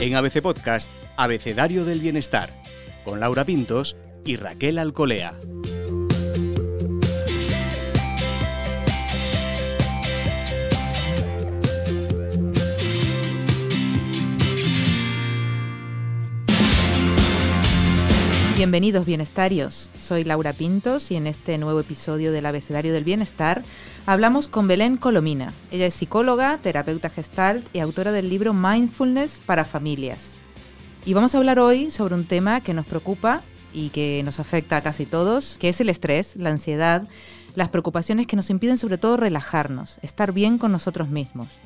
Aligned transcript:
En 0.00 0.14
ABC 0.14 0.40
Podcast, 0.40 0.90
Abecedario 1.18 1.84
del 1.84 2.00
Bienestar, 2.00 2.48
con 3.04 3.20
Laura 3.20 3.44
Pintos 3.44 3.98
y 4.24 4.36
Raquel 4.36 4.78
Alcolea. 4.78 5.38
Bienvenidos 18.60 19.06
bienestarios, 19.06 19.88
soy 19.96 20.22
Laura 20.22 20.52
Pintos 20.52 21.10
y 21.10 21.16
en 21.16 21.26
este 21.26 21.56
nuevo 21.56 21.80
episodio 21.80 22.30
del 22.30 22.44
Abecedario 22.44 22.92
del 22.92 23.04
Bienestar 23.04 23.62
hablamos 24.04 24.48
con 24.48 24.68
Belén 24.68 24.98
Colomina. 24.98 25.54
Ella 25.70 25.86
es 25.86 25.94
psicóloga, 25.94 26.58
terapeuta 26.58 27.08
gestalt 27.08 27.66
y 27.74 27.78
autora 27.78 28.12
del 28.12 28.28
libro 28.28 28.52
Mindfulness 28.52 29.40
para 29.46 29.64
Familias. 29.64 30.40
Y 31.06 31.14
vamos 31.14 31.34
a 31.34 31.38
hablar 31.38 31.58
hoy 31.58 31.90
sobre 31.90 32.14
un 32.14 32.26
tema 32.26 32.60
que 32.60 32.74
nos 32.74 32.84
preocupa 32.84 33.40
y 33.72 33.88
que 33.88 34.20
nos 34.26 34.38
afecta 34.40 34.76
a 34.76 34.82
casi 34.82 35.06
todos, 35.06 35.56
que 35.58 35.70
es 35.70 35.80
el 35.80 35.88
estrés, 35.88 36.36
la 36.36 36.50
ansiedad, 36.50 37.08
las 37.54 37.70
preocupaciones 37.70 38.26
que 38.26 38.36
nos 38.36 38.50
impiden 38.50 38.76
sobre 38.76 38.98
todo 38.98 39.16
relajarnos, 39.16 39.98
estar 40.02 40.32
bien 40.32 40.58
con 40.58 40.70
nosotros 40.70 41.08
mismos. 41.08 41.60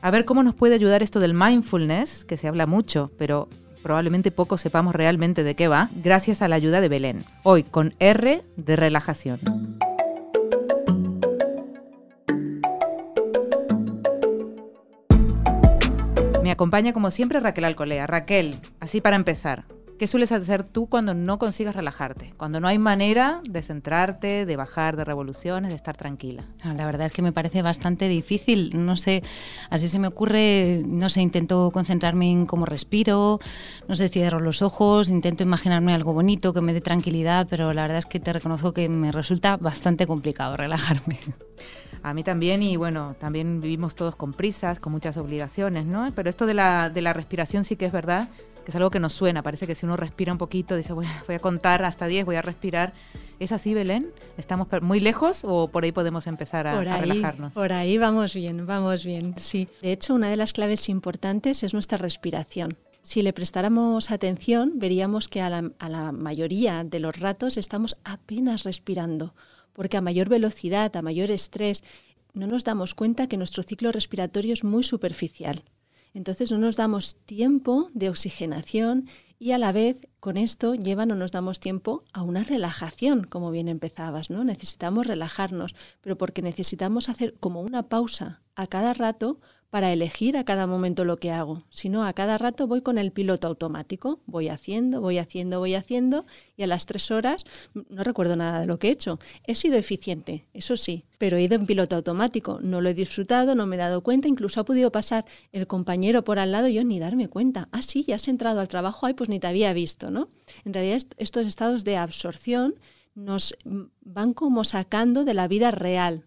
A 0.00 0.10
ver 0.10 0.24
cómo 0.24 0.42
nos 0.42 0.54
puede 0.54 0.76
ayudar 0.76 1.02
esto 1.02 1.20
del 1.20 1.34
mindfulness, 1.34 2.24
que 2.24 2.38
se 2.38 2.48
habla 2.48 2.64
mucho, 2.64 3.10
pero 3.18 3.50
probablemente 3.82 4.30
poco 4.30 4.56
sepamos 4.56 4.94
realmente 4.94 5.44
de 5.44 5.54
qué 5.54 5.68
va, 5.68 5.90
gracias 5.94 6.40
a 6.42 6.48
la 6.48 6.56
ayuda 6.56 6.80
de 6.80 6.88
Belén. 6.88 7.24
Hoy 7.42 7.64
con 7.64 7.92
R 7.98 8.42
de 8.56 8.76
relajación. 8.76 9.40
Me 16.42 16.50
acompaña 16.50 16.92
como 16.92 17.10
siempre 17.10 17.40
Raquel 17.40 17.64
Alcolea. 17.64 18.06
Raquel, 18.06 18.56
así 18.80 19.00
para 19.00 19.16
empezar, 19.16 19.64
¿Qué 19.98 20.06
sueles 20.08 20.32
hacer 20.32 20.64
tú 20.64 20.88
cuando 20.88 21.14
no 21.14 21.38
consigas 21.38 21.76
relajarte? 21.76 22.34
Cuando 22.36 22.58
no 22.58 22.66
hay 22.66 22.78
manera 22.78 23.40
de 23.48 23.62
centrarte, 23.62 24.46
de 24.46 24.56
bajar 24.56 24.96
de 24.96 25.04
revoluciones, 25.04 25.70
de 25.70 25.76
estar 25.76 25.96
tranquila. 25.96 26.44
Ah, 26.62 26.74
la 26.74 26.86
verdad 26.86 27.06
es 27.06 27.12
que 27.12 27.22
me 27.22 27.32
parece 27.32 27.62
bastante 27.62 28.08
difícil. 28.08 28.84
No 28.84 28.96
sé, 28.96 29.22
así 29.70 29.86
se 29.86 30.00
me 30.00 30.08
ocurre, 30.08 30.82
no 30.84 31.08
sé, 31.08 31.20
intento 31.20 31.70
concentrarme 31.72 32.30
en 32.30 32.46
cómo 32.46 32.66
respiro, 32.66 33.38
no 33.86 33.94
sé, 33.94 34.08
cierro 34.08 34.40
los 34.40 34.60
ojos, 34.60 35.08
intento 35.08 35.44
imaginarme 35.44 35.94
algo 35.94 36.12
bonito 36.12 36.52
que 36.52 36.60
me 36.60 36.74
dé 36.74 36.80
tranquilidad, 36.80 37.46
pero 37.48 37.72
la 37.72 37.82
verdad 37.82 37.98
es 37.98 38.06
que 38.06 38.18
te 38.18 38.32
reconozco 38.32 38.72
que 38.72 38.88
me 38.88 39.12
resulta 39.12 39.56
bastante 39.56 40.06
complicado 40.06 40.56
relajarme. 40.56 41.20
A 42.02 42.14
mí 42.14 42.24
también, 42.24 42.64
y 42.64 42.76
bueno, 42.76 43.14
también 43.20 43.60
vivimos 43.60 43.94
todos 43.94 44.16
con 44.16 44.32
prisas, 44.32 44.80
con 44.80 44.92
muchas 44.92 45.16
obligaciones, 45.16 45.86
¿no? 45.86 46.10
Pero 46.16 46.28
esto 46.28 46.46
de 46.46 46.54
la, 46.54 46.90
de 46.90 47.00
la 47.00 47.12
respiración 47.12 47.62
sí 47.62 47.76
que 47.76 47.86
es 47.86 47.92
verdad 47.92 48.28
que 48.64 48.70
es 48.70 48.76
algo 48.76 48.90
que 48.90 49.00
nos 49.00 49.12
suena. 49.12 49.42
Parece 49.42 49.66
que 49.66 49.74
si 49.74 49.86
uno 49.86 49.96
respira 49.96 50.32
un 50.32 50.38
poquito, 50.38 50.76
dice, 50.76 50.92
voy, 50.92 51.06
a 51.06 51.38
contar 51.38 51.84
hasta 51.84 52.06
10, 52.06 52.24
voy 52.24 52.36
a 52.36 52.42
respirar. 52.42 52.92
¿Es 53.38 53.52
así, 53.52 53.74
Belén? 53.74 54.10
¿Estamos 54.36 54.68
muy 54.82 55.00
lejos 55.00 55.42
o 55.44 55.68
por 55.68 55.84
ahí 55.84 55.92
podemos 55.92 56.26
empezar 56.26 56.66
a, 56.66 56.80
relajarnos? 56.80 57.52
Por 57.52 57.72
ahí 57.72 57.98
vamos 57.98 58.34
bien, 58.34 58.66
vamos 58.66 59.04
bien, 59.04 59.34
sí. 59.36 59.68
De 59.80 59.92
hecho, 59.92 60.14
una 60.14 60.30
de 60.30 60.36
las 60.36 60.52
claves 60.52 60.88
importantes 60.88 61.62
es 61.62 61.74
nuestra 61.74 61.98
respiración. 61.98 62.76
Si 63.02 63.20
le 63.22 63.32
prestáramos 63.32 64.12
atención, 64.12 64.74
veríamos 64.76 65.26
que 65.26 65.40
a 65.40 65.50
la, 65.50 65.72
a 65.80 65.88
la 65.88 66.12
mayoría 66.12 66.84
de 66.84 67.00
los 67.00 67.18
ratos 67.18 67.56
estamos 67.56 67.96
apenas 68.04 68.62
respirando, 68.62 69.34
porque 69.72 69.96
a 69.96 70.00
mayor 70.00 70.28
velocidad, 70.28 70.94
a 70.94 71.02
mayor 71.02 71.32
estrés, 71.32 71.82
no 72.32 72.46
nos 72.46 72.62
damos 72.62 72.94
cuenta 72.94 73.26
que 73.26 73.36
nuestro 73.36 73.64
ciclo 73.64 73.90
respiratorio 73.90 74.52
es 74.52 74.62
muy 74.62 74.84
superficial. 74.84 75.64
Entonces 76.14 76.50
no 76.50 76.58
nos 76.58 76.76
damos 76.76 77.16
tiempo 77.26 77.90
de 77.94 78.08
oxigenación 78.08 79.08
y 79.38 79.52
a 79.52 79.58
la 79.58 79.72
vez 79.72 80.06
con 80.20 80.36
esto 80.36 80.74
lleva 80.74 81.04
no 81.04 81.16
nos 81.16 81.32
damos 81.32 81.58
tiempo 81.58 82.04
a 82.12 82.22
una 82.22 82.44
relajación, 82.44 83.24
como 83.24 83.50
bien 83.50 83.68
empezabas, 83.68 84.30
¿no? 84.30 84.44
Necesitamos 84.44 85.06
relajarnos, 85.06 85.74
pero 86.00 86.16
porque 86.16 86.42
necesitamos 86.42 87.08
hacer 87.08 87.34
como 87.40 87.60
una 87.60 87.88
pausa 87.88 88.42
a 88.54 88.66
cada 88.66 88.92
rato 88.92 89.40
para 89.72 89.90
elegir 89.90 90.36
a 90.36 90.44
cada 90.44 90.66
momento 90.66 91.06
lo 91.06 91.16
que 91.16 91.30
hago, 91.30 91.62
sino 91.70 92.04
a 92.04 92.12
cada 92.12 92.36
rato 92.36 92.66
voy 92.66 92.82
con 92.82 92.98
el 92.98 93.10
piloto 93.10 93.48
automático, 93.48 94.20
voy 94.26 94.50
haciendo, 94.50 95.00
voy 95.00 95.16
haciendo, 95.16 95.60
voy 95.60 95.74
haciendo 95.76 96.26
y 96.58 96.62
a 96.62 96.66
las 96.66 96.84
tres 96.84 97.10
horas 97.10 97.46
no 97.88 98.04
recuerdo 98.04 98.36
nada 98.36 98.60
de 98.60 98.66
lo 98.66 98.78
que 98.78 98.88
he 98.88 98.90
hecho. 98.90 99.18
He 99.46 99.54
sido 99.54 99.78
eficiente, 99.78 100.44
eso 100.52 100.76
sí, 100.76 101.06
pero 101.16 101.38
he 101.38 101.42
ido 101.44 101.54
en 101.54 101.64
piloto 101.64 101.96
automático, 101.96 102.58
no 102.60 102.82
lo 102.82 102.90
he 102.90 102.94
disfrutado, 102.94 103.54
no 103.54 103.64
me 103.64 103.76
he 103.76 103.78
dado 103.78 104.02
cuenta, 104.02 104.28
incluso 104.28 104.60
ha 104.60 104.66
podido 104.66 104.92
pasar 104.92 105.24
el 105.52 105.66
compañero 105.66 106.22
por 106.22 106.38
al 106.38 106.52
lado 106.52 106.68
y 106.68 106.74
yo 106.74 106.84
ni 106.84 106.98
darme 106.98 107.28
cuenta. 107.28 107.70
Ah, 107.72 107.80
sí, 107.80 108.04
ya 108.06 108.16
has 108.16 108.28
entrado 108.28 108.60
al 108.60 108.68
trabajo, 108.68 109.06
ay, 109.06 109.14
pues 109.14 109.30
ni 109.30 109.40
te 109.40 109.46
había 109.46 109.72
visto, 109.72 110.10
¿no? 110.10 110.28
En 110.66 110.74
realidad 110.74 111.00
estos 111.16 111.46
estados 111.46 111.82
de 111.84 111.96
absorción 111.96 112.74
nos 113.14 113.54
van 114.02 114.34
como 114.34 114.64
sacando 114.64 115.24
de 115.24 115.32
la 115.32 115.48
vida 115.48 115.70
real, 115.70 116.26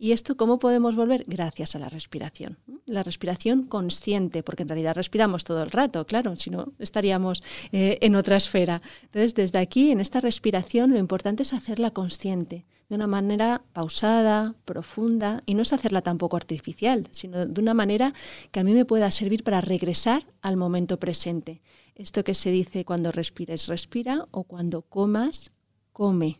¿Y 0.00 0.12
esto 0.12 0.36
cómo 0.36 0.60
podemos 0.60 0.94
volver? 0.94 1.24
Gracias 1.26 1.74
a 1.74 1.80
la 1.80 1.88
respiración. 1.88 2.56
La 2.86 3.02
respiración 3.02 3.64
consciente, 3.64 4.44
porque 4.44 4.62
en 4.62 4.68
realidad 4.68 4.94
respiramos 4.94 5.42
todo 5.42 5.60
el 5.60 5.72
rato, 5.72 6.06
claro, 6.06 6.36
si 6.36 6.50
no 6.50 6.72
estaríamos 6.78 7.42
eh, 7.72 7.98
en 8.00 8.14
otra 8.14 8.36
esfera. 8.36 8.80
Entonces, 9.02 9.34
desde 9.34 9.58
aquí, 9.58 9.90
en 9.90 9.98
esta 9.98 10.20
respiración, 10.20 10.92
lo 10.92 10.98
importante 10.98 11.42
es 11.42 11.52
hacerla 11.52 11.90
consciente, 11.90 12.64
de 12.88 12.94
una 12.94 13.08
manera 13.08 13.62
pausada, 13.72 14.54
profunda, 14.64 15.42
y 15.46 15.54
no 15.54 15.62
es 15.62 15.72
hacerla 15.72 16.00
tampoco 16.00 16.36
artificial, 16.36 17.08
sino 17.10 17.44
de 17.44 17.60
una 17.60 17.74
manera 17.74 18.14
que 18.52 18.60
a 18.60 18.64
mí 18.64 18.74
me 18.74 18.84
pueda 18.84 19.10
servir 19.10 19.42
para 19.42 19.60
regresar 19.60 20.26
al 20.42 20.56
momento 20.56 21.00
presente. 21.00 21.60
Esto 21.96 22.22
que 22.22 22.34
se 22.34 22.52
dice 22.52 22.84
cuando 22.84 23.10
respires, 23.10 23.66
respira, 23.66 24.28
o 24.30 24.44
cuando 24.44 24.82
comas, 24.82 25.50
come 25.92 26.38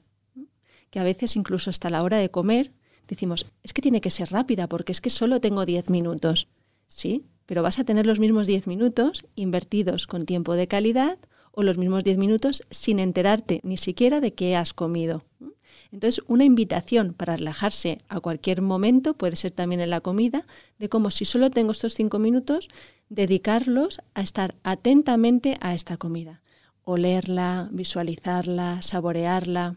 que 0.91 1.01
a 1.01 1.05
veces 1.05 1.37
incluso 1.37 1.71
hasta 1.71 1.91
la 1.91 2.03
hora 2.03 2.17
de 2.19 2.31
comer 2.31 2.73
decimos, 3.09 3.47
es 3.63 3.73
que 3.73 3.83
tiene 3.83 4.01
que 4.01 4.11
ser 4.11 4.31
rápida 4.31 4.69
porque 4.69 4.93
es 4.93 5.01
que 5.01 5.11
solo 5.11 5.41
tengo 5.41 5.67
10 5.67 5.91
minutos. 5.91 6.49
Sí, 6.87 7.25
pero 7.47 7.63
vas 7.63 7.79
a 7.79 7.85
tener 7.85 8.07
los 8.07 8.21
mismos 8.21 8.47
10 8.47 8.67
minutos 8.67 9.25
invertidos 9.35 10.07
con 10.07 10.27
tiempo 10.27 10.55
de 10.55 10.69
calidad 10.69 11.19
o 11.53 11.63
los 11.63 11.79
mismos 11.79 12.05
10 12.05 12.19
minutos 12.19 12.63
sin 12.71 12.99
enterarte 12.99 13.61
ni 13.65 13.77
siquiera 13.77 14.21
de 14.21 14.35
qué 14.35 14.55
has 14.55 14.73
comido. 14.73 15.25
Entonces, 15.91 16.23
una 16.27 16.45
invitación 16.45 17.15
para 17.15 17.37
relajarse 17.37 17.99
a 18.09 18.21
cualquier 18.21 18.63
momento, 18.63 19.15
puede 19.15 19.37
ser 19.37 19.53
también 19.53 19.81
en 19.81 19.91
la 19.91 20.01
comida, 20.01 20.47
de 20.79 20.89
como 20.89 21.11
si 21.11 21.25
solo 21.25 21.51
tengo 21.51 21.73
estos 21.73 21.95
5 21.95 22.19
minutos, 22.19 22.69
dedicarlos 23.09 24.01
a 24.15 24.21
estar 24.21 24.55
atentamente 24.63 25.57
a 25.61 25.75
esta 25.75 25.97
comida. 25.97 26.43
Olerla, 26.85 27.69
visualizarla, 27.73 28.83
saborearla. 28.83 29.77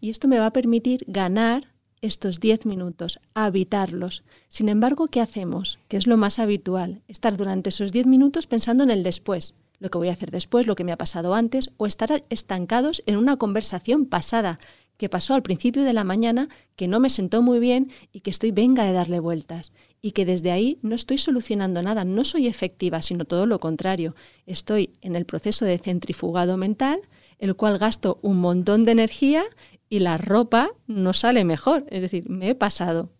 Y 0.00 0.10
esto 0.10 0.26
me 0.26 0.38
va 0.38 0.46
a 0.46 0.52
permitir 0.52 1.04
ganar 1.06 1.71
estos 2.02 2.40
10 2.40 2.66
minutos, 2.66 3.20
a 3.32 3.46
habitarlos. 3.46 4.24
Sin 4.48 4.68
embargo, 4.68 5.06
¿qué 5.06 5.20
hacemos? 5.20 5.78
Que 5.88 5.96
es 5.96 6.06
lo 6.06 6.16
más 6.16 6.38
habitual, 6.38 7.00
estar 7.08 7.36
durante 7.36 7.70
esos 7.70 7.92
10 7.92 8.06
minutos 8.06 8.46
pensando 8.46 8.82
en 8.84 8.90
el 8.90 9.02
después, 9.02 9.54
lo 9.78 9.90
que 9.90 9.98
voy 9.98 10.08
a 10.08 10.12
hacer 10.12 10.30
después, 10.30 10.66
lo 10.66 10.74
que 10.74 10.84
me 10.84 10.92
ha 10.92 10.98
pasado 10.98 11.34
antes, 11.34 11.70
o 11.76 11.86
estar 11.86 12.24
estancados 12.28 13.02
en 13.06 13.16
una 13.16 13.36
conversación 13.36 14.06
pasada 14.06 14.58
que 14.96 15.08
pasó 15.08 15.34
al 15.34 15.42
principio 15.42 15.82
de 15.82 15.92
la 15.92 16.04
mañana, 16.04 16.48
que 16.76 16.86
no 16.86 17.00
me 17.00 17.10
sentó 17.10 17.42
muy 17.42 17.58
bien 17.58 17.90
y 18.12 18.20
que 18.20 18.30
estoy 18.30 18.52
venga 18.52 18.84
de 18.84 18.92
darle 18.92 19.18
vueltas. 19.18 19.72
Y 20.00 20.12
que 20.12 20.24
desde 20.24 20.52
ahí 20.52 20.78
no 20.82 20.94
estoy 20.94 21.18
solucionando 21.18 21.82
nada, 21.82 22.04
no 22.04 22.24
soy 22.24 22.46
efectiva, 22.46 23.02
sino 23.02 23.24
todo 23.24 23.46
lo 23.46 23.58
contrario. 23.58 24.14
Estoy 24.46 24.90
en 25.00 25.16
el 25.16 25.24
proceso 25.24 25.64
de 25.64 25.78
centrifugado 25.78 26.56
mental, 26.56 27.00
el 27.40 27.56
cual 27.56 27.78
gasto 27.78 28.20
un 28.22 28.40
montón 28.40 28.84
de 28.84 28.92
energía 28.92 29.42
y 29.92 29.98
la 29.98 30.16
ropa 30.16 30.70
no 30.86 31.12
sale 31.12 31.44
mejor. 31.44 31.84
Es 31.90 32.00
decir, 32.00 32.26
me 32.30 32.48
he 32.48 32.54
pasado. 32.54 33.10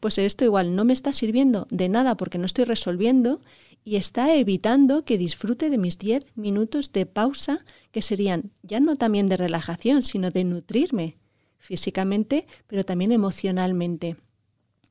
Pues 0.00 0.16
esto 0.16 0.42
igual 0.42 0.74
no 0.74 0.86
me 0.86 0.94
está 0.94 1.12
sirviendo 1.12 1.66
de 1.68 1.90
nada 1.90 2.16
porque 2.16 2.38
no 2.38 2.46
estoy 2.46 2.64
resolviendo 2.64 3.42
y 3.84 3.96
está 3.96 4.34
evitando 4.34 5.04
que 5.04 5.18
disfrute 5.18 5.68
de 5.68 5.76
mis 5.76 5.98
10 5.98 6.24
minutos 6.34 6.94
de 6.94 7.04
pausa 7.04 7.62
que 7.92 8.00
serían 8.00 8.52
ya 8.62 8.80
no 8.80 8.96
también 8.96 9.28
de 9.28 9.36
relajación, 9.36 10.02
sino 10.02 10.30
de 10.30 10.44
nutrirme 10.44 11.18
físicamente, 11.58 12.46
pero 12.68 12.86
también 12.86 13.12
emocionalmente. 13.12 14.16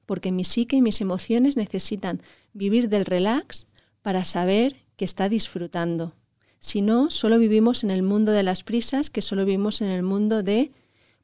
Porque 0.06 0.32
mi 0.32 0.44
psique 0.44 0.76
y 0.76 0.84
mis 0.84 1.02
emociones 1.02 1.58
necesitan 1.58 2.22
vivir 2.54 2.90
del 2.90 3.06
relax 3.06 3.66
para 4.04 4.24
saber 4.24 4.76
que 4.98 5.06
está 5.06 5.30
disfrutando. 5.30 6.14
Si 6.60 6.84
no, 6.84 7.10
solo 7.10 7.40
vivimos 7.40 7.84
en 7.84 7.90
el 7.90 8.04
mundo 8.04 8.34
de 8.34 8.44
las 8.44 8.62
prisas, 8.62 9.10
que 9.10 9.24
solo 9.24 9.46
vivimos 9.46 9.82
en 9.82 9.88
el 9.88 10.04
mundo 10.04 10.44
de 10.44 10.72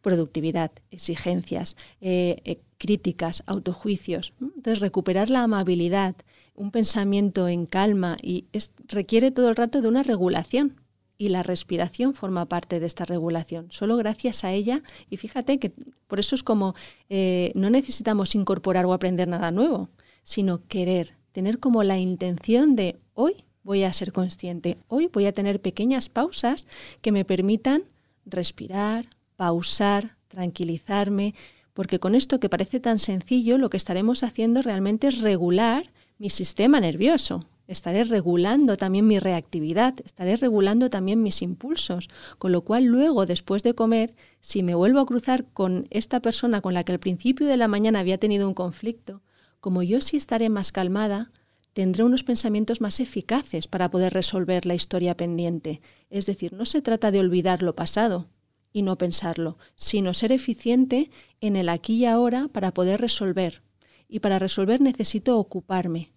productividad, 0.02 0.72
exigencias, 0.92 1.76
eh, 2.02 2.42
eh, 2.46 2.60
críticas, 2.78 3.44
autojuicios. 3.46 4.34
Entonces, 4.40 4.80
recuperar 4.80 5.30
la 5.30 5.44
amabilidad, 5.44 6.16
un 6.56 6.72
pensamiento 6.72 7.48
en 7.48 7.66
calma 7.66 8.18
y 8.22 8.46
requiere 8.88 9.32
todo 9.32 9.50
el 9.50 9.56
rato 9.56 9.82
de 9.82 9.88
una 9.88 10.04
regulación. 10.04 10.82
Y 11.18 11.30
la 11.30 11.44
respiración 11.44 12.14
forma 12.14 12.46
parte 12.46 12.80
de 12.80 12.86
esta 12.86 13.04
regulación. 13.04 13.68
Solo 13.72 13.98
gracias 13.98 14.46
a 14.46 14.54
ella, 14.54 14.84
y 15.10 15.18
fíjate 15.18 15.60
que 15.60 15.74
por 16.08 16.18
eso 16.18 16.34
es 16.34 16.44
como 16.44 16.76
eh, 17.10 17.52
no 17.56 17.70
necesitamos 17.70 18.36
incorporar 18.36 18.86
o 18.86 18.94
aprender 18.94 19.28
nada 19.28 19.52
nuevo, 19.52 19.90
sino 20.24 20.66
querer, 20.68 21.16
tener 21.34 21.60
como 21.60 21.84
la 21.84 21.98
intención 21.98 22.78
de 22.78 22.96
hoy 23.16 23.44
voy 23.64 23.84
a 23.84 23.92
ser 23.92 24.14
consciente. 24.14 24.78
Hoy 24.88 25.10
voy 25.12 25.26
a 25.26 25.34
tener 25.34 25.62
pequeñas 25.62 26.08
pausas 26.08 26.66
que 27.02 27.12
me 27.12 27.26
permitan 27.26 27.84
respirar, 28.26 29.08
pausar, 29.40 30.18
tranquilizarme, 30.28 31.34
porque 31.74 32.02
con 32.02 32.14
esto 32.14 32.42
que 32.42 32.50
parece 32.50 32.82
tan 32.82 33.00
sencillo, 33.00 33.58
lo 33.58 33.70
que 33.70 33.78
estaremos 33.78 34.22
haciendo 34.24 34.62
realmente 34.62 35.08
es 35.08 35.22
regular 35.22 35.94
mi 36.18 36.30
sistema 36.30 36.82
nervioso. 36.82 37.46
Estaré 37.66 38.04
regulando 38.04 38.76
también 38.76 39.08
mi 39.08 39.18
reactividad, 39.18 39.94
estaré 40.04 40.36
regulando 40.36 40.90
también 40.90 41.24
mis 41.24 41.42
impulsos, 41.42 42.10
con 42.38 42.52
lo 42.52 42.66
cual 42.66 42.84
luego, 42.84 43.26
después 43.26 43.64
de 43.64 43.76
comer, 43.76 44.14
si 44.42 44.62
me 44.62 44.76
vuelvo 44.76 45.00
a 45.00 45.06
cruzar 45.06 45.46
con 45.54 45.88
esta 45.90 46.20
persona 46.20 46.60
con 46.60 46.74
la 46.74 46.84
que 46.84 46.92
al 46.92 47.00
principio 47.00 47.48
de 47.48 47.56
la 47.56 47.70
mañana 47.70 48.02
había 48.02 48.18
tenido 48.18 48.46
un 48.46 48.54
conflicto, 48.54 49.22
como 49.62 49.84
yo 49.84 50.02
sí 50.02 50.18
estaré 50.18 50.50
más 50.50 50.74
calmada, 50.74 51.32
tendré 51.72 52.04
unos 52.04 52.26
pensamientos 52.26 52.82
más 52.82 53.00
eficaces 53.00 53.68
para 53.68 53.90
poder 53.90 54.12
resolver 54.12 54.66
la 54.66 54.76
historia 54.76 55.16
pendiente. 55.16 55.80
Es 56.10 56.26
decir, 56.26 56.52
no 56.52 56.66
se 56.66 56.82
trata 56.82 57.10
de 57.10 57.22
olvidar 57.22 57.64
lo 57.64 57.74
pasado 57.74 58.28
y 58.72 58.82
no 58.82 58.98
pensarlo, 58.98 59.58
sino 59.76 60.14
ser 60.14 60.32
eficiente 60.32 61.12
en 61.42 61.56
el 61.56 61.70
aquí 61.70 61.96
y 61.96 62.06
ahora 62.06 62.48
para 62.48 62.74
poder 62.74 63.02
resolver. 63.02 63.62
Y 64.08 64.20
para 64.20 64.40
resolver 64.40 64.82
necesito 64.82 65.38
ocuparme, 65.38 66.12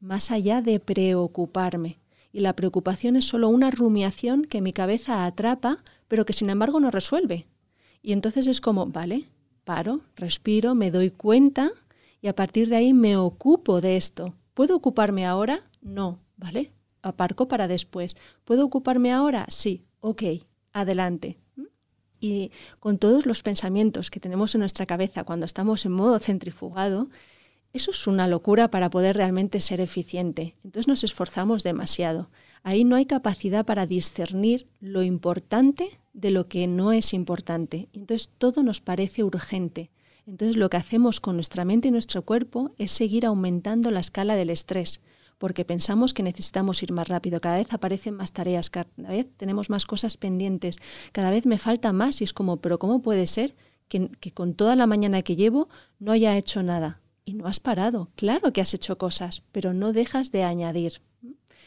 más 0.00 0.30
allá 0.30 0.62
de 0.62 0.80
preocuparme. 0.80 1.98
Y 2.32 2.40
la 2.40 2.54
preocupación 2.54 3.16
es 3.16 3.24
solo 3.24 3.48
una 3.48 3.70
rumiación 3.70 4.44
que 4.44 4.60
mi 4.60 4.72
cabeza 4.72 5.24
atrapa, 5.24 5.82
pero 6.08 6.26
que 6.26 6.32
sin 6.32 6.50
embargo 6.50 6.78
no 6.80 6.90
resuelve. 6.90 7.46
Y 8.02 8.12
entonces 8.12 8.46
es 8.46 8.60
como, 8.60 8.86
vale, 8.86 9.28
paro, 9.64 10.00
respiro, 10.16 10.74
me 10.74 10.90
doy 10.90 11.10
cuenta 11.10 11.72
y 12.20 12.28
a 12.28 12.36
partir 12.36 12.68
de 12.68 12.76
ahí 12.76 12.92
me 12.92 13.16
ocupo 13.16 13.80
de 13.80 13.96
esto. 13.96 14.34
¿Puedo 14.54 14.76
ocuparme 14.76 15.26
ahora? 15.26 15.68
No, 15.80 16.20
¿vale? 16.36 16.72
Aparco 17.02 17.48
para 17.48 17.68
después. 17.68 18.16
¿Puedo 18.44 18.64
ocuparme 18.64 19.12
ahora? 19.12 19.46
Sí, 19.48 19.84
ok, 20.00 20.22
adelante. 20.72 21.38
Y 22.20 22.50
con 22.80 22.98
todos 22.98 23.26
los 23.26 23.42
pensamientos 23.42 24.10
que 24.10 24.20
tenemos 24.20 24.54
en 24.54 24.60
nuestra 24.60 24.86
cabeza 24.86 25.24
cuando 25.24 25.46
estamos 25.46 25.84
en 25.84 25.92
modo 25.92 26.18
centrifugado, 26.18 27.08
eso 27.72 27.90
es 27.90 28.06
una 28.06 28.26
locura 28.26 28.70
para 28.70 28.90
poder 28.90 29.16
realmente 29.16 29.60
ser 29.60 29.80
eficiente. 29.80 30.56
Entonces 30.64 30.88
nos 30.88 31.04
esforzamos 31.04 31.62
demasiado. 31.62 32.30
Ahí 32.62 32.84
no 32.84 32.96
hay 32.96 33.06
capacidad 33.06 33.66
para 33.66 33.86
discernir 33.86 34.66
lo 34.80 35.02
importante 35.02 36.00
de 36.12 36.30
lo 36.30 36.48
que 36.48 36.66
no 36.66 36.92
es 36.92 37.12
importante. 37.12 37.88
Entonces 37.92 38.30
todo 38.38 38.62
nos 38.62 38.80
parece 38.80 39.22
urgente. 39.22 39.90
Entonces 40.26 40.56
lo 40.56 40.68
que 40.70 40.76
hacemos 40.76 41.20
con 41.20 41.36
nuestra 41.36 41.64
mente 41.64 41.88
y 41.88 41.90
nuestro 41.90 42.22
cuerpo 42.22 42.72
es 42.78 42.90
seguir 42.90 43.24
aumentando 43.26 43.90
la 43.90 44.00
escala 44.00 44.34
del 44.34 44.50
estrés, 44.50 45.00
porque 45.38 45.64
pensamos 45.64 46.14
que 46.14 46.22
necesitamos 46.22 46.82
ir 46.82 46.92
más 46.92 47.08
rápido. 47.08 47.40
Cada 47.40 47.56
vez 47.56 47.72
aparecen 47.72 48.14
más 48.14 48.32
tareas, 48.32 48.70
cada 48.70 48.88
vez 48.96 49.26
tenemos 49.36 49.70
más 49.70 49.86
cosas 49.86 50.16
pendientes, 50.16 50.76
cada 51.12 51.30
vez 51.30 51.46
me 51.46 51.58
falta 51.58 51.92
más 51.92 52.20
y 52.20 52.24
es 52.24 52.32
como, 52.32 52.58
pero 52.58 52.78
¿cómo 52.78 53.00
puede 53.00 53.26
ser 53.26 53.54
que, 53.88 54.10
que 54.20 54.32
con 54.32 54.54
toda 54.54 54.76
la 54.76 54.86
mañana 54.86 55.22
que 55.22 55.36
llevo 55.36 55.68
no 55.98 56.12
haya 56.12 56.36
hecho 56.36 56.62
nada? 56.62 57.00
Y 57.24 57.34
no 57.34 57.46
has 57.46 57.60
parado. 57.60 58.10
Claro 58.16 58.52
que 58.52 58.60
has 58.60 58.72
hecho 58.74 58.96
cosas, 58.96 59.42
pero 59.52 59.74
no 59.74 59.92
dejas 59.92 60.32
de 60.32 60.44
añadir. 60.44 61.02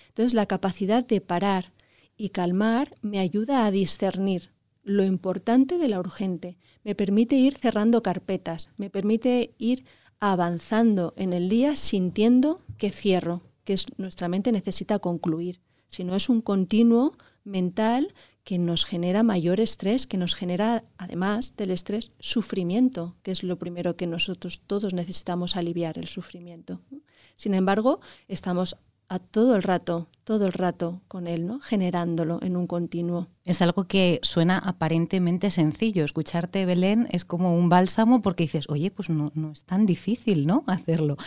Entonces 0.07 0.33
la 0.33 0.47
capacidad 0.47 1.05
de 1.05 1.21
parar 1.21 1.71
y 2.17 2.29
calmar 2.29 2.95
me 3.01 3.19
ayuda 3.19 3.65
a 3.65 3.71
discernir 3.71 4.51
lo 4.83 5.03
importante 5.03 5.77
de 5.77 5.87
la 5.87 5.99
urgente, 5.99 6.57
me 6.83 6.95
permite 6.95 7.35
ir 7.35 7.57
cerrando 7.57 8.01
carpetas, 8.01 8.69
me 8.77 8.89
permite 8.89 9.53
ir 9.57 9.85
avanzando 10.19 11.13
en 11.17 11.33
el 11.33 11.49
día 11.49 11.75
sintiendo 11.75 12.61
que 12.77 12.91
cierro, 12.91 13.41
que 13.63 13.73
es, 13.73 13.85
nuestra 13.97 14.27
mente 14.27 14.51
necesita 14.51 14.99
concluir. 14.99 15.61
Si 15.87 16.03
no 16.03 16.15
es 16.15 16.29
un 16.29 16.41
continuo 16.41 17.17
mental 17.43 18.13
que 18.43 18.57
nos 18.57 18.85
genera 18.85 19.23
mayor 19.23 19.59
estrés, 19.59 20.07
que 20.07 20.17
nos 20.17 20.35
genera, 20.35 20.83
además 20.97 21.55
del 21.57 21.71
estrés, 21.71 22.11
sufrimiento, 22.19 23.15
que 23.23 23.31
es 23.31 23.43
lo 23.43 23.57
primero 23.57 23.95
que 23.95 24.07
nosotros 24.07 24.61
todos 24.65 24.93
necesitamos 24.93 25.55
aliviar, 25.55 25.97
el 25.97 26.07
sufrimiento. 26.07 26.81
Sin 27.35 27.53
embargo, 27.53 27.99
estamos 28.27 28.77
a 29.11 29.19
todo 29.19 29.57
el 29.57 29.63
rato, 29.63 30.07
todo 30.23 30.45
el 30.45 30.53
rato 30.53 31.01
con 31.09 31.27
él, 31.27 31.45
¿no? 31.45 31.59
Generándolo 31.59 32.39
en 32.41 32.55
un 32.55 32.65
continuo. 32.65 33.27
Es 33.43 33.61
algo 33.61 33.83
que 33.83 34.21
suena 34.23 34.57
aparentemente 34.57 35.49
sencillo. 35.49 36.05
Escucharte, 36.05 36.65
Belén, 36.65 37.09
es 37.11 37.25
como 37.25 37.53
un 37.53 37.67
bálsamo 37.67 38.21
porque 38.21 38.43
dices, 38.43 38.69
oye, 38.69 38.89
pues 38.89 39.09
no, 39.09 39.33
no 39.35 39.51
es 39.51 39.65
tan 39.65 39.85
difícil, 39.85 40.47
¿no? 40.47 40.63
Hacerlo. 40.67 41.17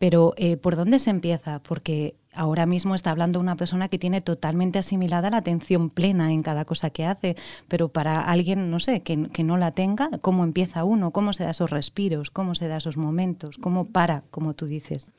Pero 0.00 0.34
eh, 0.36 0.56
¿por 0.56 0.74
dónde 0.74 0.98
se 0.98 1.10
empieza? 1.10 1.62
Porque 1.62 2.16
ahora 2.34 2.66
mismo 2.66 2.96
está 2.96 3.12
hablando 3.12 3.38
una 3.38 3.54
persona 3.54 3.86
que 3.86 4.00
tiene 4.00 4.20
totalmente 4.20 4.80
asimilada 4.80 5.30
la 5.30 5.36
atención 5.36 5.90
plena 5.90 6.32
en 6.32 6.42
cada 6.42 6.64
cosa 6.64 6.90
que 6.90 7.06
hace, 7.06 7.36
pero 7.68 7.90
para 7.90 8.20
alguien, 8.20 8.68
no 8.68 8.80
sé, 8.80 9.04
que, 9.04 9.28
que, 9.32 9.44
no 9.44 9.58
la 9.58 9.70
tenga, 9.70 10.10
¿cómo 10.22 10.42
empieza 10.42 10.82
uno? 10.82 11.12
¿Cómo 11.12 11.32
se 11.32 11.44
da 11.44 11.50
esos 11.50 11.70
respiros? 11.70 12.30
¿Cómo 12.32 12.56
se 12.56 12.66
da 12.66 12.78
esos 12.78 12.96
momentos? 12.96 13.58
¿Cómo 13.58 13.84
para, 13.84 14.24
como 14.32 14.54
tú 14.54 14.66
dices? 14.66 15.12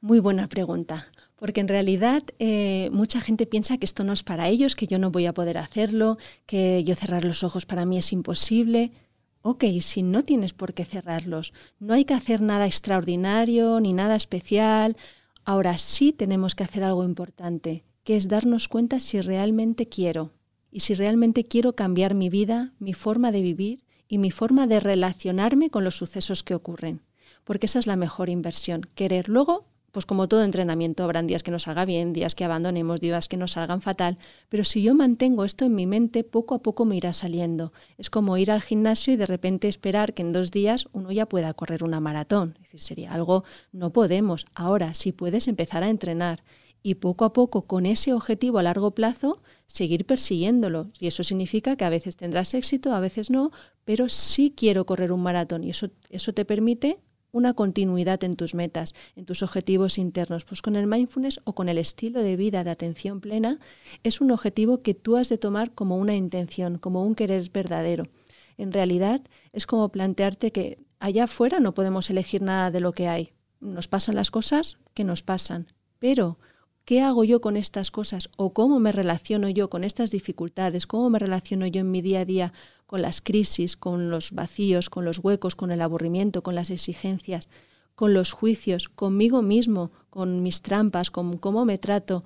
Muy 0.00 0.20
buena 0.20 0.46
pregunta. 0.46 1.08
Porque 1.44 1.60
en 1.60 1.68
realidad 1.68 2.22
eh, 2.38 2.88
mucha 2.90 3.20
gente 3.20 3.44
piensa 3.44 3.76
que 3.76 3.84
esto 3.84 4.02
no 4.02 4.14
es 4.14 4.22
para 4.22 4.48
ellos, 4.48 4.74
que 4.74 4.86
yo 4.86 4.98
no 4.98 5.10
voy 5.10 5.26
a 5.26 5.34
poder 5.34 5.58
hacerlo, 5.58 6.16
que 6.46 6.82
yo 6.84 6.94
cerrar 6.94 7.22
los 7.22 7.44
ojos 7.44 7.66
para 7.66 7.84
mí 7.84 7.98
es 7.98 8.14
imposible. 8.14 8.92
Ok, 9.42 9.62
si 9.82 10.02
no 10.02 10.24
tienes 10.24 10.54
por 10.54 10.72
qué 10.72 10.86
cerrarlos, 10.86 11.52
no 11.78 11.92
hay 11.92 12.06
que 12.06 12.14
hacer 12.14 12.40
nada 12.40 12.64
extraordinario 12.64 13.78
ni 13.80 13.92
nada 13.92 14.16
especial. 14.16 14.96
Ahora 15.44 15.76
sí 15.76 16.14
tenemos 16.14 16.54
que 16.54 16.64
hacer 16.64 16.82
algo 16.82 17.04
importante, 17.04 17.84
que 18.04 18.16
es 18.16 18.26
darnos 18.28 18.66
cuenta 18.66 18.98
si 18.98 19.20
realmente 19.20 19.86
quiero 19.86 20.32
y 20.70 20.80
si 20.80 20.94
realmente 20.94 21.44
quiero 21.44 21.74
cambiar 21.74 22.14
mi 22.14 22.30
vida, 22.30 22.72
mi 22.78 22.94
forma 22.94 23.32
de 23.32 23.42
vivir 23.42 23.84
y 24.08 24.16
mi 24.16 24.30
forma 24.30 24.66
de 24.66 24.80
relacionarme 24.80 25.68
con 25.68 25.84
los 25.84 25.96
sucesos 25.98 26.42
que 26.42 26.54
ocurren. 26.54 27.02
Porque 27.44 27.66
esa 27.66 27.80
es 27.80 27.86
la 27.86 27.96
mejor 27.96 28.30
inversión, 28.30 28.88
querer. 28.94 29.28
Luego 29.28 29.73
pues 29.94 30.06
como 30.06 30.26
todo 30.26 30.42
entrenamiento, 30.42 31.04
habrán 31.04 31.28
días 31.28 31.44
que 31.44 31.52
nos 31.52 31.68
haga 31.68 31.84
bien, 31.84 32.12
días 32.12 32.34
que 32.34 32.44
abandonemos, 32.44 33.00
días 33.00 33.28
que 33.28 33.36
nos 33.36 33.56
hagan 33.56 33.80
fatal, 33.80 34.18
pero 34.48 34.64
si 34.64 34.82
yo 34.82 34.92
mantengo 34.92 35.44
esto 35.44 35.64
en 35.64 35.76
mi 35.76 35.86
mente, 35.86 36.24
poco 36.24 36.56
a 36.56 36.62
poco 36.62 36.84
me 36.84 36.96
irá 36.96 37.12
saliendo. 37.12 37.72
Es 37.96 38.10
como 38.10 38.36
ir 38.36 38.50
al 38.50 38.60
gimnasio 38.60 39.14
y 39.14 39.16
de 39.16 39.26
repente 39.26 39.68
esperar 39.68 40.12
que 40.12 40.22
en 40.22 40.32
dos 40.32 40.50
días 40.50 40.88
uno 40.92 41.12
ya 41.12 41.26
pueda 41.26 41.54
correr 41.54 41.84
una 41.84 42.00
maratón. 42.00 42.56
Es 42.56 42.64
decir, 42.64 42.80
sería 42.80 43.12
algo, 43.12 43.44
no 43.70 43.92
podemos. 43.92 44.46
Ahora, 44.52 44.94
si 44.94 45.12
puedes 45.12 45.46
empezar 45.46 45.84
a 45.84 45.90
entrenar 45.90 46.42
y 46.82 46.96
poco 46.96 47.24
a 47.24 47.32
poco, 47.32 47.62
con 47.62 47.86
ese 47.86 48.12
objetivo 48.12 48.58
a 48.58 48.64
largo 48.64 48.90
plazo, 48.90 49.42
seguir 49.66 50.06
persiguiéndolo. 50.06 50.90
Y 50.98 51.06
eso 51.06 51.22
significa 51.22 51.76
que 51.76 51.84
a 51.84 51.88
veces 51.88 52.16
tendrás 52.16 52.52
éxito, 52.52 52.92
a 52.92 53.00
veces 53.00 53.30
no, 53.30 53.52
pero 53.84 54.08
sí 54.08 54.52
quiero 54.56 54.86
correr 54.86 55.12
un 55.12 55.22
maratón 55.22 55.62
y 55.62 55.70
eso, 55.70 55.88
eso 56.10 56.34
te 56.34 56.44
permite 56.44 56.98
una 57.34 57.52
continuidad 57.52 58.22
en 58.22 58.36
tus 58.36 58.54
metas, 58.54 58.94
en 59.16 59.26
tus 59.26 59.42
objetivos 59.42 59.98
internos. 59.98 60.44
Pues 60.44 60.62
con 60.62 60.76
el 60.76 60.86
mindfulness 60.86 61.40
o 61.44 61.54
con 61.54 61.68
el 61.68 61.78
estilo 61.78 62.20
de 62.20 62.36
vida 62.36 62.62
de 62.62 62.70
atención 62.70 63.20
plena 63.20 63.58
es 64.04 64.20
un 64.20 64.30
objetivo 64.30 64.82
que 64.82 64.94
tú 64.94 65.16
has 65.16 65.28
de 65.28 65.36
tomar 65.36 65.72
como 65.72 65.98
una 65.98 66.14
intención, 66.14 66.78
como 66.78 67.04
un 67.04 67.16
querer 67.16 67.50
verdadero. 67.50 68.06
En 68.56 68.72
realidad 68.72 69.20
es 69.52 69.66
como 69.66 69.88
plantearte 69.88 70.52
que 70.52 70.78
allá 71.00 71.24
afuera 71.24 71.58
no 71.58 71.74
podemos 71.74 72.08
elegir 72.08 72.40
nada 72.40 72.70
de 72.70 72.80
lo 72.80 72.92
que 72.92 73.08
hay. 73.08 73.32
Nos 73.60 73.88
pasan 73.88 74.14
las 74.14 74.30
cosas 74.30 74.78
que 74.94 75.02
nos 75.02 75.24
pasan, 75.24 75.66
pero 75.98 76.38
¿qué 76.84 77.00
hago 77.00 77.24
yo 77.24 77.40
con 77.40 77.56
estas 77.56 77.90
cosas? 77.90 78.28
¿O 78.36 78.52
cómo 78.52 78.80
me 78.80 78.92
relaciono 78.92 79.48
yo 79.48 79.70
con 79.70 79.84
estas 79.84 80.10
dificultades? 80.10 80.86
¿Cómo 80.86 81.10
me 81.10 81.18
relaciono 81.18 81.66
yo 81.66 81.80
en 81.80 81.90
mi 81.90 82.02
día 82.02 82.20
a 82.20 82.24
día 82.24 82.52
con 82.86 83.02
las 83.02 83.20
crisis, 83.20 83.76
con 83.76 84.10
los 84.10 84.32
vacíos, 84.32 84.90
con 84.90 85.04
los 85.04 85.18
huecos, 85.18 85.54
con 85.54 85.70
el 85.70 85.80
aburrimiento, 85.80 86.42
con 86.42 86.54
las 86.54 86.70
exigencias, 86.70 87.48
con 87.94 88.14
los 88.14 88.32
juicios, 88.32 88.88
conmigo 88.88 89.42
mismo, 89.42 89.90
con 90.10 90.42
mis 90.42 90.62
trampas, 90.62 91.10
con 91.10 91.38
cómo 91.38 91.64
me 91.64 91.78
trato. 91.78 92.24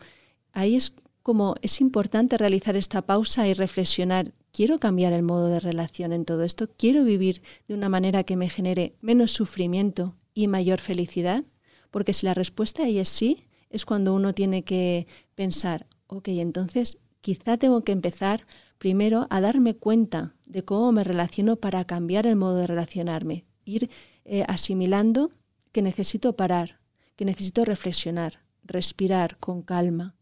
Ahí 0.52 0.76
es 0.76 0.94
como 1.22 1.56
es 1.60 1.80
importante 1.80 2.38
realizar 2.38 2.76
esta 2.76 3.02
pausa 3.02 3.46
y 3.46 3.52
reflexionar. 3.52 4.32
¿Quiero 4.50 4.78
cambiar 4.78 5.12
el 5.12 5.22
modo 5.22 5.48
de 5.48 5.60
relación 5.60 6.12
en 6.12 6.24
todo 6.24 6.42
esto? 6.42 6.70
¿Quiero 6.76 7.04
vivir 7.04 7.42
de 7.68 7.74
una 7.74 7.88
manera 7.88 8.24
que 8.24 8.36
me 8.36 8.48
genere 8.48 8.96
menos 9.02 9.32
sufrimiento 9.32 10.14
y 10.32 10.48
mayor 10.48 10.80
felicidad? 10.80 11.44
Porque 11.90 12.14
si 12.14 12.24
la 12.24 12.32
respuesta 12.34 12.84
ahí 12.84 12.98
es 12.98 13.10
sí, 13.10 13.47
es 13.70 13.84
cuando 13.84 14.14
uno 14.14 14.34
tiene 14.34 14.64
que 14.64 15.06
pensar, 15.34 15.86
ok, 16.06 16.28
entonces 16.28 16.98
quizá 17.20 17.56
tengo 17.56 17.84
que 17.84 17.92
empezar 17.92 18.46
primero 18.78 19.26
a 19.30 19.40
darme 19.40 19.74
cuenta 19.74 20.34
de 20.46 20.64
cómo 20.64 20.92
me 20.92 21.04
relaciono 21.04 21.56
para 21.56 21.84
cambiar 21.84 22.26
el 22.26 22.36
modo 22.36 22.56
de 22.56 22.66
relacionarme, 22.66 23.44
ir 23.64 23.90
eh, 24.24 24.44
asimilando 24.48 25.30
que 25.72 25.82
necesito 25.82 26.34
parar, 26.34 26.80
que 27.16 27.24
necesito 27.24 27.64
reflexionar, 27.64 28.40
respirar 28.64 29.38
con 29.38 29.62
calma, 29.62 30.14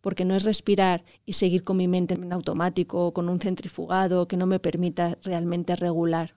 porque 0.00 0.24
no 0.24 0.34
es 0.36 0.44
respirar 0.44 1.04
y 1.24 1.34
seguir 1.34 1.64
con 1.64 1.76
mi 1.76 1.88
mente 1.88 2.14
en 2.14 2.32
automático 2.32 3.06
o 3.06 3.12
con 3.12 3.28
un 3.28 3.40
centrifugado 3.40 4.28
que 4.28 4.36
no 4.36 4.46
me 4.46 4.60
permita 4.60 5.18
realmente 5.22 5.76
regular. 5.76 6.34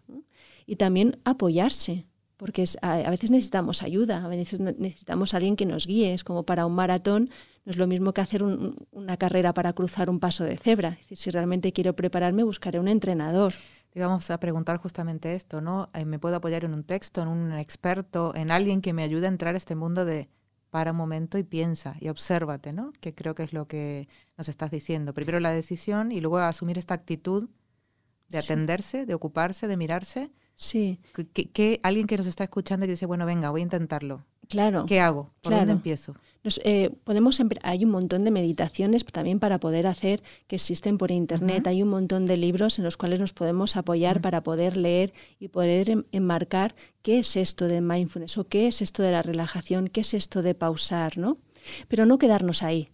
Y 0.66 0.76
también 0.78 1.20
apoyarse, 1.24 2.06
porque 2.42 2.66
a, 2.82 3.08
veces 3.12 3.30
necesitamos 3.30 3.84
ayuda, 3.84 4.26
a 4.26 4.28
veces 4.28 4.60
necesitamos 4.60 5.36
a 5.36 5.38
alguien 5.38 5.56
que 5.56 5.68
nos 5.68 5.86
guíe. 5.86 6.16
Es 6.16 6.24
como 6.24 6.42
para 6.42 6.66
un 6.66 6.74
maratón, 6.74 7.30
no 7.66 7.70
es 7.70 7.78
lo 7.78 7.86
mismo 7.86 8.16
que 8.16 8.22
hacer 8.22 8.42
una 8.42 9.18
carrera 9.18 9.54
para 9.54 9.74
cruzar 9.74 10.10
un 10.10 10.20
paso 10.20 10.44
de 10.44 10.58
cebra. 10.58 10.90
Es 10.94 11.02
decir, 11.02 11.18
si 11.20 11.30
realmente 11.30 11.72
quiero 11.72 11.96
prepararme, 11.96 12.42
buscaré 12.42 12.80
un 12.80 12.88
entrenador. 12.88 13.54
Y 13.94 14.00
vamos 14.00 14.32
a 14.32 14.40
preguntar 14.40 14.78
justamente 14.78 15.36
esto, 15.36 15.62
¿no? 15.62 15.92
Eh, 15.94 16.04
¿Me 16.04 16.18
puedo 16.18 16.36
apoyar 16.36 16.66
en 16.66 16.74
un 16.74 16.84
texto, 16.84 17.22
en 17.22 17.28
un 17.28 17.52
experto, 17.52 18.34
en 18.34 18.50
alguien 18.50 18.82
que 18.82 18.92
me 18.92 19.04
ayude 19.04 19.28
a 19.28 19.30
entrar 19.30 19.54
a 19.54 19.60
este 19.60 19.76
mundo 19.76 20.04
de 20.04 20.28
para 20.72 20.94
un 20.94 20.98
momento 20.98 21.38
y 21.38 21.44
piensa 21.44 21.96
y 22.00 22.10
obsérvate, 22.10 22.74
¿no? 22.74 22.92
Que 23.02 23.14
creo 23.14 23.36
que 23.36 23.44
es 23.44 23.54
lo 23.54 23.68
que 23.68 24.08
nos 24.36 24.50
estás 24.50 24.72
diciendo. 24.72 25.14
Primero 25.14 25.40
la 25.40 25.52
decisión 25.52 26.12
y 26.12 26.22
luego 26.22 26.40
asumir 26.40 26.80
esta 26.80 26.96
actitud 26.96 27.50
de 28.30 28.40
atenderse, 28.40 29.06
de 29.06 29.14
ocuparse, 29.14 29.68
de 29.68 29.78
mirarse 29.78 30.32
Sí. 30.56 31.00
Que, 31.34 31.80
alguien 31.84 32.08
que 32.08 32.18
nos 32.18 32.28
está 32.28 32.44
escuchando 32.44 32.86
y 32.86 32.88
que 32.88 32.92
dice, 32.92 33.06
bueno, 33.06 33.26
venga, 33.26 33.50
voy 33.50 33.62
a 33.62 33.64
intentarlo. 33.64 34.26
Claro. 34.48 34.86
¿Qué 34.86 35.00
hago? 35.00 35.32
¿Por 35.42 35.54
dónde 35.54 35.72
empiezo? 35.72 36.16
Eh, 36.64 36.90
podemos 37.04 37.42
hay 37.62 37.86
un 37.86 37.92
montón 37.92 38.26
de 38.26 38.32
meditaciones 38.32 39.06
también 39.06 39.40
para 39.40 39.60
poder 39.60 39.88
hacer 39.88 40.22
que 40.48 40.58
existen 40.58 40.98
por 40.98 41.12
internet. 41.12 41.68
Hay 41.68 41.82
un 41.82 41.90
montón 41.90 42.26
de 42.26 42.36
libros 42.36 42.78
en 42.78 42.84
los 42.84 42.98
cuales 42.98 43.20
nos 43.20 43.32
podemos 43.32 43.78
apoyar 43.78 44.22
para 44.22 44.44
poder 44.44 44.76
leer 44.76 45.14
y 45.40 45.48
poder 45.48 46.06
enmarcar 46.12 46.76
qué 47.02 47.20
es 47.20 47.38
esto 47.38 47.68
de 47.68 47.80
mindfulness 47.80 48.38
o 48.38 48.48
qué 48.48 48.68
es 48.68 48.82
esto 48.82 49.04
de 49.04 49.12
la 49.12 49.22
relajación, 49.22 49.88
qué 49.88 50.02
es 50.02 50.14
esto 50.14 50.42
de 50.42 50.54
pausar, 50.54 51.18
¿no? 51.18 51.38
Pero 51.88 52.06
no 52.06 52.18
quedarnos 52.18 52.64
ahí 52.64 52.90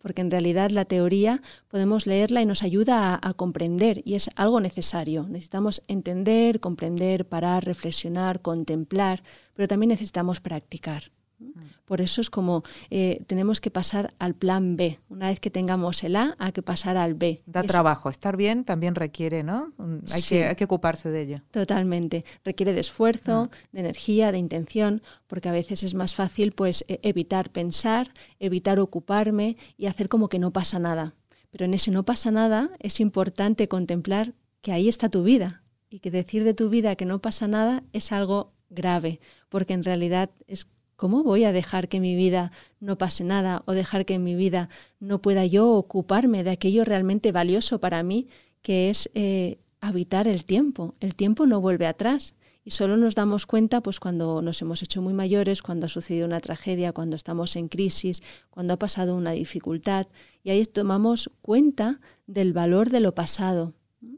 porque 0.00 0.22
en 0.22 0.30
realidad 0.30 0.70
la 0.70 0.84
teoría 0.84 1.42
podemos 1.68 2.06
leerla 2.06 2.40
y 2.40 2.46
nos 2.46 2.62
ayuda 2.62 3.18
a, 3.20 3.34
comprender 3.34 4.02
y 4.04 4.14
es 4.14 4.30
algo 4.36 4.60
necesario. 4.60 5.26
Necesitamos 5.28 5.82
entender, 5.88 6.60
comprender, 6.60 7.26
parar, 7.26 7.64
reflexionar, 7.64 8.40
contemplar, 8.40 9.22
pero 9.54 9.68
también 9.68 9.88
necesitamos 9.88 10.40
practicar. 10.40 11.10
Mm. 11.38 11.50
Por 11.84 12.00
eso 12.00 12.20
es 12.20 12.30
como 12.30 12.62
eh, 12.90 13.22
tenemos 13.26 13.60
que 13.60 13.70
pasar 13.70 14.14
al 14.18 14.34
plan 14.34 14.76
B. 14.76 14.98
Una 15.08 15.28
vez 15.28 15.40
que 15.40 15.50
tengamos 15.50 16.02
el 16.04 16.16
A, 16.16 16.36
hay 16.38 16.52
que 16.52 16.62
pasar 16.62 16.96
al 16.96 17.14
B. 17.14 17.42
Da 17.46 17.62
trabajo. 17.62 18.10
Estar 18.10 18.36
bien 18.36 18.64
también 18.64 18.94
requiere, 18.94 19.42
¿no? 19.42 19.72
Hay, 20.12 20.22
que, 20.22 20.44
hay 20.46 20.56
que 20.56 20.64
ocuparse 20.64 21.10
de 21.10 21.22
ello. 21.22 21.42
Totalmente. 21.50 22.24
Requiere 22.44 22.72
de 22.72 22.80
esfuerzo, 22.80 23.46
mm. 23.46 23.76
de 23.76 23.80
energía, 23.80 24.32
de 24.32 24.38
intención, 24.38 25.02
porque 25.26 25.48
a 25.48 25.52
veces 25.52 25.82
es 25.82 25.94
más 25.94 26.14
fácil 26.14 26.52
pues 26.52 26.84
e, 26.88 27.00
evitar 27.02 27.50
pensar, 27.50 28.12
evitar 28.38 28.78
ocuparme 28.78 29.56
y 29.76 29.86
hacer 29.86 30.08
como 30.08 30.28
que 30.28 30.38
no 30.38 30.52
pasa 30.52 30.78
nada. 30.78 31.14
Pero 31.50 31.64
en 31.64 31.74
ese 31.74 31.90
no 31.90 32.04
pasa 32.04 32.30
nada 32.30 32.70
es 32.78 33.00
importante 33.00 33.68
contemplar 33.68 34.34
que 34.60 34.72
ahí 34.72 34.88
está 34.88 35.08
tu 35.08 35.22
vida 35.22 35.62
y 35.88 36.00
que 36.00 36.10
decir 36.10 36.44
de 36.44 36.54
tu 36.54 36.68
vida 36.68 36.96
que 36.96 37.06
no 37.06 37.20
pasa 37.20 37.48
nada 37.48 37.84
es 37.92 38.12
algo 38.12 38.52
grave, 38.70 39.20
porque 39.48 39.72
en 39.72 39.84
realidad 39.84 40.30
es 40.46 40.68
¿Cómo 40.98 41.22
voy 41.22 41.44
a 41.44 41.52
dejar 41.52 41.88
que 41.88 42.00
mi 42.00 42.16
vida 42.16 42.50
no 42.80 42.98
pase 42.98 43.22
nada 43.22 43.62
o 43.66 43.72
dejar 43.72 44.04
que 44.04 44.14
en 44.14 44.24
mi 44.24 44.34
vida 44.34 44.68
no 44.98 45.22
pueda 45.22 45.46
yo 45.46 45.70
ocuparme 45.70 46.42
de 46.42 46.50
aquello 46.50 46.84
realmente 46.84 47.30
valioso 47.30 47.78
para 47.78 48.02
mí, 48.02 48.26
que 48.62 48.90
es 48.90 49.08
eh, 49.14 49.60
habitar 49.80 50.26
el 50.26 50.44
tiempo? 50.44 50.96
El 50.98 51.14
tiempo 51.14 51.46
no 51.46 51.60
vuelve 51.60 51.86
atrás 51.86 52.34
y 52.64 52.72
solo 52.72 52.96
nos 52.96 53.14
damos 53.14 53.46
cuenta 53.46 53.80
pues 53.80 54.00
cuando 54.00 54.42
nos 54.42 54.60
hemos 54.60 54.82
hecho 54.82 55.00
muy 55.00 55.14
mayores, 55.14 55.62
cuando 55.62 55.86
ha 55.86 55.88
sucedido 55.88 56.26
una 56.26 56.40
tragedia, 56.40 56.92
cuando 56.92 57.14
estamos 57.14 57.54
en 57.54 57.68
crisis, 57.68 58.24
cuando 58.50 58.74
ha 58.74 58.78
pasado 58.80 59.14
una 59.14 59.30
dificultad 59.30 60.08
y 60.42 60.50
ahí 60.50 60.64
tomamos 60.64 61.30
cuenta 61.42 62.00
del 62.26 62.52
valor 62.52 62.90
de 62.90 62.98
lo 62.98 63.14
pasado. 63.14 63.72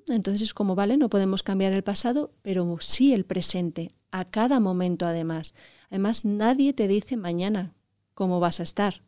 Entonces 0.08 0.40
es 0.40 0.54
como, 0.54 0.76
vale, 0.76 0.96
no 0.96 1.10
podemos 1.10 1.42
cambiar 1.42 1.74
el 1.74 1.82
pasado, 1.82 2.32
pero 2.40 2.78
sí 2.80 3.12
el 3.12 3.26
presente, 3.26 3.92
a 4.12 4.24
cada 4.24 4.60
momento 4.60 5.04
además. 5.04 5.52
Además, 5.90 6.24
nadie 6.24 6.72
te 6.72 6.88
dice 6.88 7.16
mañana 7.16 7.74
cómo 8.14 8.40
vas 8.40 8.60
a 8.60 8.62
estar. 8.62 9.02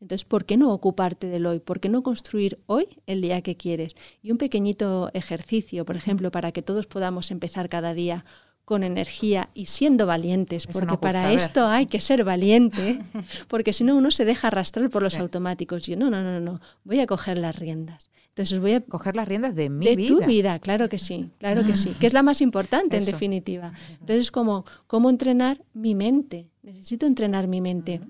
Entonces, 0.00 0.24
¿por 0.26 0.44
qué 0.44 0.56
no 0.56 0.72
ocuparte 0.72 1.26
del 1.26 1.46
hoy? 1.46 1.58
¿Por 1.58 1.80
qué 1.80 1.88
no 1.88 2.02
construir 2.02 2.58
hoy 2.66 2.98
el 3.06 3.22
día 3.22 3.40
que 3.40 3.56
quieres? 3.56 3.96
Y 4.22 4.30
un 4.30 4.38
pequeñito 4.38 5.10
ejercicio, 5.14 5.86
por 5.86 5.96
ejemplo, 5.96 6.30
para 6.30 6.52
que 6.52 6.62
todos 6.62 6.86
podamos 6.86 7.30
empezar 7.30 7.70
cada 7.70 7.94
día 7.94 8.24
con 8.66 8.82
energía 8.82 9.48
y 9.54 9.66
siendo 9.66 10.06
valientes, 10.06 10.66
porque 10.66 10.98
para 10.98 11.32
esto 11.32 11.66
hay 11.66 11.86
que 11.86 12.00
ser 12.00 12.24
valiente, 12.24 13.00
porque 13.48 13.72
si 13.72 13.84
no 13.84 13.96
uno 13.96 14.10
se 14.10 14.24
deja 14.24 14.48
arrastrar 14.48 14.90
por 14.90 15.02
los 15.02 15.18
automáticos. 15.18 15.86
Yo 15.86 15.96
no, 15.96 16.10
no, 16.10 16.20
no, 16.20 16.40
no, 16.40 16.60
voy 16.84 17.00
a 17.00 17.06
coger 17.06 17.38
las 17.38 17.56
riendas. 17.56 18.10
Entonces 18.36 18.60
voy 18.60 18.74
a 18.74 18.82
coger 18.82 19.16
las 19.16 19.26
riendas 19.26 19.54
de 19.54 19.70
mi 19.70 19.96
vida. 19.96 19.96
De 19.96 20.06
tu 20.08 20.26
vida, 20.26 20.58
claro 20.58 20.90
que 20.90 20.98
sí, 20.98 21.30
claro 21.38 21.64
que 21.64 21.74
sí, 21.74 21.94
que 21.98 22.06
es 22.06 22.12
la 22.12 22.22
más 22.22 22.42
importante 22.42 22.98
en 22.98 23.06
definitiva. 23.06 23.72
Entonces 23.92 24.30
como 24.30 24.66
cómo 24.86 25.08
entrenar 25.08 25.64
mi 25.72 25.94
mente. 25.94 26.50
Necesito 26.62 27.06
entrenar 27.06 27.48
mi 27.48 27.62
mente 27.62 28.02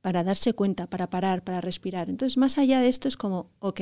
para 0.00 0.24
darse 0.24 0.54
cuenta, 0.54 0.88
para 0.88 1.08
parar, 1.08 1.44
para 1.44 1.60
respirar. 1.60 2.10
Entonces 2.10 2.36
más 2.36 2.58
allá 2.58 2.80
de 2.80 2.88
esto 2.88 3.06
es 3.06 3.16
como, 3.16 3.52
ok, 3.60 3.80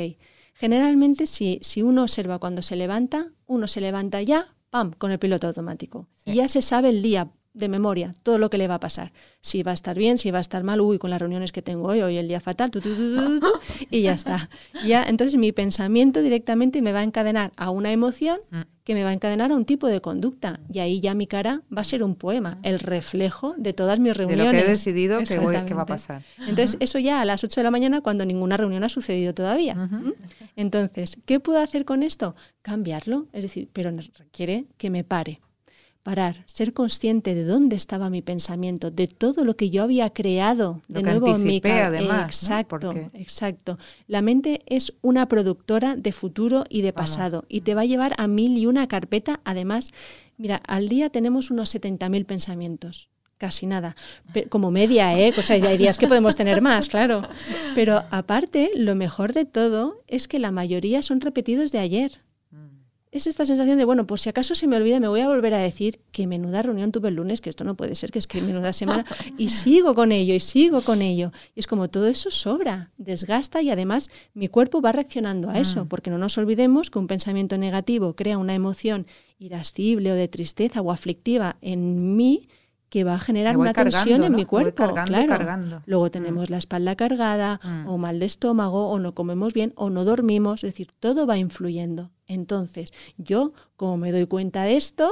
generalmente 0.52 1.26
si, 1.26 1.58
si 1.62 1.80
uno 1.80 2.02
observa 2.02 2.38
cuando 2.38 2.60
se 2.60 2.76
levanta, 2.76 3.32
uno 3.46 3.66
se 3.66 3.80
levanta 3.80 4.20
ya, 4.20 4.54
pam, 4.68 4.92
con 4.92 5.10
el 5.10 5.18
piloto 5.18 5.46
automático. 5.46 6.06
Y 6.26 6.34
ya 6.34 6.48
se 6.48 6.60
sabe 6.60 6.90
el 6.90 7.00
día 7.00 7.30
de 7.54 7.68
memoria 7.68 8.14
todo 8.22 8.38
lo 8.38 8.50
que 8.50 8.58
le 8.58 8.68
va 8.68 8.76
a 8.76 8.80
pasar. 8.80 9.12
Si 9.40 9.62
va 9.62 9.72
a 9.72 9.74
estar 9.74 9.96
bien, 9.98 10.18
si 10.18 10.30
va 10.30 10.38
a 10.38 10.40
estar 10.40 10.62
mal, 10.62 10.80
uy, 10.80 10.98
con 10.98 11.10
las 11.10 11.20
reuniones 11.20 11.52
que 11.52 11.62
tengo 11.62 11.88
hoy, 11.88 12.00
hoy 12.00 12.16
el 12.16 12.28
día 12.28 12.40
fatal, 12.40 12.70
y 13.90 14.02
ya 14.02 14.12
está. 14.12 14.48
Ya, 14.86 15.04
entonces 15.04 15.38
mi 15.38 15.52
pensamiento 15.52 16.22
directamente 16.22 16.80
me 16.82 16.92
va 16.92 17.00
a 17.00 17.02
encadenar 17.02 17.52
a 17.56 17.70
una 17.70 17.92
emoción 17.92 18.38
mm. 18.50 18.60
que 18.84 18.94
me 18.94 19.04
va 19.04 19.10
a 19.10 19.12
encadenar 19.12 19.52
a 19.52 19.54
un 19.54 19.64
tipo 19.64 19.86
de 19.86 20.00
conducta. 20.00 20.60
Y 20.72 20.78
ahí 20.78 21.00
ya 21.00 21.14
mi 21.14 21.26
cara 21.26 21.62
va 21.74 21.82
a 21.82 21.84
ser 21.84 22.02
un 22.02 22.14
poema, 22.14 22.58
el 22.62 22.78
reflejo 22.78 23.54
de 23.58 23.72
todas 23.72 23.98
mis 23.98 24.16
reuniones. 24.16 24.46
De 24.46 24.52
lo 24.52 24.58
que 24.58 24.66
he 24.66 24.68
decidido 24.68 25.18
que, 25.24 25.38
va 25.74 25.82
a 25.82 25.86
pasar. 25.86 26.22
Entonces, 26.48 26.76
eso 26.80 26.98
ya 26.98 27.20
a 27.20 27.24
las 27.24 27.44
8 27.44 27.60
de 27.60 27.64
la 27.64 27.70
mañana 27.70 28.00
cuando 28.00 28.24
ninguna 28.24 28.56
reunión 28.56 28.82
ha 28.84 28.88
sucedido 28.88 29.34
todavía. 29.34 29.90
Entonces, 30.56 31.18
¿qué 31.26 31.40
puedo 31.40 31.60
hacer 31.60 31.84
con 31.84 32.02
esto? 32.02 32.34
Cambiarlo. 32.62 33.26
Es 33.32 33.42
decir, 33.42 33.68
pero 33.72 33.90
requiere 34.18 34.66
que 34.78 34.90
me 34.90 35.04
pare 35.04 35.40
parar, 36.02 36.42
ser 36.46 36.72
consciente 36.72 37.34
de 37.34 37.44
dónde 37.44 37.76
estaba 37.76 38.10
mi 38.10 38.22
pensamiento, 38.22 38.90
de 38.90 39.06
todo 39.06 39.44
lo 39.44 39.56
que 39.56 39.70
yo 39.70 39.82
había 39.82 40.10
creado 40.10 40.82
de 40.88 41.02
nuevo 41.02 41.34
en 41.34 41.44
mi 41.44 41.60
además, 41.64 42.42
Exacto, 42.42 42.92
exacto. 43.14 43.78
La 44.08 44.22
mente 44.22 44.62
es 44.66 44.94
una 45.00 45.26
productora 45.26 45.96
de 45.96 46.12
futuro 46.12 46.64
y 46.68 46.82
de 46.82 46.92
pasado 46.92 47.44
y 47.48 47.60
te 47.60 47.74
va 47.74 47.82
a 47.82 47.86
llevar 47.86 48.14
a 48.18 48.26
mil 48.26 48.58
y 48.58 48.66
una 48.66 48.88
carpeta. 48.88 49.40
Además, 49.44 49.90
mira, 50.38 50.56
al 50.66 50.88
día 50.88 51.10
tenemos 51.10 51.50
unos 51.50 51.74
70.000 51.74 52.26
pensamientos. 52.26 53.08
Casi 53.38 53.66
nada. 53.66 53.96
como 54.50 54.70
media, 54.70 55.18
¿eh? 55.18 55.32
O 55.36 55.42
sea, 55.42 55.56
hay 55.56 55.76
días 55.76 55.98
que 55.98 56.06
podemos 56.06 56.36
tener 56.36 56.60
más, 56.62 56.88
claro. 56.88 57.22
Pero 57.74 58.04
aparte, 58.10 58.70
lo 58.76 58.94
mejor 58.94 59.32
de 59.32 59.46
todo 59.46 60.00
es 60.06 60.28
que 60.28 60.38
la 60.38 60.52
mayoría 60.52 61.02
son 61.02 61.20
repetidos 61.20 61.72
de 61.72 61.80
ayer 61.80 62.20
es 63.12 63.26
esta 63.26 63.44
sensación 63.44 63.76
de, 63.76 63.84
bueno, 63.84 64.06
por 64.06 64.18
si 64.18 64.30
acaso 64.30 64.54
se 64.54 64.66
me 64.66 64.76
olvida, 64.76 64.98
me 64.98 65.06
voy 65.06 65.20
a 65.20 65.28
volver 65.28 65.52
a 65.52 65.58
decir 65.58 66.00
que 66.12 66.26
menuda 66.26 66.62
reunión 66.62 66.92
tuve 66.92 67.10
el 67.10 67.16
lunes, 67.16 67.42
que 67.42 67.50
esto 67.50 67.62
no 67.62 67.76
puede 67.76 67.94
ser, 67.94 68.10
que 68.10 68.18
es 68.18 68.26
que 68.26 68.40
menuda 68.40 68.72
semana, 68.72 69.04
y 69.36 69.48
sigo 69.50 69.94
con 69.94 70.12
ello, 70.12 70.34
y 70.34 70.40
sigo 70.40 70.80
con 70.80 71.02
ello. 71.02 71.30
Y 71.54 71.60
es 71.60 71.66
como 71.66 71.90
todo 71.90 72.06
eso 72.06 72.30
sobra, 72.30 72.90
desgasta 72.96 73.60
y 73.60 73.70
además 73.70 74.08
mi 74.32 74.48
cuerpo 74.48 74.80
va 74.80 74.92
reaccionando 74.92 75.50
a 75.50 75.58
eso, 75.58 75.84
mm. 75.84 75.88
porque 75.88 76.08
no 76.08 76.16
nos 76.16 76.38
olvidemos 76.38 76.88
que 76.88 76.98
un 76.98 77.06
pensamiento 77.06 77.58
negativo 77.58 78.16
crea 78.16 78.38
una 78.38 78.54
emoción 78.54 79.06
irascible 79.38 80.10
o 80.10 80.14
de 80.14 80.28
tristeza 80.28 80.80
o 80.80 80.90
aflictiva 80.90 81.56
en 81.60 82.16
mí 82.16 82.48
que 82.92 83.04
va 83.04 83.14
a 83.14 83.18
generar 83.18 83.56
una 83.56 83.72
tensión 83.72 84.22
en 84.22 84.34
mi 84.34 84.44
cuerpo. 84.44 84.92
claro. 85.06 85.80
Luego 85.86 86.06
mm. 86.08 86.10
tenemos 86.10 86.50
la 86.50 86.58
espalda 86.58 86.94
cargada, 86.94 87.58
mm. 87.64 87.88
o 87.88 87.96
mal 87.96 88.18
de 88.18 88.26
estómago, 88.26 88.90
o 88.90 88.98
no 88.98 89.14
comemos 89.14 89.54
bien, 89.54 89.72
o 89.76 89.88
no 89.88 90.04
dormimos, 90.04 90.62
es 90.62 90.72
decir, 90.72 90.88
todo 91.00 91.26
va 91.26 91.38
influyendo. 91.38 92.10
Entonces, 92.26 92.92
yo, 93.16 93.54
como 93.76 93.96
me 93.96 94.12
doy 94.12 94.26
cuenta 94.26 94.64
de 94.64 94.76
esto, 94.76 95.10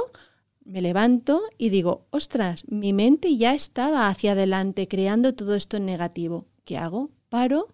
me 0.63 0.79
levanto 0.79 1.41
y 1.57 1.69
digo, 1.69 2.05
ostras, 2.11 2.65
mi 2.67 2.93
mente 2.93 3.35
ya 3.35 3.55
estaba 3.55 4.09
hacia 4.09 4.33
adelante 4.33 4.87
creando 4.87 5.33
todo 5.33 5.55
esto 5.55 5.77
en 5.77 5.87
negativo. 5.87 6.45
¿Qué 6.65 6.77
hago? 6.77 7.09
Paro, 7.29 7.69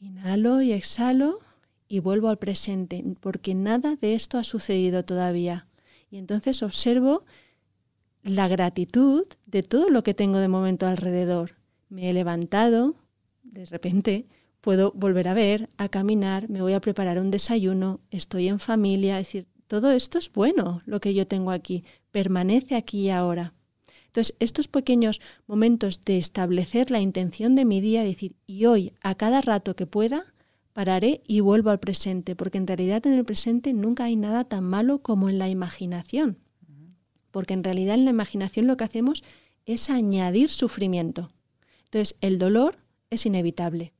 inhalo 0.00 0.60
y 0.60 0.72
exhalo 0.72 1.38
y 1.86 2.00
vuelvo 2.00 2.30
al 2.30 2.38
presente, 2.38 3.04
porque 3.20 3.54
nada 3.54 3.94
de 3.94 4.14
esto 4.14 4.38
ha 4.38 4.44
sucedido 4.44 5.04
todavía. 5.04 5.68
Y 6.10 6.18
entonces 6.18 6.64
observo 6.64 7.22
la 8.28 8.48
gratitud 8.48 9.26
de 9.46 9.62
todo 9.62 9.88
lo 9.90 10.02
que 10.02 10.14
tengo 10.14 10.38
de 10.38 10.48
momento 10.48 10.86
alrededor. 10.86 11.52
Me 11.88 12.10
he 12.10 12.12
levantado, 12.12 12.96
de 13.42 13.64
repente 13.66 14.26
puedo 14.60 14.92
volver 14.92 15.28
a 15.28 15.34
ver, 15.34 15.70
a 15.76 15.88
caminar, 15.88 16.48
me 16.50 16.62
voy 16.62 16.74
a 16.74 16.80
preparar 16.80 17.18
un 17.18 17.30
desayuno, 17.30 18.00
estoy 18.10 18.48
en 18.48 18.58
familia, 18.58 19.18
es 19.18 19.28
decir, 19.28 19.46
todo 19.66 19.92
esto 19.92 20.18
es 20.18 20.32
bueno, 20.32 20.82
lo 20.86 21.00
que 21.00 21.14
yo 21.14 21.26
tengo 21.26 21.50
aquí, 21.50 21.84
permanece 22.10 22.74
aquí 22.74 23.02
y 23.02 23.10
ahora. 23.10 23.54
Entonces, 24.06 24.36
estos 24.40 24.68
pequeños 24.68 25.20
momentos 25.46 26.00
de 26.04 26.18
establecer 26.18 26.90
la 26.90 27.00
intención 27.00 27.54
de 27.54 27.64
mi 27.64 27.80
día, 27.80 28.02
decir, 28.02 28.34
y 28.46 28.64
hoy, 28.64 28.92
a 29.02 29.14
cada 29.14 29.40
rato 29.40 29.76
que 29.76 29.86
pueda, 29.86 30.24
pararé 30.72 31.22
y 31.26 31.40
vuelvo 31.40 31.70
al 31.70 31.80
presente, 31.80 32.34
porque 32.34 32.58
en 32.58 32.66
realidad 32.66 33.06
en 33.06 33.12
el 33.12 33.24
presente 33.24 33.72
nunca 33.72 34.04
hay 34.04 34.16
nada 34.16 34.44
tan 34.44 34.64
malo 34.64 35.02
como 35.02 35.28
en 35.28 35.38
la 35.38 35.48
imaginación. 35.48 36.38
Porque 37.30 37.54
en 37.54 37.64
realidad 37.64 37.94
en 37.94 38.04
la 38.04 38.10
imaginación 38.10 38.66
lo 38.66 38.76
que 38.76 38.84
hacemos 38.84 39.22
es 39.66 39.90
añadir 39.90 40.50
sufrimiento. 40.50 41.30
Entonces, 41.84 42.16
el 42.20 42.38
dolor 42.38 42.78
es 43.10 43.26
inevitable. 43.26 43.92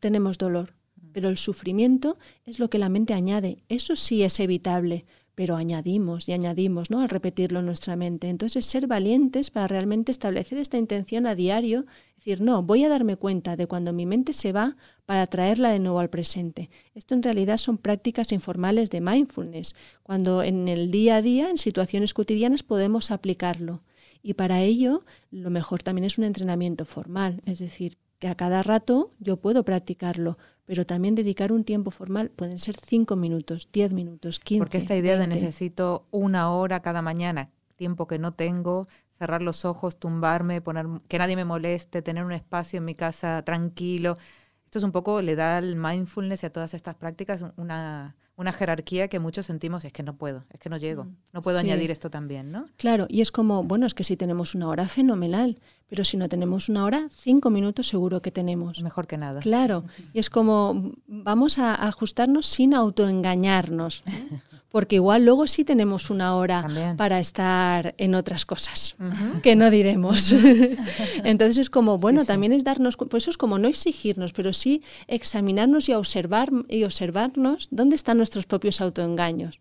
Tenemos 0.00 0.38
dolor, 0.38 0.74
pero 1.12 1.28
el 1.28 1.38
sufrimiento 1.38 2.18
es 2.44 2.58
lo 2.58 2.68
que 2.68 2.78
la 2.78 2.88
mente 2.88 3.14
añade. 3.14 3.62
Eso 3.68 3.96
sí 3.96 4.22
es 4.22 4.40
evitable, 4.40 5.06
pero 5.34 5.56
añadimos 5.56 6.28
y 6.28 6.32
añadimos, 6.32 6.90
¿no? 6.90 7.00
Al 7.00 7.08
repetirlo 7.08 7.60
en 7.60 7.66
nuestra 7.66 7.96
mente. 7.96 8.28
Entonces, 8.28 8.66
ser 8.66 8.86
valientes 8.86 9.50
para 9.50 9.66
realmente 9.66 10.12
establecer 10.12 10.58
esta 10.58 10.78
intención 10.78 11.26
a 11.26 11.34
diario, 11.34 11.86
decir, 12.16 12.40
no, 12.40 12.62
voy 12.62 12.84
a 12.84 12.88
darme 12.88 13.16
cuenta 13.16 13.56
de 13.56 13.66
cuando 13.66 13.92
mi 13.92 14.06
mente 14.06 14.32
se 14.32 14.52
va 14.52 14.76
para 15.06 15.26
traerla 15.26 15.70
de 15.70 15.78
nuevo 15.78 15.98
al 15.98 16.10
presente. 16.10 16.70
Esto 16.94 17.14
en 17.14 17.22
realidad 17.22 17.58
son 17.58 17.78
prácticas 17.78 18.32
informales 18.32 18.90
de 18.90 19.00
mindfulness, 19.00 19.74
cuando 20.02 20.42
en 20.42 20.68
el 20.68 20.90
día 20.90 21.16
a 21.16 21.22
día, 21.22 21.50
en 21.50 21.58
situaciones 21.58 22.14
cotidianas, 22.14 22.62
podemos 22.62 23.10
aplicarlo. 23.10 23.82
Y 24.22 24.34
para 24.34 24.62
ello, 24.62 25.04
lo 25.30 25.50
mejor 25.50 25.82
también 25.82 26.04
es 26.04 26.16
un 26.16 26.24
entrenamiento 26.24 26.86
formal, 26.86 27.42
es 27.44 27.58
decir, 27.58 27.98
que 28.18 28.28
a 28.28 28.34
cada 28.34 28.62
rato 28.62 29.12
yo 29.18 29.36
puedo 29.36 29.64
practicarlo, 29.64 30.38
pero 30.64 30.86
también 30.86 31.14
dedicar 31.14 31.52
un 31.52 31.64
tiempo 31.64 31.90
formal 31.90 32.30
pueden 32.30 32.58
ser 32.58 32.76
cinco 32.80 33.16
minutos, 33.16 33.68
diez 33.72 33.92
minutos, 33.92 34.40
15. 34.40 34.60
Porque 34.60 34.78
esta 34.78 34.96
idea 34.96 35.16
de 35.16 35.26
necesito 35.26 36.06
una 36.10 36.50
hora 36.50 36.80
cada 36.80 37.02
mañana, 37.02 37.50
tiempo 37.76 38.06
que 38.06 38.18
no 38.18 38.32
tengo, 38.32 38.86
cerrar 39.18 39.42
los 39.42 39.64
ojos, 39.64 39.98
tumbarme, 39.98 40.60
poner 40.60 40.86
que 41.08 41.18
nadie 41.18 41.36
me 41.36 41.44
moleste, 41.44 42.02
tener 42.02 42.24
un 42.24 42.32
espacio 42.32 42.78
en 42.78 42.84
mi 42.84 42.94
casa 42.94 43.42
tranquilo. 43.42 44.16
Esto 44.64 44.78
es 44.78 44.84
un 44.84 44.92
poco, 44.92 45.22
le 45.22 45.36
da 45.36 45.58
al 45.58 45.76
mindfulness 45.76 46.42
y 46.42 46.46
a 46.46 46.52
todas 46.52 46.74
estas 46.74 46.94
prácticas 46.96 47.44
una, 47.56 48.16
una 48.36 48.52
jerarquía 48.52 49.08
que 49.08 49.18
muchos 49.18 49.46
sentimos, 49.46 49.84
es 49.84 49.92
que 49.92 50.02
no 50.02 50.16
puedo, 50.16 50.44
es 50.50 50.58
que 50.58 50.68
no 50.68 50.76
llego, 50.76 51.04
mm, 51.04 51.16
no 51.32 51.42
puedo 51.42 51.58
añadir 51.58 51.90
esto 51.90 52.10
también, 52.10 52.50
¿no? 52.50 52.66
Claro, 52.76 53.06
y 53.08 53.20
es 53.20 53.30
como, 53.30 53.62
bueno, 53.62 53.86
es 53.86 53.94
que 53.94 54.04
si 54.04 54.16
tenemos 54.16 54.54
una 54.54 54.68
hora, 54.68 54.88
fenomenal, 54.88 55.58
pero 55.88 56.04
si 56.04 56.16
no 56.16 56.28
tenemos 56.28 56.68
una 56.68 56.84
hora, 56.84 57.08
cinco 57.10 57.50
minutos 57.50 57.86
seguro 57.86 58.22
que 58.22 58.32
tenemos. 58.32 58.82
Mejor 58.82 59.06
que 59.06 59.18
nada. 59.18 59.40
Claro, 59.40 59.84
y 60.12 60.18
es 60.18 60.30
como, 60.30 60.92
vamos 61.06 61.58
a 61.58 61.74
ajustarnos 61.86 62.46
sin 62.46 62.74
autoengañarnos. 62.74 64.02
porque 64.74 64.96
igual 64.96 65.24
luego 65.24 65.46
sí 65.46 65.64
tenemos 65.64 66.10
una 66.10 66.34
hora 66.34 66.66
para 66.96 67.20
estar 67.20 67.94
en 67.96 68.16
otras 68.16 68.44
cosas 68.44 68.96
que 69.40 69.54
no 69.54 69.70
diremos. 69.70 70.34
Entonces 71.22 71.58
es 71.58 71.70
como, 71.70 71.96
bueno, 71.96 72.24
también 72.24 72.52
es 72.52 72.64
darnos, 72.64 72.96
pues 72.96 73.22
eso 73.22 73.30
es 73.30 73.36
como 73.36 73.56
no 73.56 73.68
exigirnos, 73.68 74.32
pero 74.32 74.52
sí 74.52 74.82
examinarnos 75.06 75.88
y 75.88 75.92
observar 75.92 76.50
y 76.68 76.82
observarnos 76.82 77.68
dónde 77.70 77.94
están 77.94 78.16
nuestros 78.16 78.46
propios 78.46 78.80
autoengaños. 78.80 79.60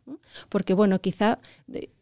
Porque 0.50 0.74
bueno, 0.74 1.00
quizá 1.00 1.38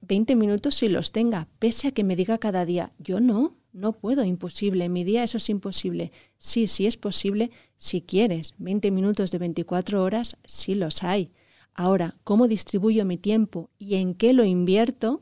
20 0.03 0.38
minutos 0.38 0.75
si 0.75 0.88
los 0.88 1.12
tenga, 1.12 1.50
pese 1.60 1.89
a 1.89 1.91
que 1.91 2.06
me 2.06 2.15
diga 2.15 2.38
cada 2.38 2.63
día, 2.63 2.94
yo 2.98 3.20
no, 3.20 3.58
no 3.74 3.91
puedo, 3.91 4.24
imposible, 4.24 4.86
en 4.86 4.94
mi 4.94 5.03
día 5.03 5.25
eso 5.25 5.36
es 5.36 5.50
imposible. 5.50 6.13
Sí, 6.38 6.65
sí 6.68 6.88
es 6.88 6.96
posible, 6.96 7.51
si 7.75 8.00
quieres, 8.00 8.56
20 8.60 8.89
minutos 8.89 9.32
de 9.32 9.38
24 9.38 10.01
horas, 10.01 10.38
sí 10.46 10.75
los 10.75 11.03
hay 11.03 11.30
Ahora, 11.74 12.16
¿cómo 12.24 12.48
distribuyo 12.48 13.06
mi 13.06 13.18
tiempo 13.18 13.70
y 13.78 13.96
en 13.96 14.13
qué 14.13 14.34
lo 14.34 14.44
invierto? 14.44 15.22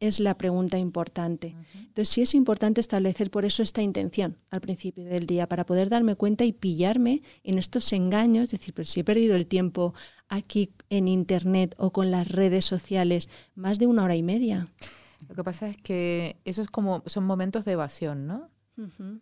Es 0.00 0.18
la 0.18 0.38
pregunta 0.38 0.78
importante. 0.78 1.54
Entonces, 1.74 2.08
sí 2.08 2.22
es 2.22 2.34
importante 2.34 2.80
establecer 2.80 3.30
por 3.30 3.44
eso 3.44 3.62
esta 3.62 3.82
intención 3.82 4.38
al 4.48 4.62
principio 4.62 5.04
del 5.04 5.26
día, 5.26 5.46
para 5.46 5.66
poder 5.66 5.90
darme 5.90 6.14
cuenta 6.14 6.46
y 6.46 6.52
pillarme 6.52 7.22
en 7.44 7.58
estos 7.58 7.92
engaños, 7.92 8.50
decir, 8.50 8.72
pero 8.72 8.86
si 8.86 9.00
he 9.00 9.04
perdido 9.04 9.36
el 9.36 9.46
tiempo 9.46 9.92
aquí 10.28 10.72
en 10.88 11.06
Internet 11.06 11.74
o 11.76 11.92
con 11.92 12.10
las 12.10 12.28
redes 12.28 12.64
sociales 12.64 13.28
más 13.54 13.78
de 13.78 13.86
una 13.86 14.04
hora 14.04 14.16
y 14.16 14.22
media. 14.22 14.68
Lo 15.28 15.34
que 15.34 15.44
pasa 15.44 15.68
es 15.68 15.76
que 15.76 16.38
eso 16.46 16.62
es 16.62 16.68
como, 16.68 17.02
son 17.04 17.24
momentos 17.24 17.66
de 17.66 17.72
evasión, 17.72 18.26
¿no? 18.26 18.48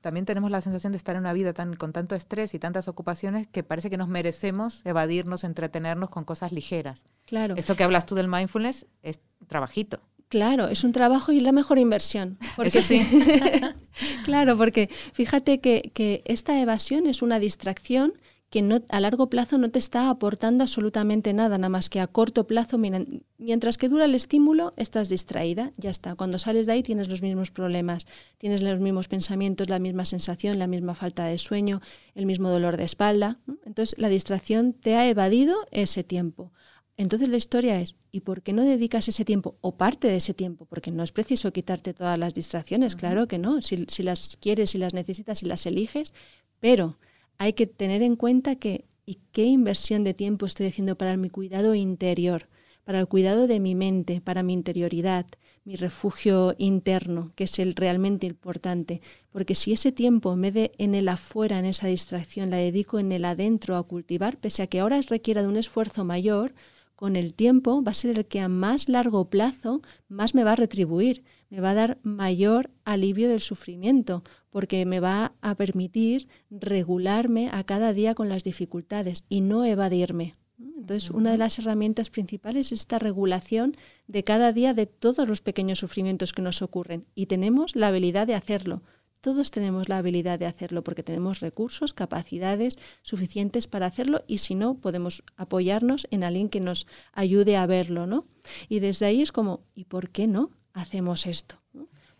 También 0.00 0.26
tenemos 0.26 0.50
la 0.50 0.60
sensación 0.60 0.92
de 0.92 0.98
estar 0.98 1.16
en 1.16 1.20
una 1.20 1.32
vida 1.32 1.52
tan, 1.52 1.74
con 1.76 1.92
tanto 1.92 2.14
estrés 2.14 2.54
y 2.54 2.58
tantas 2.58 2.88
ocupaciones 2.88 3.46
que 3.46 3.62
parece 3.62 3.90
que 3.90 3.96
nos 3.96 4.08
merecemos 4.08 4.82
evadirnos, 4.84 5.44
entretenernos 5.44 6.10
con 6.10 6.24
cosas 6.24 6.52
ligeras. 6.52 7.04
Claro. 7.26 7.54
Esto 7.56 7.76
que 7.76 7.84
hablas 7.84 8.06
tú 8.06 8.14
del 8.14 8.28
mindfulness 8.28 8.86
es 9.02 9.20
trabajito. 9.46 10.00
Claro, 10.28 10.68
es 10.68 10.84
un 10.84 10.92
trabajo 10.92 11.32
y 11.32 11.40
la 11.40 11.52
mejor 11.52 11.78
inversión. 11.78 12.38
Porque 12.56 12.82
sí. 12.82 13.06
claro, 14.24 14.56
porque 14.56 14.90
fíjate 15.12 15.60
que, 15.60 15.90
que 15.94 16.22
esta 16.26 16.60
evasión 16.60 17.06
es 17.06 17.22
una 17.22 17.38
distracción 17.38 18.12
que 18.50 18.62
no, 18.62 18.82
a 18.88 19.00
largo 19.00 19.28
plazo 19.28 19.58
no 19.58 19.70
te 19.70 19.78
está 19.78 20.08
aportando 20.08 20.64
absolutamente 20.64 21.34
nada, 21.34 21.58
nada 21.58 21.68
más 21.68 21.90
que 21.90 22.00
a 22.00 22.06
corto 22.06 22.46
plazo, 22.46 22.78
mientras 22.78 23.76
que 23.76 23.88
dura 23.88 24.06
el 24.06 24.14
estímulo, 24.14 24.72
estás 24.76 25.10
distraída, 25.10 25.72
ya 25.76 25.90
está. 25.90 26.14
Cuando 26.14 26.38
sales 26.38 26.66
de 26.66 26.72
ahí 26.72 26.82
tienes 26.82 27.08
los 27.08 27.20
mismos 27.20 27.50
problemas, 27.50 28.06
tienes 28.38 28.62
los 28.62 28.80
mismos 28.80 29.06
pensamientos, 29.08 29.68
la 29.68 29.78
misma 29.78 30.06
sensación, 30.06 30.58
la 30.58 30.66
misma 30.66 30.94
falta 30.94 31.26
de 31.26 31.36
sueño, 31.36 31.82
el 32.14 32.24
mismo 32.24 32.48
dolor 32.48 32.78
de 32.78 32.84
espalda. 32.84 33.38
Entonces 33.66 33.98
la 33.98 34.08
distracción 34.08 34.72
te 34.72 34.96
ha 34.96 35.06
evadido 35.08 35.56
ese 35.70 36.02
tiempo. 36.02 36.52
Entonces 36.96 37.28
la 37.28 37.36
historia 37.36 37.80
es, 37.80 37.96
¿y 38.10 38.20
por 38.20 38.42
qué 38.42 38.52
no 38.52 38.64
dedicas 38.64 39.08
ese 39.08 39.24
tiempo 39.24 39.56
o 39.60 39.76
parte 39.76 40.08
de 40.08 40.16
ese 40.16 40.34
tiempo? 40.34 40.64
Porque 40.64 40.90
no 40.90 41.04
es 41.04 41.12
preciso 41.12 41.52
quitarte 41.52 41.92
todas 41.94 42.18
las 42.18 42.34
distracciones, 42.34 42.96
claro 42.96 43.28
que 43.28 43.38
no, 43.38 43.62
si, 43.62 43.84
si 43.88 44.02
las 44.02 44.36
quieres, 44.40 44.70
si 44.70 44.78
las 44.78 44.94
necesitas, 44.94 45.38
si 45.38 45.46
las 45.46 45.64
eliges, 45.66 46.12
pero 46.58 46.98
hay 47.38 47.52
que 47.54 47.66
tener 47.66 48.02
en 48.02 48.16
cuenta 48.16 48.56
que 48.56 48.84
y 49.06 49.20
qué 49.32 49.46
inversión 49.46 50.04
de 50.04 50.12
tiempo 50.12 50.44
estoy 50.44 50.66
haciendo 50.66 50.98
para 50.98 51.16
mi 51.16 51.30
cuidado 51.30 51.74
interior, 51.74 52.48
para 52.84 53.00
el 53.00 53.08
cuidado 53.08 53.46
de 53.46 53.58
mi 53.58 53.74
mente, 53.74 54.20
para 54.20 54.42
mi 54.42 54.52
interioridad, 54.52 55.24
mi 55.64 55.76
refugio 55.76 56.54
interno, 56.58 57.32
que 57.34 57.44
es 57.44 57.58
el 57.58 57.74
realmente 57.74 58.26
importante. 58.26 59.00
Porque 59.30 59.54
si 59.54 59.72
ese 59.72 59.92
tiempo 59.92 60.36
me 60.36 60.52
de 60.52 60.72
en 60.76 60.94
el 60.94 61.08
afuera, 61.08 61.58
en 61.58 61.64
esa 61.64 61.86
distracción, 61.86 62.50
la 62.50 62.58
dedico 62.58 62.98
en 62.98 63.12
el 63.12 63.24
adentro 63.24 63.76
a 63.76 63.82
cultivar, 63.82 64.38
pese 64.38 64.62
a 64.62 64.66
que 64.66 64.80
ahora 64.80 65.00
requiera 65.08 65.40
de 65.40 65.48
un 65.48 65.56
esfuerzo 65.56 66.04
mayor, 66.04 66.52
con 66.98 67.14
el 67.14 67.32
tiempo 67.32 67.80
va 67.84 67.92
a 67.92 67.94
ser 67.94 68.18
el 68.18 68.26
que 68.26 68.40
a 68.40 68.48
más 68.48 68.88
largo 68.88 69.30
plazo 69.30 69.82
más 70.08 70.34
me 70.34 70.42
va 70.42 70.52
a 70.52 70.56
retribuir, 70.56 71.22
me 71.48 71.60
va 71.60 71.70
a 71.70 71.74
dar 71.74 71.98
mayor 72.02 72.72
alivio 72.84 73.28
del 73.28 73.38
sufrimiento, 73.38 74.24
porque 74.50 74.84
me 74.84 74.98
va 74.98 75.30
a 75.40 75.54
permitir 75.54 76.26
regularme 76.50 77.50
a 77.52 77.62
cada 77.62 77.92
día 77.92 78.16
con 78.16 78.28
las 78.28 78.42
dificultades 78.42 79.24
y 79.28 79.42
no 79.42 79.64
evadirme. 79.64 80.34
Entonces, 80.58 81.12
una 81.12 81.30
de 81.30 81.38
las 81.38 81.60
herramientas 81.60 82.10
principales 82.10 82.72
es 82.72 82.80
esta 82.80 82.98
regulación 82.98 83.76
de 84.08 84.24
cada 84.24 84.52
día 84.52 84.74
de 84.74 84.86
todos 84.86 85.28
los 85.28 85.40
pequeños 85.40 85.78
sufrimientos 85.78 86.32
que 86.32 86.42
nos 86.42 86.62
ocurren 86.62 87.06
y 87.14 87.26
tenemos 87.26 87.76
la 87.76 87.88
habilidad 87.88 88.26
de 88.26 88.34
hacerlo. 88.34 88.82
Todos 89.20 89.50
tenemos 89.50 89.88
la 89.88 89.98
habilidad 89.98 90.38
de 90.38 90.46
hacerlo 90.46 90.84
porque 90.84 91.02
tenemos 91.02 91.40
recursos, 91.40 91.92
capacidades 91.92 92.78
suficientes 93.02 93.66
para 93.66 93.86
hacerlo 93.86 94.22
y 94.26 94.38
si 94.38 94.54
no, 94.54 94.74
podemos 94.74 95.24
apoyarnos 95.36 96.06
en 96.10 96.22
alguien 96.22 96.48
que 96.48 96.60
nos 96.60 96.86
ayude 97.12 97.56
a 97.56 97.66
verlo, 97.66 98.06
¿no? 98.06 98.26
Y 98.68 98.78
desde 98.80 99.06
ahí 99.06 99.20
es 99.20 99.32
como, 99.32 99.64
¿y 99.74 99.84
por 99.84 100.10
qué 100.10 100.26
no 100.26 100.50
hacemos 100.72 101.26
esto? 101.26 101.60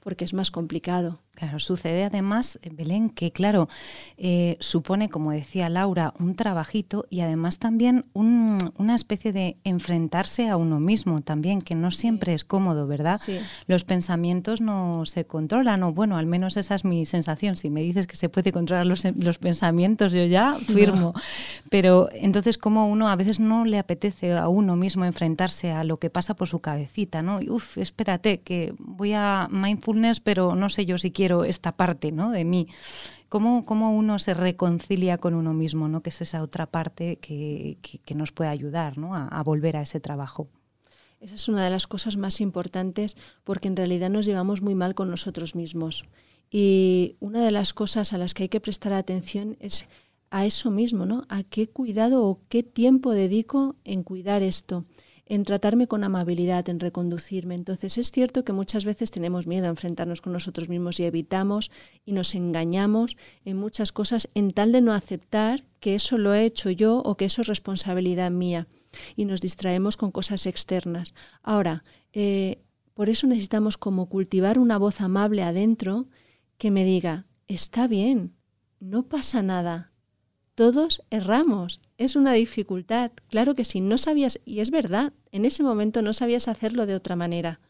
Porque 0.01 0.25
es 0.25 0.35
más 0.35 0.51
complicado. 0.51 1.21
Claro, 1.39 1.61
sucede 1.61 2.03
además, 2.03 2.59
eh, 2.63 2.71
Belén, 2.73 3.11
que 3.11 3.31
claro, 3.31 3.69
eh, 4.17 4.57
supone, 4.59 5.09
como 5.09 5.31
decía 5.31 5.69
Laura, 5.69 6.13
un 6.19 6.35
trabajito 6.35 7.07
y 7.11 7.21
además 7.21 7.61
también 7.61 8.07
una 8.13 8.97
especie 8.97 9.33
de 9.33 9.57
enfrentarse 9.63 10.49
a 10.49 10.57
uno 10.57 10.81
mismo 10.81 11.21
también, 11.21 11.61
que 11.61 11.77
no 11.77 11.93
siempre 11.93 12.35
es 12.35 12.45
cómodo, 12.45 12.89
¿verdad? 12.89 13.21
Los 13.69 13.85
pensamientos 13.85 14.61
no 14.61 15.07
se 15.07 15.27
controlan, 15.27 15.85
o 15.85 15.93
bueno, 15.93 16.17
al 16.17 16.27
menos 16.27 16.57
esa 16.57 16.75
es 16.75 16.85
mi 16.85 17.07
sensación. 17.07 17.57
Si 17.57 17.71
me 17.71 17.83
dices 17.83 18.09
que 18.09 18.17
se 18.17 18.29
puede 18.29 18.51
controlar 18.51 18.87
los, 18.89 19.05
los 19.05 19.39
pensamientos, 19.39 20.11
yo 20.11 20.25
ya 20.25 20.55
firmo. 20.55 21.15
Pero 21.71 22.09
entonces, 22.15 22.59
como 22.59 22.89
uno 22.89 23.07
a 23.09 23.15
veces 23.15 23.39
no 23.39 23.65
le 23.65 23.79
apetece 23.79 24.33
a 24.33 24.49
uno 24.49 24.75
mismo 24.75 25.05
enfrentarse 25.05 25.71
a 25.71 25.85
lo 25.85 25.99
que 25.99 26.11
pasa 26.11 26.35
por 26.35 26.49
su 26.49 26.59
cabecita, 26.59 27.23
¿no? 27.23 27.41
Y, 27.41 27.49
uf, 27.49 27.79
espérate, 27.79 28.41
que 28.41 28.75
voy 28.81 29.13
a 29.13 29.47
mindfulness, 29.53 30.19
pero 30.19 30.57
no 30.57 30.69
sé 30.69 30.85
yo 30.85 30.99
si 30.99 31.13
quiero 31.13 31.28
esta 31.45 31.77
parte 31.77 32.13
¿no? 32.13 32.31
de 32.31 32.45
mí. 32.45 32.69
¿Cómo, 33.29 33.65
¿Cómo, 33.67 33.95
uno 33.95 34.19
se 34.19 34.35
reconcilia 34.35 35.19
con 35.19 35.35
uno 35.35 35.53
mismo, 35.53 35.89
¿no? 35.89 36.03
que 36.03 36.11
es 36.11 36.21
esa 36.23 36.43
otra 36.43 36.67
parte 36.67 37.17
que, 37.17 37.79
que, 37.83 38.15
nos 38.15 38.33
puede 38.33 38.51
ayudar 38.51 38.97
¿no? 38.97 39.15
a, 39.15 39.43
volver 39.43 39.77
a 39.77 39.83
ese 39.83 40.01
trabajo? 40.01 40.49
Esa 41.21 41.35
es 41.35 41.49
una 41.49 41.65
de 41.65 41.71
las 41.71 41.87
cosas 41.87 42.17
más 42.17 42.41
importantes 42.41 43.17
porque 43.45 43.69
en 43.69 43.77
realidad 43.77 44.09
nos 44.09 44.25
llevamos 44.25 44.63
muy 44.63 44.75
mal 44.75 44.95
con 44.95 45.11
nosotros 45.11 45.55
mismos. 45.55 46.05
Y 46.51 47.17
una 47.21 47.45
de 47.45 47.51
las 47.51 47.75
cosas 47.75 48.13
a 48.15 48.19
las 48.19 48.33
que 48.33 48.45
hay 48.45 48.49
que 48.49 48.61
prestar 48.61 48.95
atención 48.95 49.57
es 49.61 49.87
a 50.31 50.47
eso 50.47 50.71
mismo, 50.71 51.05
¿no? 51.05 51.27
A 51.29 51.43
qué 51.43 51.69
cuidado 51.69 52.25
o 52.25 52.41
qué 52.49 52.63
tiempo 52.63 53.13
dedico 53.13 53.77
en 53.85 54.03
cuidar 54.03 54.43
esto 54.43 54.85
en 55.29 55.45
tratarme 55.45 55.87
con 55.87 56.05
amabilidad, 56.05 56.69
en 56.69 56.81
reconducirme. 56.81 57.55
Entonces 57.55 57.99
es 57.99 58.11
cierto 58.11 58.45
que 58.45 58.53
muchas 58.53 58.85
veces 58.85 59.11
tenemos 59.11 59.47
miedo 59.47 59.67
a 59.67 59.71
enfrentarnos 59.71 60.21
con 60.21 60.33
nosotros 60.33 60.69
mismos 60.69 60.99
y 60.99 61.05
evitamos 61.05 61.71
y 62.05 62.13
nos 62.13 62.35
engañamos 62.35 63.17
en 63.45 63.57
muchas 63.57 63.93
cosas 63.93 64.29
en 64.35 64.51
tal 64.51 64.73
de 64.73 64.81
no 64.81 64.93
aceptar 64.93 65.65
que 65.81 65.95
eso 65.95 66.19
lo 66.19 66.35
he 66.35 66.45
hecho 66.45 66.71
yo 66.71 66.99
o 66.99 67.17
que 67.17 67.27
eso 67.27 67.43
es 67.43 67.49
responsabilidad 67.49 68.31
mía 68.31 68.67
y 69.17 69.27
nos 69.27 69.41
distraemos 69.41 69.97
con 69.97 70.11
cosas 70.11 70.47
externas. 70.47 71.15
Ahora, 71.43 71.85
eh, 72.13 72.63
Por 72.99 73.09
eso 73.09 73.29
necesitamos 73.29 73.77
como 73.77 74.09
cultivar 74.09 74.59
una 74.59 74.77
voz 74.77 75.01
amable 75.01 75.45
adentro 75.45 76.09
que 76.57 76.73
me 76.73 76.85
diga, 76.85 77.27
está 77.47 77.87
bien, 77.87 78.35
no 78.81 79.05
pasa 79.05 79.41
nada, 79.41 79.93
todos 80.59 81.03
erramos, 81.11 81.81
es 81.99 82.17
una 82.17 82.33
dificultad, 82.33 83.13
claro 83.29 83.55
que 83.55 83.65
sí, 83.65 83.81
no 83.81 83.97
sabías, 83.97 84.41
y 84.45 84.59
es 84.59 84.73
verdad, 84.73 85.13
en 85.31 85.45
ese 85.45 85.63
momento 85.63 86.03
no 86.03 86.13
sabías 86.13 86.49
hacerlo 86.49 86.85
de 86.85 86.97
otra 86.97 87.15
manera, 87.15 87.61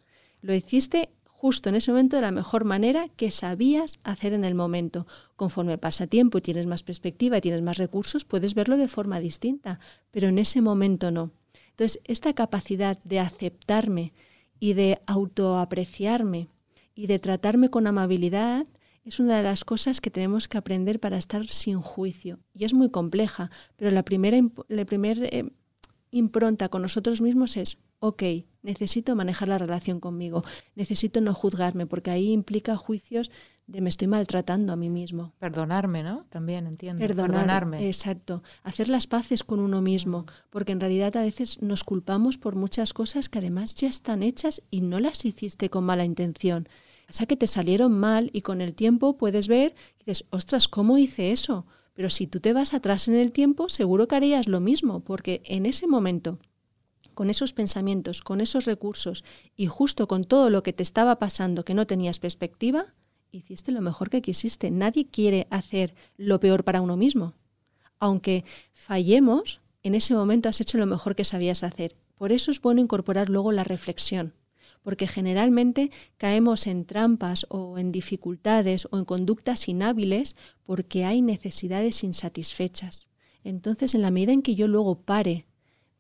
lo 0.41 0.55
hiciste 0.55 1.11
justo 1.27 1.69
en 1.69 1.75
ese 1.75 1.91
momento 1.91 2.17
de 2.17 2.23
la 2.23 2.31
mejor 2.31 2.65
manera 2.65 3.11
que 3.15 3.31
sabías 3.31 3.99
hacer 4.05 4.33
en 4.33 4.43
el 4.43 4.55
momento. 4.55 5.07
Conforme 5.37 5.77
pasa 5.77 6.07
tiempo 6.07 6.39
y 6.39 6.41
tienes 6.41 6.65
más 6.65 6.83
perspectiva 6.83 7.37
y 7.37 7.41
tienes 7.43 7.61
más 7.61 7.77
recursos, 7.77 8.25
puedes 8.25 8.55
verlo 8.55 8.79
de 8.79 8.89
forma 8.89 9.21
distinta, 9.21 9.81
pero 10.11 10.29
en 10.29 10.39
ese 10.39 10.63
momento 10.63 11.11
no. 11.11 11.31
Entonces, 11.73 12.01
esta 12.05 12.33
capacidad 12.33 12.99
de 13.05 13.21
aceptarme 13.21 14.15
y 14.61 14.73
de 14.73 15.03
autoapreciarme 15.05 16.49
y 16.95 17.07
de 17.07 17.19
tratarme 17.19 17.69
con 17.69 17.87
amabilidad 17.87 18.65
es 19.09 19.21
una 19.21 19.39
de 19.39 19.43
las 19.43 19.65
cosas 19.65 20.01
que 20.01 20.11
tenemos 20.11 20.49
que 20.49 20.59
aprender 20.59 21.01
para 21.01 21.17
estar 21.17 21.47
sin 21.47 21.81
juicio. 21.81 22.41
Y 22.53 22.65
es 22.65 22.75
muy 22.75 22.91
compleja, 22.91 23.51
pero 23.77 23.91
la 23.91 24.03
primera, 24.03 24.39
la 24.69 24.85
primera 24.85 25.25
eh, 25.25 25.51
impronta 26.11 26.69
con 26.69 26.83
nosotros 26.83 27.23
mismos 27.23 27.57
es, 27.57 27.79
ok, 28.01 28.23
necesito 28.63 29.17
manejar 29.17 29.49
la 29.49 29.57
relación 29.57 29.99
conmigo, 29.99 30.45
necesito 30.75 31.23
no 31.23 31.33
juzgarme, 31.33 31.87
porque 31.87 32.11
ahí 32.11 32.33
implica 32.33 32.77
juicios 32.77 33.31
de 33.67 33.81
me 33.81 33.89
estoy 33.89 34.09
maltratando 34.09 34.73
a 34.73 34.77
mí 34.77 34.91
mismo. 34.91 35.33
Perdonarme, 35.39 36.03
¿no? 36.03 36.27
También 36.29 36.67
entiendo. 36.67 37.01
perdonarme. 37.01 37.87
Exacto. 37.87 38.43
Hacer 38.63 38.89
las 38.89 39.07
paces 39.07 39.43
con 39.43 39.59
uno 39.59 39.81
mismo, 39.81 40.27
porque 40.51 40.73
en 40.73 40.81
realidad 40.81 41.17
a 41.17 41.23
veces 41.23 41.63
nos 41.63 41.83
culpamos 41.85 42.37
por 42.37 42.57
muchas 42.57 42.93
cosas 42.93 43.29
que 43.29 43.39
además 43.39 43.75
ya 43.75 43.89
están 43.89 44.23
hechas 44.23 44.63
y 44.71 44.83
no 44.83 44.99
las 45.01 45.25
hiciste 45.25 45.71
con 45.71 45.85
mala 45.85 46.05
intención. 46.05 46.69
O 47.09 47.13
sea 47.13 47.27
que 47.27 47.37
te 47.37 47.47
salieron 47.47 47.99
mal 47.99 48.31
y 48.33 48.43
con 48.43 48.61
el 48.61 48.75
tiempo 48.75 49.17
puedes 49.17 49.49
ver 49.49 49.75
y 49.97 50.05
dices, 50.05 50.27
ostras, 50.31 50.69
¿cómo 50.69 50.99
hice 50.99 51.33
eso? 51.33 51.67
Pero 51.95 52.11
si 52.11 52.27
tú 52.27 52.41
te 52.41 52.53
vas 52.53 52.75
atrás 52.75 53.09
en 53.09 53.15
el 53.15 53.33
tiempo, 53.33 53.69
seguro 53.69 54.07
que 54.07 54.17
harías 54.17 54.47
lo 54.47 54.61
mismo, 54.61 55.01
porque 55.01 55.43
en 55.45 55.67
ese 55.67 55.87
momento 55.87 56.39
con 57.19 57.31
esos 57.31 57.53
pensamientos, 57.53 58.23
con 58.23 58.41
esos 58.41 58.65
recursos 58.65 59.25
y 59.57 59.67
justo 59.67 60.07
con 60.07 60.23
todo 60.23 60.51
lo 60.51 60.63
que 60.63 60.73
te 60.73 60.85
estaba 60.85 61.19
pasando 61.19 61.65
que 61.65 61.75
no 61.75 61.85
tenías 61.85 62.21
perspectiva, 62.21 62.95
hiciste 63.33 63.73
lo 63.73 63.81
mejor 63.81 64.09
que 64.09 64.23
quisiste. 64.23 64.71
Nadie 64.71 65.09
quiere 65.09 65.49
hacer 65.51 65.97
lo 66.17 66.39
peor 66.39 66.63
para 66.63 66.81
uno 66.81 66.97
mismo. 66.97 67.35
Aunque 67.99 68.45
fallemos, 68.73 69.61
en 69.83 69.97
ese 69.97 70.15
momento 70.15 70.49
has 70.49 70.61
hecho 70.61 70.79
lo 70.79 70.87
mejor 70.87 71.17
que 71.17 71.25
sabías 71.25 71.65
hacer. 71.65 71.97
Por 72.15 72.31
eso 72.31 72.53
es 72.53 72.61
bueno 72.61 72.81
incorporar 72.81 73.29
luego 73.29 73.51
la 73.51 73.65
reflexión, 73.65 74.33
porque 74.89 75.07
generalmente 75.07 75.91
caemos 76.17 76.67
en 76.67 76.87
trampas 76.87 77.47
o 77.51 77.77
en 77.77 77.93
dificultades 77.93 78.89
o 78.91 78.97
en 78.97 79.05
conductas 79.05 79.69
inhábiles 79.69 80.35
porque 80.65 81.05
hay 81.05 81.21
necesidades 81.21 82.03
insatisfechas. 82.05 83.07
Entonces, 83.45 83.95
en 83.95 84.01
la 84.01 84.11
medida 84.11 84.33
en 84.33 84.41
que 84.41 84.55
yo 84.55 84.67
luego 84.67 85.03
pare, 85.03 85.45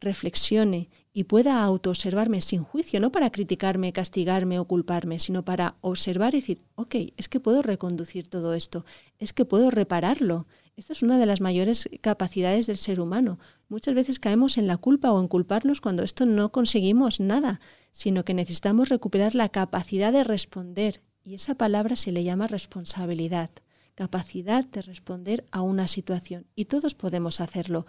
reflexione 0.00 0.88
y 1.12 1.24
pueda 1.24 1.62
autoobservarme 1.62 2.40
sin 2.40 2.62
juicio, 2.62 2.98
no 2.98 3.12
para 3.12 3.28
criticarme, 3.28 3.92
castigarme 3.92 4.58
o 4.58 4.64
culparme, 4.64 5.18
sino 5.18 5.44
para 5.44 5.76
observar 5.82 6.34
y 6.34 6.40
decir, 6.40 6.62
ok, 6.74 6.94
es 7.18 7.28
que 7.28 7.40
puedo 7.40 7.60
reconducir 7.60 8.28
todo 8.28 8.54
esto, 8.54 8.86
es 9.18 9.34
que 9.34 9.44
puedo 9.44 9.70
repararlo. 9.70 10.46
Esta 10.76 10.94
es 10.94 11.02
una 11.02 11.18
de 11.18 11.26
las 11.26 11.42
mayores 11.42 11.90
capacidades 12.00 12.66
del 12.66 12.78
ser 12.78 13.00
humano. 13.00 13.38
Muchas 13.68 13.94
veces 13.94 14.18
caemos 14.18 14.56
en 14.56 14.66
la 14.66 14.78
culpa 14.78 15.12
o 15.12 15.20
en 15.20 15.28
culparnos 15.28 15.82
cuando 15.82 16.04
esto 16.04 16.24
no 16.24 16.52
conseguimos 16.52 17.20
nada, 17.20 17.60
sino 17.98 18.24
que 18.24 18.32
necesitamos 18.32 18.90
recuperar 18.90 19.34
la 19.34 19.48
capacidad 19.48 20.12
de 20.12 20.22
responder, 20.22 21.02
y 21.24 21.34
esa 21.34 21.56
palabra 21.56 21.96
se 21.96 22.12
le 22.12 22.22
llama 22.22 22.46
responsabilidad 22.46 23.50
capacidad 23.96 24.64
de 24.64 24.82
responder 24.82 25.44
a 25.50 25.62
una 25.62 25.88
situación. 25.88 26.46
Y 26.54 26.66
todos 26.66 26.94
podemos 26.94 27.40
hacerlo. 27.40 27.84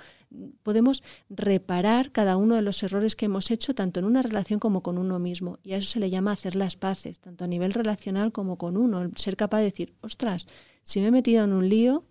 Podemos 0.64 1.04
reparar 1.30 2.12
cada 2.12 2.38
uno 2.38 2.56
de 2.56 2.64
los 2.64 2.82
errores 2.82 3.16
que 3.16 3.26
hemos 3.26 3.52
hecho, 3.52 3.76
tanto 3.76 4.00
en 4.00 4.08
una 4.08 4.24
relación 4.24 4.60
como 4.60 4.82
con 4.82 4.98
uno 4.98 5.20
mismo. 5.20 5.60
Y 5.62 5.74
a 5.74 5.78
eso 5.78 5.88
se 5.92 6.00
le 6.00 6.10
llama 6.10 6.32
hacer 6.32 6.56
las 6.56 6.76
paces, 6.76 7.20
tanto 7.20 7.44
a 7.44 7.48
nivel 7.48 7.74
relacional 7.74 8.32
como 8.32 8.58
con 8.58 8.76
uno. 8.78 9.12
ser 9.16 9.38
capaz 9.38 9.60
de 9.60 9.66
decir, 9.66 9.94
ostras, 10.02 10.48
si 10.82 11.00
me 11.00 11.10
he 11.10 11.12
metido 11.12 11.44
en 11.44 11.54
un 11.54 11.70
lío, 11.70 12.04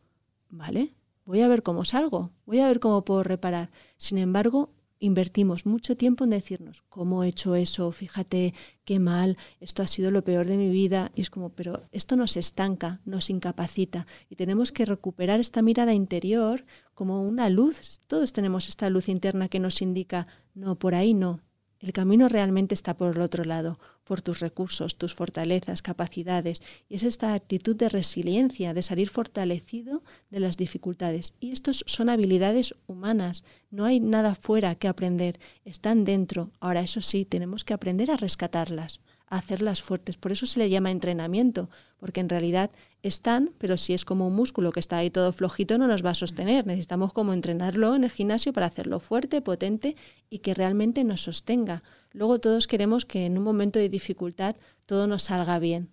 vale, 0.48 0.94
voy 1.24 1.40
a 1.40 1.48
ver 1.48 1.64
cómo 1.64 1.84
salgo, 1.84 2.30
voy 2.46 2.60
a 2.60 2.68
ver 2.68 2.78
cómo 2.78 3.04
puedo 3.04 3.24
reparar. 3.24 3.72
Sin 3.96 4.18
embargo, 4.18 4.70
invertimos 5.00 5.66
mucho 5.66 5.96
tiempo 5.96 6.24
en 6.24 6.30
decirnos, 6.30 6.82
¿cómo 6.88 7.22
he 7.22 7.28
hecho 7.28 7.54
eso? 7.54 7.90
Fíjate 7.92 8.54
qué 8.84 8.98
mal, 8.98 9.36
esto 9.60 9.82
ha 9.82 9.86
sido 9.86 10.10
lo 10.10 10.24
peor 10.24 10.46
de 10.46 10.56
mi 10.56 10.68
vida. 10.68 11.12
Y 11.14 11.20
es 11.20 11.30
como, 11.30 11.50
pero 11.50 11.84
esto 11.92 12.16
nos 12.16 12.36
estanca, 12.36 13.00
nos 13.04 13.30
incapacita. 13.30 14.06
Y 14.28 14.36
tenemos 14.36 14.72
que 14.72 14.84
recuperar 14.84 15.40
esta 15.40 15.62
mirada 15.62 15.94
interior 15.94 16.64
como 16.94 17.22
una 17.22 17.48
luz. 17.48 18.00
Todos 18.06 18.32
tenemos 18.32 18.68
esta 18.68 18.90
luz 18.90 19.08
interna 19.08 19.48
que 19.48 19.60
nos 19.60 19.82
indica, 19.82 20.26
no, 20.54 20.76
por 20.76 20.94
ahí 20.94 21.14
no, 21.14 21.40
el 21.80 21.92
camino 21.92 22.28
realmente 22.28 22.74
está 22.74 22.96
por 22.96 23.14
el 23.14 23.22
otro 23.22 23.44
lado, 23.44 23.78
por 24.04 24.20
tus 24.20 24.40
recursos, 24.40 24.96
tus 24.96 25.14
fortalezas, 25.14 25.80
capacidades. 25.80 26.60
Y 26.88 26.96
es 26.96 27.04
esta 27.04 27.34
actitud 27.34 27.76
de 27.76 27.88
resiliencia, 27.88 28.74
de 28.74 28.82
salir 28.82 29.08
fortalecido 29.08 30.02
de 30.30 30.40
las 30.40 30.56
dificultades. 30.56 31.34
Y 31.38 31.52
estos 31.52 31.84
son 31.86 32.08
habilidades 32.08 32.74
humanas. 32.86 33.44
No 33.70 33.84
hay 33.84 34.00
nada 34.00 34.34
fuera 34.34 34.74
que 34.74 34.88
aprender. 34.88 35.38
Están 35.64 36.04
dentro. 36.04 36.50
Ahora, 36.58 36.80
eso 36.80 37.00
sí, 37.00 37.24
tenemos 37.24 37.64
que 37.64 37.74
aprender 37.74 38.10
a 38.10 38.16
rescatarlas 38.16 39.00
hacerlas 39.30 39.82
fuertes. 39.82 40.16
Por 40.16 40.32
eso 40.32 40.46
se 40.46 40.58
le 40.58 40.70
llama 40.70 40.90
entrenamiento, 40.90 41.68
porque 41.98 42.20
en 42.20 42.28
realidad 42.28 42.70
están, 43.02 43.50
pero 43.58 43.76
si 43.76 43.94
es 43.94 44.04
como 44.04 44.26
un 44.26 44.34
músculo 44.34 44.72
que 44.72 44.80
está 44.80 44.98
ahí 44.98 45.10
todo 45.10 45.32
flojito 45.32 45.78
no 45.78 45.86
nos 45.86 46.04
va 46.04 46.10
a 46.10 46.14
sostener. 46.14 46.66
Necesitamos 46.66 47.12
como 47.12 47.32
entrenarlo 47.32 47.94
en 47.94 48.04
el 48.04 48.10
gimnasio 48.10 48.52
para 48.52 48.66
hacerlo 48.66 49.00
fuerte, 49.00 49.40
potente 49.40 49.96
y 50.30 50.38
que 50.38 50.54
realmente 50.54 51.04
nos 51.04 51.22
sostenga. 51.22 51.82
Luego 52.12 52.40
todos 52.40 52.66
queremos 52.66 53.04
que 53.04 53.26
en 53.26 53.38
un 53.38 53.44
momento 53.44 53.78
de 53.78 53.88
dificultad 53.88 54.56
todo 54.86 55.06
nos 55.06 55.24
salga 55.24 55.58
bien. 55.58 55.90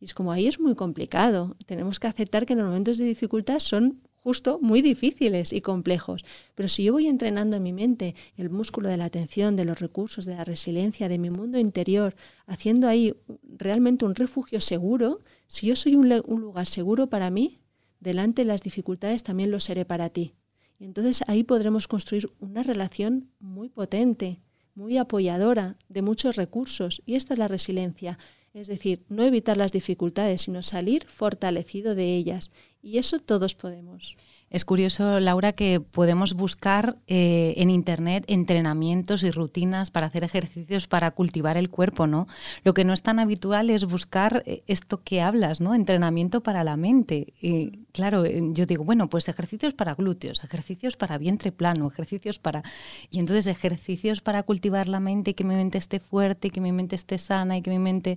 Y 0.00 0.04
es 0.04 0.14
como 0.14 0.32
ahí 0.32 0.46
es 0.46 0.60
muy 0.60 0.74
complicado. 0.74 1.56
Tenemos 1.66 1.98
que 1.98 2.06
aceptar 2.06 2.46
que 2.46 2.52
en 2.52 2.60
los 2.60 2.68
momentos 2.68 2.98
de 2.98 3.04
dificultad 3.04 3.58
son 3.58 4.00
justo 4.22 4.58
muy 4.60 4.82
difíciles 4.82 5.52
y 5.52 5.60
complejos. 5.60 6.24
Pero 6.54 6.68
si 6.68 6.84
yo 6.84 6.92
voy 6.92 7.06
entrenando 7.06 7.56
en 7.56 7.62
mi 7.62 7.72
mente 7.72 8.14
el 8.36 8.50
músculo 8.50 8.88
de 8.88 8.96
la 8.96 9.06
atención, 9.06 9.56
de 9.56 9.64
los 9.64 9.80
recursos, 9.80 10.24
de 10.24 10.34
la 10.34 10.44
resiliencia, 10.44 11.08
de 11.08 11.18
mi 11.18 11.30
mundo 11.30 11.58
interior, 11.58 12.14
haciendo 12.46 12.88
ahí 12.88 13.14
realmente 13.42 14.04
un 14.04 14.14
refugio 14.14 14.60
seguro, 14.60 15.20
si 15.46 15.66
yo 15.66 15.76
soy 15.76 15.94
un, 15.94 16.08
lugar 16.08 16.66
seguro 16.66 17.08
para 17.08 17.30
mí, 17.30 17.60
delante 18.00 18.42
de 18.42 18.46
las 18.46 18.62
dificultades 18.62 19.22
también 19.22 19.50
lo 19.50 19.60
seré 19.60 19.84
para 19.84 20.10
ti. 20.10 20.34
Y 20.78 20.84
entonces 20.84 21.22
ahí 21.26 21.42
podremos 21.42 21.88
construir 21.88 22.30
una 22.38 22.62
relación 22.62 23.30
muy 23.40 23.68
potente, 23.68 24.40
muy 24.74 24.96
apoyadora, 24.96 25.76
de 25.88 26.02
muchos 26.02 26.36
recursos. 26.36 27.02
Y 27.04 27.16
esta 27.16 27.34
es 27.34 27.38
la 27.38 27.48
resiliencia. 27.48 28.18
Es 28.54 28.68
decir, 28.68 29.04
no 29.08 29.24
evitar 29.24 29.56
las 29.56 29.72
dificultades, 29.72 30.42
sino 30.42 30.62
salir 30.62 31.06
fortalecido 31.06 31.94
de 31.94 32.16
ellas. 32.16 32.50
Y 32.80 32.98
eso 32.98 33.18
todos 33.18 33.54
podemos. 33.54 34.16
Es 34.50 34.64
curioso, 34.64 35.20
Laura, 35.20 35.52
que 35.52 35.78
podemos 35.78 36.32
buscar 36.32 36.96
eh, 37.06 37.52
en 37.58 37.68
Internet 37.68 38.24
entrenamientos 38.28 39.22
y 39.22 39.30
rutinas 39.30 39.90
para 39.90 40.06
hacer 40.06 40.24
ejercicios 40.24 40.86
para 40.86 41.10
cultivar 41.10 41.58
el 41.58 41.68
cuerpo, 41.68 42.06
¿no? 42.06 42.26
Lo 42.64 42.72
que 42.72 42.84
no 42.84 42.94
es 42.94 43.02
tan 43.02 43.18
habitual 43.18 43.68
es 43.68 43.84
buscar 43.84 44.42
eh, 44.46 44.62
esto 44.66 45.02
que 45.04 45.20
hablas, 45.20 45.60
¿no? 45.60 45.74
Entrenamiento 45.74 46.42
para 46.42 46.64
la 46.64 46.78
mente. 46.78 47.34
Y 47.42 47.84
claro, 47.92 48.24
eh, 48.24 48.40
yo 48.52 48.64
digo, 48.64 48.84
bueno, 48.84 49.10
pues 49.10 49.28
ejercicios 49.28 49.74
para 49.74 49.94
glúteos, 49.94 50.42
ejercicios 50.42 50.96
para 50.96 51.18
vientre 51.18 51.52
plano, 51.52 51.86
ejercicios 51.86 52.38
para... 52.38 52.62
Y 53.10 53.18
entonces 53.18 53.46
ejercicios 53.48 54.22
para 54.22 54.42
cultivar 54.44 54.88
la 54.88 55.00
mente, 55.00 55.34
que 55.34 55.44
mi 55.44 55.56
mente 55.56 55.76
esté 55.76 56.00
fuerte, 56.00 56.48
que 56.48 56.62
mi 56.62 56.72
mente 56.72 56.96
esté 56.96 57.18
sana 57.18 57.58
y 57.58 57.62
que 57.62 57.70
mi 57.70 57.78
mente 57.78 58.16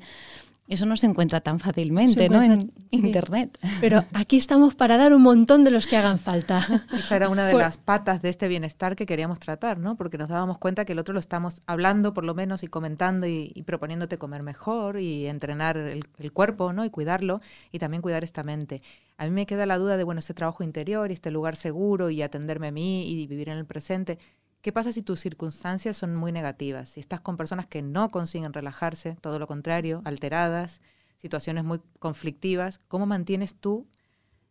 eso 0.71 0.85
no 0.85 0.95
se 0.95 1.05
encuentra 1.05 1.41
tan 1.41 1.59
fácilmente 1.59 2.29
¿no? 2.29 2.41
en 2.41 2.71
Internet. 2.91 3.59
Pero 3.81 4.05
aquí 4.13 4.37
estamos 4.37 4.73
para 4.73 4.95
dar 4.95 5.13
un 5.13 5.21
montón 5.21 5.65
de 5.65 5.69
los 5.69 5.85
que 5.85 5.97
hagan 5.97 6.17
falta. 6.17 6.65
Esa 6.97 7.17
era 7.17 7.27
una 7.27 7.45
de 7.45 7.53
las 7.53 7.75
patas 7.75 8.21
de 8.21 8.29
este 8.29 8.47
bienestar 8.47 8.95
que 8.95 9.05
queríamos 9.05 9.37
tratar, 9.39 9.77
¿no? 9.79 9.95
porque 9.95 10.17
nos 10.17 10.29
dábamos 10.29 10.57
cuenta 10.59 10.85
que 10.85 10.93
el 10.93 10.99
otro 10.99 11.13
lo 11.13 11.19
estamos 11.19 11.61
hablando 11.67 12.13
por 12.13 12.23
lo 12.23 12.33
menos 12.33 12.63
y 12.63 12.67
comentando 12.67 13.27
y, 13.27 13.63
proponiéndote 13.65 14.17
comer 14.17 14.43
mejor 14.43 14.97
y 14.97 15.27
entrenar 15.27 15.75
el, 15.75 16.05
el, 16.17 16.31
cuerpo 16.31 16.71
¿no? 16.71 16.85
y 16.85 16.89
cuidarlo 16.89 17.41
y 17.73 17.79
también 17.79 18.01
cuidar 18.01 18.23
esta 18.23 18.43
mente. 18.43 18.81
A 19.17 19.25
mí 19.25 19.31
me 19.31 19.45
queda 19.45 19.65
la 19.65 19.77
duda 19.77 19.97
de, 19.97 20.05
bueno, 20.05 20.19
ese 20.19 20.33
trabajo 20.33 20.63
interior 20.63 21.11
y 21.11 21.13
este 21.13 21.31
lugar 21.31 21.57
seguro 21.57 22.09
y 22.09 22.21
atenderme 22.21 22.69
a 22.69 22.71
mí 22.71 23.07
y 23.07 23.27
vivir 23.27 23.49
en 23.49 23.57
el 23.57 23.65
presente. 23.65 24.19
¿Qué 24.61 24.71
pasa 24.71 24.91
si 24.91 25.01
tus 25.01 25.19
circunstancias 25.19 25.97
son 25.97 26.15
muy 26.15 26.31
negativas? 26.31 26.89
Si 26.89 26.99
estás 26.99 27.21
con 27.21 27.37
personas 27.37 27.67
que 27.67 27.81
no 27.81 28.09
consiguen 28.09 28.53
relajarse, 28.53 29.17
todo 29.21 29.39
lo 29.39 29.47
contrario, 29.47 30.01
alteradas, 30.05 30.81
situaciones 31.17 31.63
muy 31.63 31.81
conflictivas, 31.99 32.79
¿cómo 32.87 33.05
mantienes 33.05 33.55
tú 33.55 33.87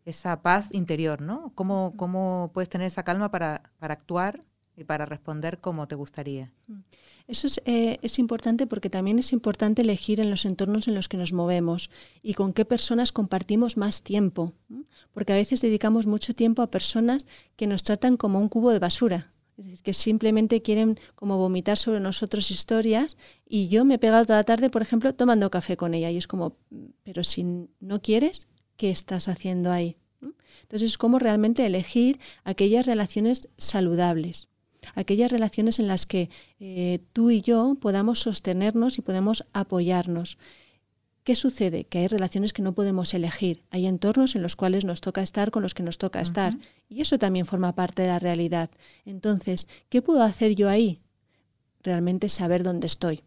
esa 0.04 0.42
paz 0.42 0.68
interior, 0.72 1.20
¿no? 1.20 1.52
¿Cómo, 1.54 1.94
cómo 1.96 2.50
puedes 2.52 2.68
tener 2.68 2.86
esa 2.86 3.04
calma 3.04 3.30
para, 3.30 3.70
para 3.78 3.94
actuar 3.94 4.40
y 4.80 4.84
para 4.84 5.04
responder 5.04 5.60
como 5.60 5.86
te 5.86 5.94
gustaría. 5.94 6.52
Mm. 6.66 6.80
Eso 7.28 7.46
es, 7.46 7.60
eh, 7.66 7.98
es, 8.02 8.18
importante 8.18 8.66
porque 8.66 8.88
también 8.88 9.18
es 9.18 9.32
importante 9.32 9.82
elegir 9.82 10.20
en 10.20 10.30
los 10.30 10.44
entornos 10.46 10.88
en 10.88 10.94
los 10.94 11.08
que 11.08 11.16
nos 11.16 11.32
movemos 11.32 11.90
y 12.22 12.34
con 12.34 12.52
qué 12.52 12.64
personas 12.64 13.12
compartimos 13.12 13.76
más 13.76 14.02
tiempo, 14.02 14.54
porque 15.12 15.32
a 15.32 15.36
veces 15.36 15.60
dedicamos 15.60 16.06
mucho 16.06 16.34
tiempo 16.34 16.62
a 16.62 16.70
personas 16.70 17.26
que 17.56 17.66
nos 17.66 17.82
tratan 17.82 18.16
como 18.16 18.40
un 18.40 18.48
cubo 18.48 18.70
de 18.70 18.78
basura. 18.78 19.32
Es 19.60 19.66
decir, 19.66 19.82
que 19.82 19.92
simplemente 19.92 20.62
quieren 20.62 20.98
como 21.14 21.36
vomitar 21.36 21.76
sobre 21.76 22.00
nosotros 22.00 22.50
historias 22.50 23.18
y 23.46 23.68
yo 23.68 23.84
me 23.84 23.96
he 23.96 23.98
pegado 23.98 24.24
toda 24.24 24.38
la 24.38 24.44
tarde, 24.44 24.70
por 24.70 24.80
ejemplo, 24.80 25.14
tomando 25.14 25.50
café 25.50 25.76
con 25.76 25.92
ella 25.92 26.10
y 26.10 26.16
es 26.16 26.26
como, 26.26 26.56
pero 27.02 27.24
si 27.24 27.44
no 27.78 28.00
quieres, 28.00 28.48
¿qué 28.78 28.90
estás 28.90 29.28
haciendo 29.28 29.70
ahí? 29.70 29.98
Entonces, 30.62 30.96
¿cómo 30.96 31.18
realmente 31.18 31.66
elegir 31.66 32.20
aquellas 32.42 32.86
relaciones 32.86 33.50
saludables? 33.58 34.48
Aquellas 34.94 35.30
relaciones 35.30 35.78
en 35.78 35.88
las 35.88 36.06
que 36.06 36.30
eh, 36.58 37.00
tú 37.12 37.30
y 37.30 37.42
yo 37.42 37.76
podamos 37.82 38.20
sostenernos 38.20 38.96
y 38.96 39.02
podemos 39.02 39.44
apoyarnos. 39.52 40.38
¿Qué 41.24 41.34
sucede? 41.34 41.84
Que 41.84 41.98
hay 41.98 42.06
relaciones 42.06 42.52
que 42.52 42.62
no 42.62 42.72
podemos 42.72 43.12
elegir. 43.12 43.62
Hay 43.70 43.86
entornos 43.86 44.34
en 44.34 44.42
los 44.42 44.56
cuales 44.56 44.84
nos 44.84 45.00
toca 45.00 45.22
estar 45.22 45.50
con 45.50 45.62
los 45.62 45.74
que 45.74 45.82
nos 45.82 45.98
toca 45.98 46.20
estar. 46.20 46.56
Y 46.88 47.02
eso 47.02 47.18
también 47.18 47.44
forma 47.44 47.74
parte 47.74 48.02
de 48.02 48.08
la 48.08 48.18
realidad. 48.18 48.70
Entonces, 49.04 49.68
¿qué 49.90 50.00
puedo 50.00 50.22
hacer 50.22 50.54
yo 50.54 50.68
ahí? 50.68 51.00
Realmente 51.82 52.28
saber 52.30 52.62
dónde 52.62 52.86
estoy. 52.86 53.22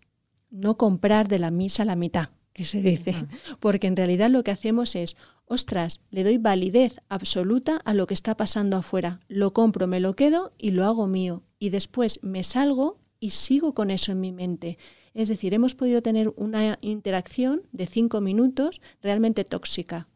No 0.50 0.76
comprar 0.76 1.28
de 1.28 1.40
la 1.40 1.52
misa 1.52 1.86
la 1.86 1.96
mitad, 1.96 2.30
que 2.52 2.66
se 2.66 2.82
dice. 2.82 3.14
Porque 3.60 3.88
en 3.88 3.96
realidad 3.96 4.32
lo 4.32 4.44
que 4.44 4.52
hacemos 4.52 4.96
es, 4.96 5.16
ostras, 5.46 6.02
le 6.10 6.24
doy 6.24 6.40
validez 6.40 7.00
absoluta 7.10 7.78
a 7.78 7.94
lo 7.94 8.08
que 8.08 8.16
está 8.16 8.36
pasando 8.36 8.78
afuera. 8.78 9.20
Lo 9.28 9.54
compro, 9.54 9.86
me 9.86 10.00
lo 10.00 10.16
quedo 10.16 10.54
y 10.58 10.72
lo 10.72 10.86
hago 10.86 11.06
mío. 11.06 11.44
Y 11.60 11.70
después 11.70 12.20
me 12.24 12.44
salgo 12.44 12.98
y 13.20 13.30
sigo 13.32 13.76
con 13.76 13.92
eso 13.92 14.12
en 14.12 14.20
mi 14.20 14.32
mente. 14.32 14.80
Es 15.14 15.30
decir, 15.30 15.54
hemos 15.54 15.76
podido 15.76 16.02
tener 16.02 16.34
una 16.36 16.80
interacción 16.82 17.64
de 17.72 17.86
cinco 17.86 18.20
minutos 18.20 18.82
realmente 19.02 19.44
tóxica, 19.44 20.08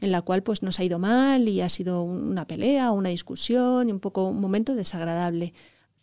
en 0.00 0.12
la 0.12 0.22
cual 0.22 0.42
pues 0.42 0.62
nos 0.62 0.78
ha 0.78 0.84
ido 0.84 0.98
mal 0.98 1.48
y 1.48 1.60
ha 1.60 1.68
sido 1.68 2.02
una 2.02 2.46
pelea, 2.46 2.90
una 2.90 3.08
discusión 3.08 3.88
y 3.88 3.92
un 3.92 4.00
poco 4.00 4.28
un 4.28 4.40
momento 4.40 4.74
desagradable. 4.74 5.54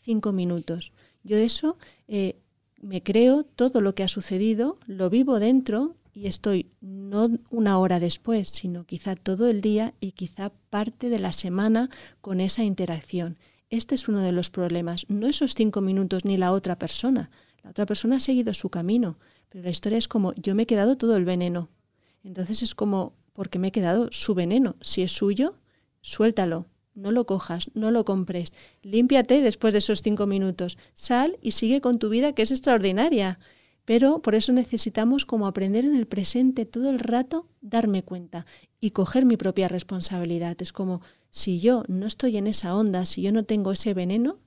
Cinco 0.02 0.32
minutos. 0.32 0.92
Yo 1.24 1.38
de 1.38 1.46
eso 1.46 1.78
eh, 2.08 2.38
me 2.82 3.02
creo 3.04 3.44
todo 3.44 3.82
lo 3.82 3.96
que 3.96 4.04
ha 4.04 4.08
sucedido, 4.08 4.78
lo 4.88 5.10
vivo 5.10 5.40
dentro 5.40 5.96
y 6.14 6.28
estoy 6.28 6.72
no 6.82 7.30
una 7.50 7.80
hora 7.80 8.00
después, 8.00 8.50
sino 8.50 8.86
quizá 8.86 9.16
todo 9.16 9.48
el 9.48 9.62
día 9.62 9.94
y 10.00 10.12
quizá 10.12 10.52
parte 10.70 11.10
de 11.10 11.20
la 11.20 11.32
semana 11.32 11.90
con 12.22 12.42
esa 12.42 12.64
interacción. 12.64 13.38
Este 13.70 13.96
es 13.96 14.08
uno 14.08 14.20
de 14.20 14.32
los 14.32 14.50
problemas, 14.50 15.06
no 15.08 15.28
esos 15.28 15.56
cinco 15.56 15.82
minutos 15.82 16.26
ni 16.26 16.38
la 16.38 16.52
otra 16.52 16.78
persona. 16.78 17.32
La 17.64 17.72
otra 17.72 17.86
persona 17.86 18.18
ha 18.18 18.20
seguido 18.20 18.54
su 18.54 18.70
camino, 18.70 19.18
pero 19.50 19.64
la 19.64 19.70
historia 19.70 19.98
es 19.98 20.08
como 20.08 20.34
yo 20.36 20.54
me 20.54 20.64
he 20.64 20.68
quedado 20.68 20.98
todo 20.98 21.16
el 21.16 21.26
veneno. 21.26 21.70
Entonces 22.24 22.62
es 22.62 22.76
como, 22.76 23.14
porque 23.34 23.60
me 23.60 23.70
he 23.70 23.72
quedado 23.72 24.10
su 24.12 24.36
veneno. 24.36 24.76
Si 24.82 25.02
es 25.02 25.12
suyo, 25.12 25.56
suéltalo, 26.02 26.68
no 26.96 27.12
lo 27.12 27.26
cojas, 27.26 27.72
no 27.74 27.92
lo 27.92 28.06
compres. 28.06 28.54
Límpiate 28.82 29.42
después 29.42 29.74
de 29.74 29.80
esos 29.80 30.02
cinco 30.02 30.28
minutos. 30.28 30.78
Sal 30.94 31.38
y 31.42 31.52
sigue 31.52 31.82
con 31.82 32.00
tu 32.00 32.10
vida 32.10 32.34
que 32.34 32.44
es 32.44 32.52
extraordinaria. 32.52 33.40
Pero 33.86 34.22
por 34.22 34.36
eso 34.36 34.54
necesitamos 34.54 35.26
como 35.26 35.48
aprender 35.48 35.84
en 35.84 35.96
el 35.96 36.08
presente 36.08 36.66
todo 36.66 36.90
el 36.90 37.00
rato, 37.00 37.48
darme 37.62 38.04
cuenta 38.04 38.46
y 38.80 38.92
coger 38.92 39.26
mi 39.26 39.36
propia 39.36 39.68
responsabilidad. 39.68 40.56
Es 40.62 40.72
como 40.72 41.02
si 41.30 41.60
yo 41.60 41.84
no 41.88 42.06
estoy 42.06 42.38
en 42.38 42.48
esa 42.48 42.76
onda, 42.76 43.06
si 43.06 43.22
yo 43.22 43.32
no 43.32 43.44
tengo 43.44 43.72
ese 43.72 43.94
veneno, 43.94 44.40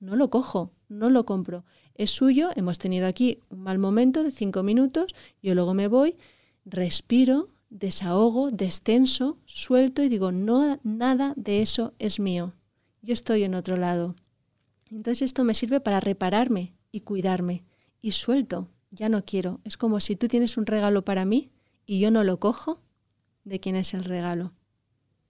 no 0.00 0.16
lo 0.16 0.28
cojo, 0.28 0.72
no 0.88 1.08
lo 1.08 1.24
compro. 1.24 1.64
Es 1.94 2.10
suyo, 2.10 2.50
hemos 2.56 2.78
tenido 2.78 3.06
aquí 3.06 3.38
un 3.50 3.62
mal 3.62 3.78
momento 3.78 4.22
de 4.22 4.30
cinco 4.30 4.62
minutos, 4.62 5.14
yo 5.42 5.54
luego 5.54 5.74
me 5.74 5.88
voy, 5.88 6.16
respiro, 6.64 7.50
desahogo, 7.70 8.50
descenso, 8.50 9.38
suelto 9.46 10.02
y 10.02 10.08
digo, 10.08 10.32
no, 10.32 10.78
nada 10.82 11.34
de 11.36 11.62
eso 11.62 11.94
es 11.98 12.20
mío. 12.20 12.54
Yo 13.02 13.12
estoy 13.12 13.42
en 13.42 13.54
otro 13.54 13.76
lado. 13.76 14.14
Entonces 14.90 15.22
esto 15.22 15.44
me 15.44 15.54
sirve 15.54 15.80
para 15.80 16.00
repararme 16.00 16.74
y 16.90 17.00
cuidarme. 17.00 17.64
Y 18.00 18.12
suelto, 18.12 18.68
ya 18.90 19.08
no 19.08 19.24
quiero. 19.24 19.60
Es 19.64 19.76
como 19.76 20.00
si 20.00 20.16
tú 20.16 20.28
tienes 20.28 20.56
un 20.56 20.66
regalo 20.66 21.04
para 21.04 21.24
mí 21.24 21.50
y 21.86 21.98
yo 21.98 22.10
no 22.10 22.24
lo 22.24 22.38
cojo, 22.38 22.80
¿de 23.44 23.58
quién 23.58 23.76
es 23.76 23.94
el 23.94 24.04
regalo? 24.04 24.52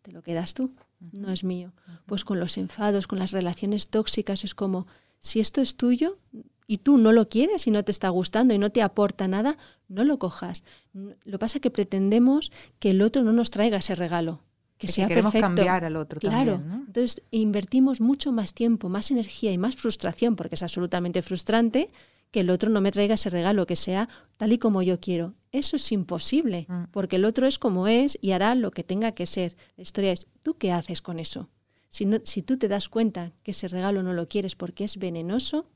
Te 0.02 0.10
lo 0.10 0.22
quedas 0.22 0.54
tú, 0.54 0.74
no 1.12 1.30
es 1.30 1.44
mío. 1.44 1.72
Pues 2.06 2.24
con 2.24 2.40
los 2.40 2.58
enfados, 2.58 3.06
con 3.06 3.18
las 3.18 3.30
relaciones 3.30 3.88
tóxicas, 3.88 4.42
es 4.44 4.54
como, 4.54 4.86
si 5.20 5.38
esto 5.38 5.60
es 5.60 5.76
tuyo 5.76 6.18
y 6.66 6.78
tú 6.78 6.98
no 6.98 7.12
lo 7.12 7.28
quieres 7.28 7.66
y 7.66 7.70
no 7.70 7.84
te 7.84 7.92
está 7.92 8.08
gustando 8.08 8.54
y 8.54 8.58
no 8.58 8.70
te 8.70 8.82
aporta 8.82 9.28
nada, 9.28 9.56
no 9.88 10.04
lo 10.04 10.18
cojas. 10.18 10.62
Lo 10.92 11.14
que 11.24 11.38
pasa 11.38 11.58
es 11.58 11.62
que 11.62 11.70
pretendemos 11.70 12.52
que 12.78 12.90
el 12.90 13.02
otro 13.02 13.22
no 13.22 13.32
nos 13.32 13.50
traiga 13.50 13.78
ese 13.78 13.94
regalo. 13.94 14.40
Que, 14.78 14.88
sea 14.88 15.06
queremos 15.06 15.32
cambiar 15.32 15.84
al 15.84 15.94
otro 15.94 16.18
claro. 16.18 16.54
también. 16.54 16.84
Entonces 16.88 17.22
invertimos 17.30 18.00
mucho 18.00 18.32
más 18.32 18.52
tiempo, 18.52 18.88
más 18.88 19.12
energía 19.12 19.52
y 19.52 19.58
más 19.58 19.76
frustración, 19.76 20.34
porque 20.34 20.56
es 20.56 20.62
absolutamente 20.62 21.22
frustrante, 21.22 21.90
que 22.32 22.40
el 22.40 22.50
otro 22.50 22.70
no 22.70 22.80
me 22.80 22.90
traiga 22.90 23.14
ese 23.14 23.30
regalo, 23.30 23.66
que 23.66 23.76
sea 23.76 24.08
tal 24.38 24.52
y 24.52 24.58
como 24.58 24.82
yo 24.82 24.98
quiero. 24.98 25.34
Eso 25.52 25.76
es 25.76 25.92
imposible, 25.92 26.66
mm. 26.68 26.84
porque 26.90 27.16
el 27.16 27.24
otro 27.24 27.46
es 27.46 27.58
como 27.58 27.86
es 27.86 28.18
y 28.20 28.32
hará 28.32 28.54
lo 28.56 28.72
que 28.72 28.82
tenga 28.82 29.12
que 29.12 29.26
ser. 29.26 29.54
La 29.76 29.82
historia 29.82 30.12
es, 30.12 30.26
¿tú 30.42 30.54
qué 30.54 30.72
haces 30.72 31.02
con 31.02 31.20
eso? 31.20 31.48
Si, 31.90 32.06
no, 32.06 32.18
si 32.24 32.42
tú 32.42 32.56
te 32.56 32.68
das 32.68 32.88
cuenta 32.88 33.32
que 33.42 33.50
ese 33.50 33.68
regalo 33.68 34.02
no 34.02 34.14
lo 34.14 34.26
quieres 34.26 34.56
porque 34.56 34.84
es 34.84 34.96
venenoso, 34.96 35.66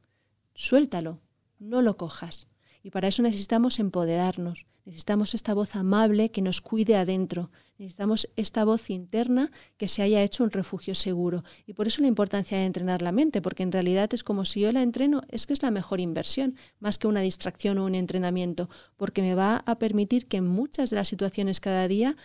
suéltalo, 0.57 1.21
no 1.59 1.83
lo 1.83 1.97
cojas. 1.97 2.49
Y 2.83 2.91
para 2.91 3.09
eso 3.09 3.23
necesitamos 3.23 3.81
empoderarnos, 3.81 4.67
necesitamos 4.85 5.35
esta 5.35 5.55
voz 5.55 5.75
amable 5.75 6.31
que 6.31 6.41
nos 6.41 6.61
cuide 6.61 6.95
adentro, 6.95 7.51
necesitamos 7.79 8.29
esta 8.37 8.65
voz 8.65 8.91
interna 8.91 9.51
que 9.77 9.89
se 9.89 10.03
haya 10.03 10.23
hecho 10.23 10.45
un 10.45 10.53
refugio 10.53 10.95
seguro. 10.95 11.43
Y 11.67 11.73
por 11.73 11.89
eso 11.89 12.01
la 12.01 12.07
importancia 12.07 12.59
de 12.59 12.65
entrenar 12.65 13.03
la 13.03 13.11
mente, 13.11 13.43
porque 13.43 13.65
en 13.65 13.73
realidad 13.73 14.15
es 14.15 14.23
como 14.23 14.45
si 14.45 14.61
yo 14.61 14.71
la 14.71 14.83
entreno, 14.83 15.23
es 15.29 15.47
que 15.47 15.53
es 15.53 15.63
la 15.63 15.73
mejor 15.73 15.99
inversión, 15.99 16.55
más 16.79 16.99
que 16.99 17.09
una 17.09 17.23
distracción 17.23 17.79
o 17.79 17.85
un 17.85 17.97
entrenamiento, 17.97 18.71
porque 18.97 19.21
me 19.21 19.35
va 19.35 19.65
a 19.67 19.79
permitir 19.79 20.27
que 20.27 20.37
en 20.37 20.47
muchas 20.47 20.91
de 20.91 20.97
las 20.97 21.09
situaciones 21.09 21.59
cada 21.59 21.89
día 21.89 22.17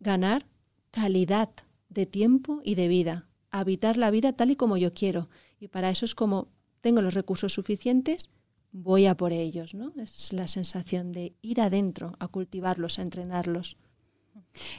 ganar 0.00 0.46
calidad 0.90 1.50
de 1.90 2.06
tiempo 2.06 2.60
y 2.64 2.74
de 2.74 2.88
vida, 2.88 3.28
habitar 3.50 3.96
la 3.96 4.10
vida 4.10 4.32
tal 4.32 4.50
y 4.50 4.56
como 4.56 4.76
yo 4.76 4.92
quiero. 4.92 5.28
Y 5.60 5.68
para 5.68 5.90
eso 5.90 6.04
es 6.04 6.16
como 6.16 6.48
tengo 6.80 7.02
los 7.02 7.14
recursos 7.14 7.52
suficientes, 7.52 8.30
voy 8.72 9.06
a 9.06 9.16
por 9.16 9.32
ellos, 9.32 9.74
¿no? 9.74 9.92
Es 9.96 10.32
la 10.32 10.48
sensación 10.48 11.12
de 11.12 11.34
ir 11.42 11.60
adentro, 11.60 12.14
a 12.18 12.28
cultivarlos, 12.28 12.98
a 12.98 13.02
entrenarlos. 13.02 13.76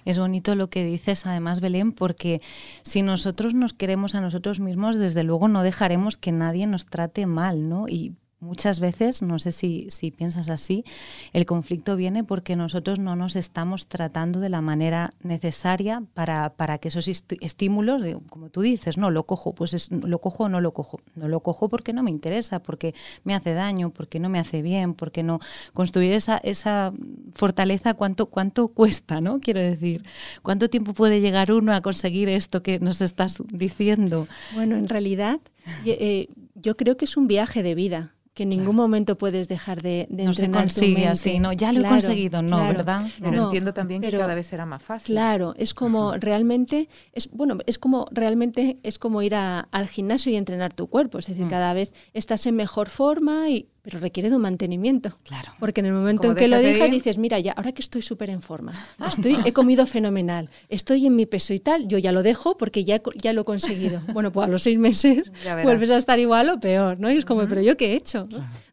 Es 0.05 0.17
bonito 0.17 0.55
lo 0.55 0.69
que 0.69 0.83
dices, 0.83 1.25
además, 1.25 1.59
Belén, 1.59 1.91
porque 1.91 2.41
si 2.83 3.01
nosotros 3.01 3.53
nos 3.53 3.73
queremos 3.73 4.15
a 4.15 4.21
nosotros 4.21 4.59
mismos, 4.59 4.97
desde 4.97 5.23
luego 5.23 5.47
no 5.47 5.63
dejaremos 5.63 6.17
que 6.17 6.31
nadie 6.31 6.67
nos 6.67 6.85
trate 6.85 7.25
mal, 7.25 7.69
¿no? 7.69 7.88
Y 7.88 8.15
Muchas 8.41 8.80
veces, 8.80 9.21
no 9.21 9.38
sé 9.38 9.52
si, 9.52 9.88
si, 9.89 10.12
piensas 10.12 10.49
así, 10.49 10.86
el 11.34 11.45
conflicto 11.45 11.97
viene 11.97 12.23
porque 12.23 12.56
nosotros 12.56 12.97
no 12.97 13.17
nos 13.17 13.36
estamos 13.36 13.88
tratando 13.88 14.39
de 14.39 14.47
la 14.47 14.62
manera 14.62 15.10
necesaria 15.21 16.04
para, 16.13 16.52
para 16.52 16.78
que 16.78 16.88
esos 16.88 17.10
estímulos, 17.10 18.02
como 18.30 18.49
tú 18.49 18.62
dices, 18.62 18.97
no, 18.97 19.12
lo 19.12 19.23
cojo, 19.23 19.54
pues 19.54 19.91
lo 19.91 20.19
cojo 20.19 20.45
o 20.45 20.49
no 20.49 20.62
lo 20.62 20.71
cojo. 20.71 21.02
No 21.15 21.28
lo 21.28 21.41
cojo 21.41 21.67
porque 21.67 21.91
no 21.91 22.02
me 22.02 22.12
interesa, 22.12 22.63
porque 22.63 22.95
me 23.25 23.36
hace 23.36 23.54
daño, 23.54 23.89
porque 23.89 24.21
no 24.21 24.30
me 24.30 24.39
hace 24.39 24.62
bien, 24.62 24.93
porque 24.93 25.21
no. 25.21 25.41
Construir 25.73 26.13
esa, 26.13 26.38
esa 26.38 26.93
fortaleza, 27.34 27.93
¿cuánto, 27.93 28.28
¿cuánto 28.28 28.69
cuesta, 28.69 29.19
no? 29.19 29.41
Quiero 29.41 29.60
decir, 29.60 30.06
¿cuánto 30.43 30.69
tiempo 30.69 30.93
puede 30.93 31.19
llegar 31.19 31.52
uno 31.52 31.73
a 31.73 31.82
conseguir 31.82 32.30
esto 32.30 32.63
que 32.63 32.80
nos 32.80 33.02
estás 33.02 33.36
diciendo? 33.52 34.30
Bueno, 34.54 34.78
en 34.78 34.88
realidad, 34.88 35.41
eh, 35.86 36.30
yo 36.56 36.78
creo 36.78 36.95
que 36.95 37.04
es 37.04 37.17
un 37.17 37.28
viaje 37.28 37.63
de 37.63 37.75
vida 37.75 38.13
que 38.39 38.43
en 38.43 38.49
ningún 38.52 38.78
momento 38.78 39.17
puedes 39.17 39.49
dejar 39.49 39.82
de, 39.82 40.08
de 40.10 40.23
no 40.23 40.34
se 40.34 40.49
consigue 40.49 41.10
así, 41.10 41.39
no, 41.39 41.52
ya 41.52 41.73
lo 41.73 41.82
he 41.82 41.84
conseguido, 41.84 42.41
no, 42.41 42.60
¿verdad? 42.60 43.06
Pero 43.21 43.43
entiendo 43.43 43.73
también 43.73 44.02
que 44.02 44.12
cada 44.12 44.34
vez 44.34 44.47
será 44.47 44.65
más 44.65 44.82
fácil. 44.82 45.13
Claro, 45.13 45.56
es 45.58 45.73
como 45.73 46.13
realmente, 46.15 46.88
es 47.12 47.30
bueno, 47.34 47.58
es 47.65 47.78
como 47.78 48.08
realmente 48.12 48.80
es 48.82 48.97
como 48.97 49.21
ir 49.23 49.36
al 49.36 49.88
gimnasio 49.89 50.32
y 50.32 50.38
entrenar 50.38 50.71
tu 50.71 50.88
cuerpo, 50.88 51.19
es 51.19 51.28
decir, 51.28 51.47
mm. 51.47 51.49
cada 51.49 51.73
vez 51.73 51.93
estás 52.13 52.45
en 52.45 52.56
mejor 52.56 52.88
forma 52.88 53.49
y 53.49 53.67
pero 53.89 53.99
requiere 53.99 54.30
de 54.30 54.36
un 54.36 54.43
mantenimiento. 54.43 55.17
Claro. 55.23 55.52
Porque 55.60 55.80
en 55.80 55.88
el 55.88 55.93
momento 55.93 56.30
en 56.30 56.36
que 56.36 56.47
lo 56.47 56.60
dejas 56.60 56.91
dices, 56.91 57.17
mira, 57.17 57.39
ya 57.39 57.54
ahora 57.54 57.71
que 57.71 57.82
estoy 57.82 58.04
súper 58.04 58.30
en 58.30 58.43
forma, 58.43 58.73
estoy, 59.08 59.36
he 59.45 59.52
comido 59.52 59.88
fenomenal, 59.88 60.52
estoy 60.69 61.08
en 61.08 61.15
mi 61.15 61.25
peso 61.25 61.56
y 61.56 61.60
tal, 61.60 61.88
yo 61.88 61.97
ya 61.97 62.12
lo 62.12 62.21
dejo 62.21 62.56
porque 62.56 62.84
ya, 62.84 63.02
ya 63.15 63.34
lo 63.34 63.41
he 63.41 63.45
conseguido. 63.45 63.99
bueno, 64.13 64.32
pues 64.32 64.47
a 64.47 64.52
los 64.52 64.62
seis 64.62 64.78
meses 64.78 65.32
vuelves 65.63 65.89
a 65.89 65.97
estar 65.97 66.19
igual 66.19 66.49
o 66.49 66.60
peor, 66.60 66.99
¿no? 66.99 67.12
Y 67.12 67.17
es 67.17 67.25
como, 67.25 67.47
pero 67.47 67.62
yo 67.62 67.78
qué 67.78 67.93
he 67.93 67.95
hecho. 67.95 68.28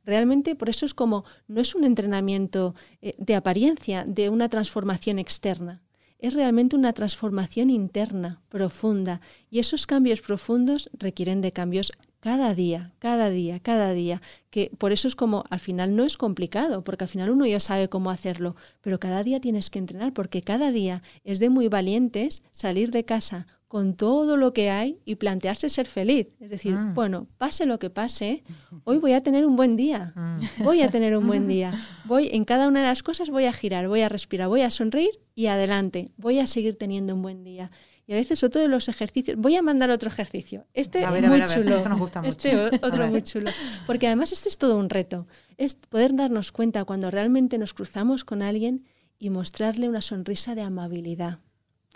Realmente 0.05 0.55
por 0.55 0.69
eso 0.69 0.85
es 0.85 0.93
como, 0.93 1.25
no 1.49 1.63
es 1.63 1.75
un 1.75 1.85
entrenamiento 1.85 2.75
eh, 3.01 3.15
de 3.17 3.37
apariencia, 3.37 4.05
de 4.07 4.29
una 4.29 4.51
transformación 4.51 5.19
externa 5.19 5.81
es 6.19 6.33
realmente 6.33 6.77
una 6.77 6.95
transformación 6.95 7.69
interna, 7.69 8.41
profunda, 8.49 9.21
y 9.51 9.59
esos 9.59 9.87
cambios 9.87 10.23
profundos 10.23 10.89
requieren 10.95 11.43
de 11.43 11.53
cambios 11.53 11.93
cada 12.27 12.55
día, 12.55 12.93
cada 12.99 13.31
día, 13.31 13.61
cada 13.61 13.93
día. 13.93 14.21
Que 14.51 14.73
por 14.79 14.91
eso 14.91 15.07
es 15.07 15.15
como, 15.15 15.45
al 15.49 15.61
final 15.61 15.95
no 15.95 16.03
es 16.05 16.17
complicado, 16.17 16.83
porque 16.83 17.05
al 17.05 17.09
final 17.09 17.31
uno 17.31 17.47
ya 17.47 17.61
sabe 17.61 17.89
cómo 17.89 18.11
hacerlo, 18.11 18.57
pero 18.81 18.99
cada 18.99 19.23
día 19.23 19.41
tienes 19.41 19.71
que 19.71 19.79
entrenar, 19.79 20.13
porque 20.13 20.43
cada 20.43 20.73
día 20.73 21.03
es 21.23 21.39
de 21.39 21.51
muy 21.51 21.69
valientes 21.69 22.43
salir 22.51 22.91
de 22.91 23.05
casa 23.05 23.47
con 23.69 23.95
todo 23.95 24.37
lo 24.37 24.53
que 24.53 24.71
hay 24.71 24.99
y 25.05 25.17
plantearse 25.17 25.71
ser 25.71 25.87
feliz. 25.87 26.27
Es 26.41 26.51
decir, 26.51 26.75
Mm. 26.75 26.95
bueno, 26.95 27.27
pase 27.39 27.65
lo 27.65 27.79
que 27.79 27.91
pase, 27.91 28.43
hoy 28.85 28.99
voy 28.99 29.13
a 29.13 29.23
tener 29.23 29.47
un 29.47 29.55
buen 29.55 29.77
día, 29.77 30.13
Mm. 30.17 30.65
voy 30.65 30.83
a 30.83 30.91
tener 30.91 31.17
un 31.17 31.27
buen 31.29 31.47
día. 31.55 31.75
Voy 32.05 32.29
en 32.33 32.45
cada 32.45 32.67
una 32.67 32.81
de 32.81 32.87
las 32.89 33.03
cosas 33.05 33.31
voy 33.31 33.45
a 33.45 33.53
girar, 33.53 33.87
voy 33.87 34.01
a 34.01 34.09
respirar, 34.09 34.49
voy 34.49 34.63
a 34.63 34.71
sonreír 34.71 35.11
y 35.37 35.47
adelante, 35.47 36.11
voy 36.17 36.39
a 36.41 36.47
seguir 36.47 36.75
teniendo 36.77 37.15
un 37.15 37.23
buen 37.23 37.45
día. 37.45 37.71
Y 38.09 38.13
a 38.13 38.17
veces 38.17 38.45
otro 38.45 38.61
de 38.61 38.69
los 38.69 38.89
ejercicios, 38.89 39.37
voy 39.37 39.57
a 39.57 39.63
mandar 39.63 39.91
otro 39.91 40.09
ejercicio. 40.09 40.65
Este 40.75 41.05
A 41.05 41.11
ver, 41.11 41.25
a 41.27 41.29
muy 41.29 41.41
ver, 41.41 41.49
a 41.49 41.55
ver, 41.55 41.65
chulo. 41.65 41.77
esto 41.77 41.89
nos 41.89 41.99
gusta 41.99 42.21
mucho. 42.23 42.29
Este 42.31 42.53
A 42.55 42.87
otro 42.87 42.99
ver. 42.99 43.11
muy 43.11 43.23
chulo. 43.23 43.51
Porque 43.87 44.07
además 44.07 44.31
este 44.33 44.49
es 44.49 44.59
todo 44.59 44.77
un 44.77 44.89
reto. 44.91 45.27
Es 45.59 45.75
poder 45.75 46.15
darnos 46.15 46.53
cuenta 46.53 46.85
cuando 46.85 47.11
realmente 47.11 47.59
nos 47.59 47.75
cruzamos 47.75 48.25
con 48.25 48.43
alguien 48.43 48.85
y 49.19 49.31
mostrarle 49.31 49.89
una 49.89 50.03
sonrisa 50.03 50.55
de 50.55 50.63
amabilidad. 50.63 51.41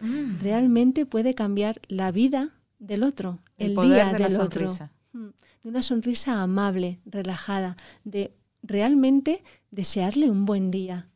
Mm. 0.01 0.41
Realmente 0.43 1.07
puede 1.07 1.35
cambiar 1.35 1.81
la 1.87 2.11
vida 2.11 2.51
del 2.81 3.05
otro, 3.05 3.39
el, 3.59 3.69
El 3.69 3.75
poder 3.75 3.91
día 4.07 4.13
de 4.13 4.19
la 4.19 4.29
del 4.31 4.41
otro. 4.41 4.67
sonrisa. 4.67 4.91
Mm, 5.13 5.27
De 5.63 5.69
una 5.69 5.83
sonrisa 5.83 6.43
amable, 6.43 6.99
relajada, 7.05 7.77
de 8.05 8.33
realmente 8.63 9.43
desearle 9.71 10.31
un 10.31 10.45
buen 10.45 10.71
día. 10.71 11.07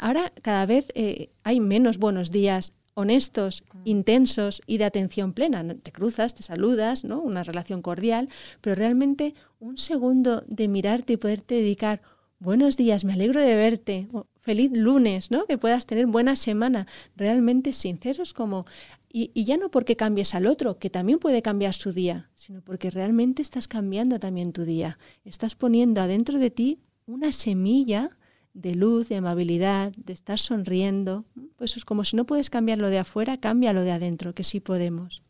Ahora 0.00 0.32
cada 0.42 0.66
vez 0.66 0.86
eh, 0.94 1.30
hay 1.42 1.58
menos 1.60 1.98
buenos 1.98 2.30
días 2.30 2.74
honestos, 2.94 3.64
intensos 3.84 4.62
y 4.66 4.78
de 4.78 4.84
atención 4.84 5.32
plena. 5.32 5.64
Te 5.74 5.92
cruzas, 5.92 6.34
te 6.34 6.42
saludas, 6.42 7.04
¿no? 7.04 7.20
una 7.20 7.42
relación 7.42 7.82
cordial, 7.82 8.28
pero 8.60 8.74
realmente 8.74 9.34
un 9.60 9.78
segundo 9.78 10.44
de 10.46 10.68
mirarte 10.68 11.14
y 11.14 11.16
poderte 11.16 11.56
dedicar 11.56 12.02
buenos 12.38 12.76
días, 12.76 13.04
me 13.04 13.12
alegro 13.12 13.40
de 13.40 13.54
verte, 13.54 14.08
feliz 14.40 14.70
lunes, 14.74 15.30
¿no? 15.30 15.46
que 15.46 15.58
puedas 15.58 15.86
tener 15.86 16.06
buena 16.06 16.36
semana, 16.36 16.86
realmente 17.16 17.72
sinceros 17.72 18.32
como... 18.32 18.66
Y, 19.14 19.30
y 19.34 19.44
ya 19.44 19.58
no 19.58 19.70
porque 19.70 19.94
cambies 19.94 20.34
al 20.34 20.46
otro, 20.46 20.78
que 20.78 20.88
también 20.88 21.18
puede 21.18 21.42
cambiar 21.42 21.74
su 21.74 21.92
día, 21.92 22.30
sino 22.34 22.62
porque 22.62 22.88
realmente 22.88 23.42
estás 23.42 23.68
cambiando 23.68 24.18
también 24.18 24.54
tu 24.54 24.64
día. 24.64 24.98
Estás 25.26 25.54
poniendo 25.54 26.00
adentro 26.00 26.38
de 26.38 26.50
ti 26.50 26.80
una 27.04 27.30
semilla 27.30 28.16
de 28.54 28.74
luz, 28.74 29.08
de 29.08 29.16
amabilidad, 29.16 29.92
de 29.96 30.12
estar 30.12 30.38
sonriendo. 30.38 31.24
Pues 31.56 31.76
es 31.76 31.84
como 31.84 32.04
si 32.04 32.16
no 32.16 32.26
puedes 32.26 32.50
cambiar 32.50 32.78
lo 32.78 32.90
de 32.90 32.98
afuera, 32.98 33.38
cambia 33.38 33.72
lo 33.72 33.82
de 33.82 33.92
adentro, 33.92 34.34
que 34.34 34.44
sí 34.44 34.60
podemos. 34.60 35.22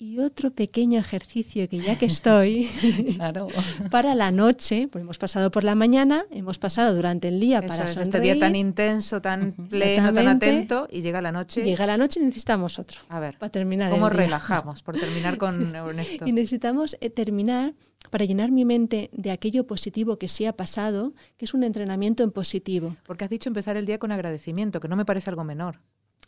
Y 0.00 0.20
otro 0.20 0.52
pequeño 0.52 1.00
ejercicio 1.00 1.68
que 1.68 1.80
ya 1.80 1.98
que 1.98 2.06
estoy, 2.06 2.66
Claro. 3.16 3.48
para 3.90 4.14
la 4.14 4.30
noche, 4.30 4.86
pues 4.86 5.02
hemos 5.02 5.18
pasado 5.18 5.50
por 5.50 5.64
la 5.64 5.74
mañana, 5.74 6.24
hemos 6.30 6.60
pasado 6.60 6.94
durante 6.94 7.26
el 7.26 7.40
día 7.40 7.58
Eso 7.58 7.68
para 7.68 7.84
es, 7.84 7.90
sonreír. 7.90 8.08
este 8.14 8.20
día 8.20 8.38
tan 8.38 8.54
intenso, 8.54 9.20
tan 9.20 9.52
pleno, 9.52 10.14
tan 10.14 10.28
atento 10.28 10.86
y 10.88 11.02
llega 11.02 11.20
la 11.20 11.32
noche. 11.32 11.64
Llega 11.64 11.84
la 11.84 11.96
noche 11.96 12.20
y 12.20 12.24
necesitamos 12.24 12.78
otro 12.78 13.00
A 13.08 13.18
ver, 13.18 13.38
para 13.38 13.50
terminar 13.50 13.90
¿cómo 13.90 14.08
relajamos? 14.08 14.84
Por 14.84 15.00
terminar 15.00 15.36
con 15.38 15.74
esto. 15.98 16.26
Y 16.28 16.32
necesitamos 16.32 16.96
eh, 17.00 17.10
terminar 17.10 17.74
para 18.10 18.24
llenar 18.24 18.52
mi 18.52 18.64
mente 18.64 19.10
de 19.12 19.32
aquello 19.32 19.66
positivo 19.66 20.16
que 20.16 20.28
sí 20.28 20.46
ha 20.46 20.52
pasado, 20.52 21.12
que 21.36 21.44
es 21.44 21.54
un 21.54 21.64
entrenamiento 21.64 22.22
en 22.22 22.30
positivo. 22.30 22.96
Porque 23.04 23.24
has 23.24 23.30
dicho 23.30 23.48
empezar 23.48 23.76
el 23.76 23.84
día 23.84 23.98
con 23.98 24.12
agradecimiento, 24.12 24.78
que 24.78 24.86
no 24.86 24.94
me 24.94 25.04
parece 25.04 25.28
algo 25.30 25.42
menor. 25.42 25.80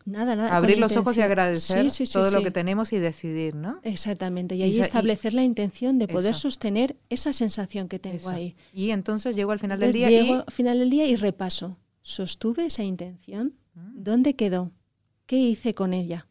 Nada, 0.07 0.35
nada. 0.35 0.57
Abrir 0.57 0.79
los 0.79 0.97
ojos 0.97 1.17
y 1.19 1.21
agradecer 1.23 1.85
Sí, 1.85 1.91
sí, 1.91 2.07
sí, 2.07 2.13
todo 2.13 2.31
lo 2.31 2.43
que 2.43 2.51
tenemos 2.51 2.93
y 2.93 2.99
decidir, 2.99 3.55
¿no? 3.55 3.81
Exactamente. 3.83 4.55
Y 4.57 4.63
ahí 4.63 4.77
y- 4.77 4.81
establecer 4.81 5.35
la 5.35 5.43
intención 5.45 5.99
de 5.99 6.09
poder 6.09 6.31
Eso. 6.33 6.41
sostener 6.43 6.97
esa 7.11 7.33
sensación 7.33 7.89
que 7.89 7.99
tengo 7.99 8.17
Eso. 8.17 8.31
ahí. 8.31 8.57
Y 8.73 8.91
entonces 8.91 9.37
llego 9.37 9.53
al 9.53 9.59
final 9.61 9.79
del 9.79 9.93
día 9.93 10.09
llego 10.09 10.35
y... 10.37 10.39
al 10.39 10.53
final 10.53 10.79
del 10.79 10.91
día 10.91 11.07
y 11.07 11.17
repaso. 11.17 11.77
¿Sostuve 12.03 12.67
esa 12.67 12.83
intención? 12.83 13.55
Mm. 13.75 14.03
¿Dónde 14.03 14.35
quedó? 14.37 14.73
¿Qué 15.27 15.37
hice 15.37 15.75
con 15.75 15.93
ella? 15.93 16.27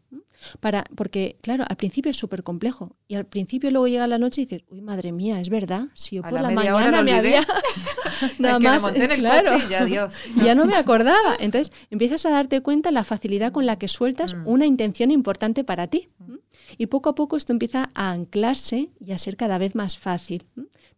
Para, 0.59 0.85
porque, 0.95 1.37
claro, 1.41 1.65
al 1.67 1.75
principio 1.75 2.09
es 2.11 2.17
súper 2.17 2.43
complejo. 2.43 2.95
Y 3.07 3.15
al 3.15 3.25
principio 3.25 3.71
luego 3.71 3.87
llega 3.87 4.07
la 4.07 4.17
noche 4.17 4.41
y 4.41 4.45
dices, 4.45 4.63
uy, 4.69 4.81
madre 4.81 5.11
mía, 5.11 5.39
es 5.41 5.49
verdad. 5.49 5.87
Si 5.95 6.15
yo 6.17 6.25
A 6.25 6.29
por 6.29 6.41
la 6.41 6.49
mañana 6.51 7.01
me 7.03 7.13
había. 7.13 7.41
Nada 8.39 8.55
Es 8.55 8.57
que 8.57 8.63
me 8.63 8.69
más. 8.69 8.81
monté 8.81 9.03
en 9.05 9.11
el 9.11 9.19
claro. 9.19 9.51
coche 9.51 9.65
y 9.65 9.69
ya, 9.69 9.81
adiós. 9.81 10.13
ya 10.43 10.55
no 10.55 10.65
me 10.65 10.75
acordaba. 10.75 11.35
Entonces 11.39 11.73
empiezas 11.89 12.25
a 12.25 12.29
darte 12.29 12.61
cuenta 12.61 12.91
la 12.91 13.03
facilidad 13.03 13.51
con 13.51 13.65
la 13.65 13.77
que 13.77 13.87
sueltas 13.87 14.33
Mm. 14.35 14.47
una 14.47 14.65
intención 14.65 15.11
importante 15.11 15.63
para 15.63 15.87
ti. 15.87 16.09
¿m? 16.27 16.37
Y 16.77 16.85
poco 16.87 17.09
a 17.09 17.15
poco 17.15 17.35
esto 17.37 17.51
empieza 17.51 17.89
a 17.93 18.11
anclarse 18.11 18.89
y 18.99 19.11
a 19.11 19.17
ser 19.17 19.35
cada 19.37 19.57
vez 19.57 19.75
más 19.75 19.97
fácil, 19.97 20.45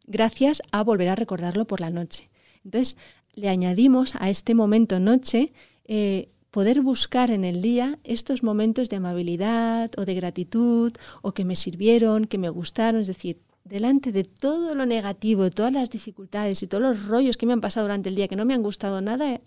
gracias 0.06 0.62
a 0.72 0.84
volver 0.84 1.10
a 1.10 1.16
recordarlo 1.16 1.66
por 1.66 1.80
la 1.82 1.90
noche. 1.90 2.30
Entonces 2.66 2.98
le 3.34 3.50
añadimos 3.50 4.14
a 4.20 4.30
este 4.30 4.54
momento 4.54 5.00
noche 5.00 5.54
eh, 5.86 6.30
poder 6.52 6.82
buscar 6.82 7.32
en 7.32 7.46
el 7.46 7.62
día 7.62 7.98
estos 8.04 8.44
momentos 8.44 8.90
de 8.90 8.98
amabilidad 8.98 9.90
o 9.98 10.06
de 10.06 10.14
gratitud 10.14 10.94
o 11.22 11.34
que 11.34 11.46
me 11.46 11.56
sirvieron, 11.56 12.26
que 12.26 12.38
me 12.38 12.50
gustaron, 12.50 13.02
es 13.02 13.08
decir, 13.08 13.40
delante 13.64 14.12
de 14.12 14.26
todo 14.26 14.76
lo 14.76 14.86
negativo, 14.86 15.50
todas 15.50 15.72
las 15.72 15.90
dificultades 15.90 16.62
y 16.62 16.68
todos 16.68 16.84
los 16.84 17.06
rollos 17.08 17.38
que 17.38 17.46
me 17.46 17.54
han 17.54 17.62
pasado 17.62 17.86
durante 17.86 18.10
el 18.10 18.16
día 18.16 18.28
que 18.28 18.36
no 18.36 18.46
me 18.46 18.54
han 18.54 18.64
gustado 18.64 19.02
nada, 19.02 19.40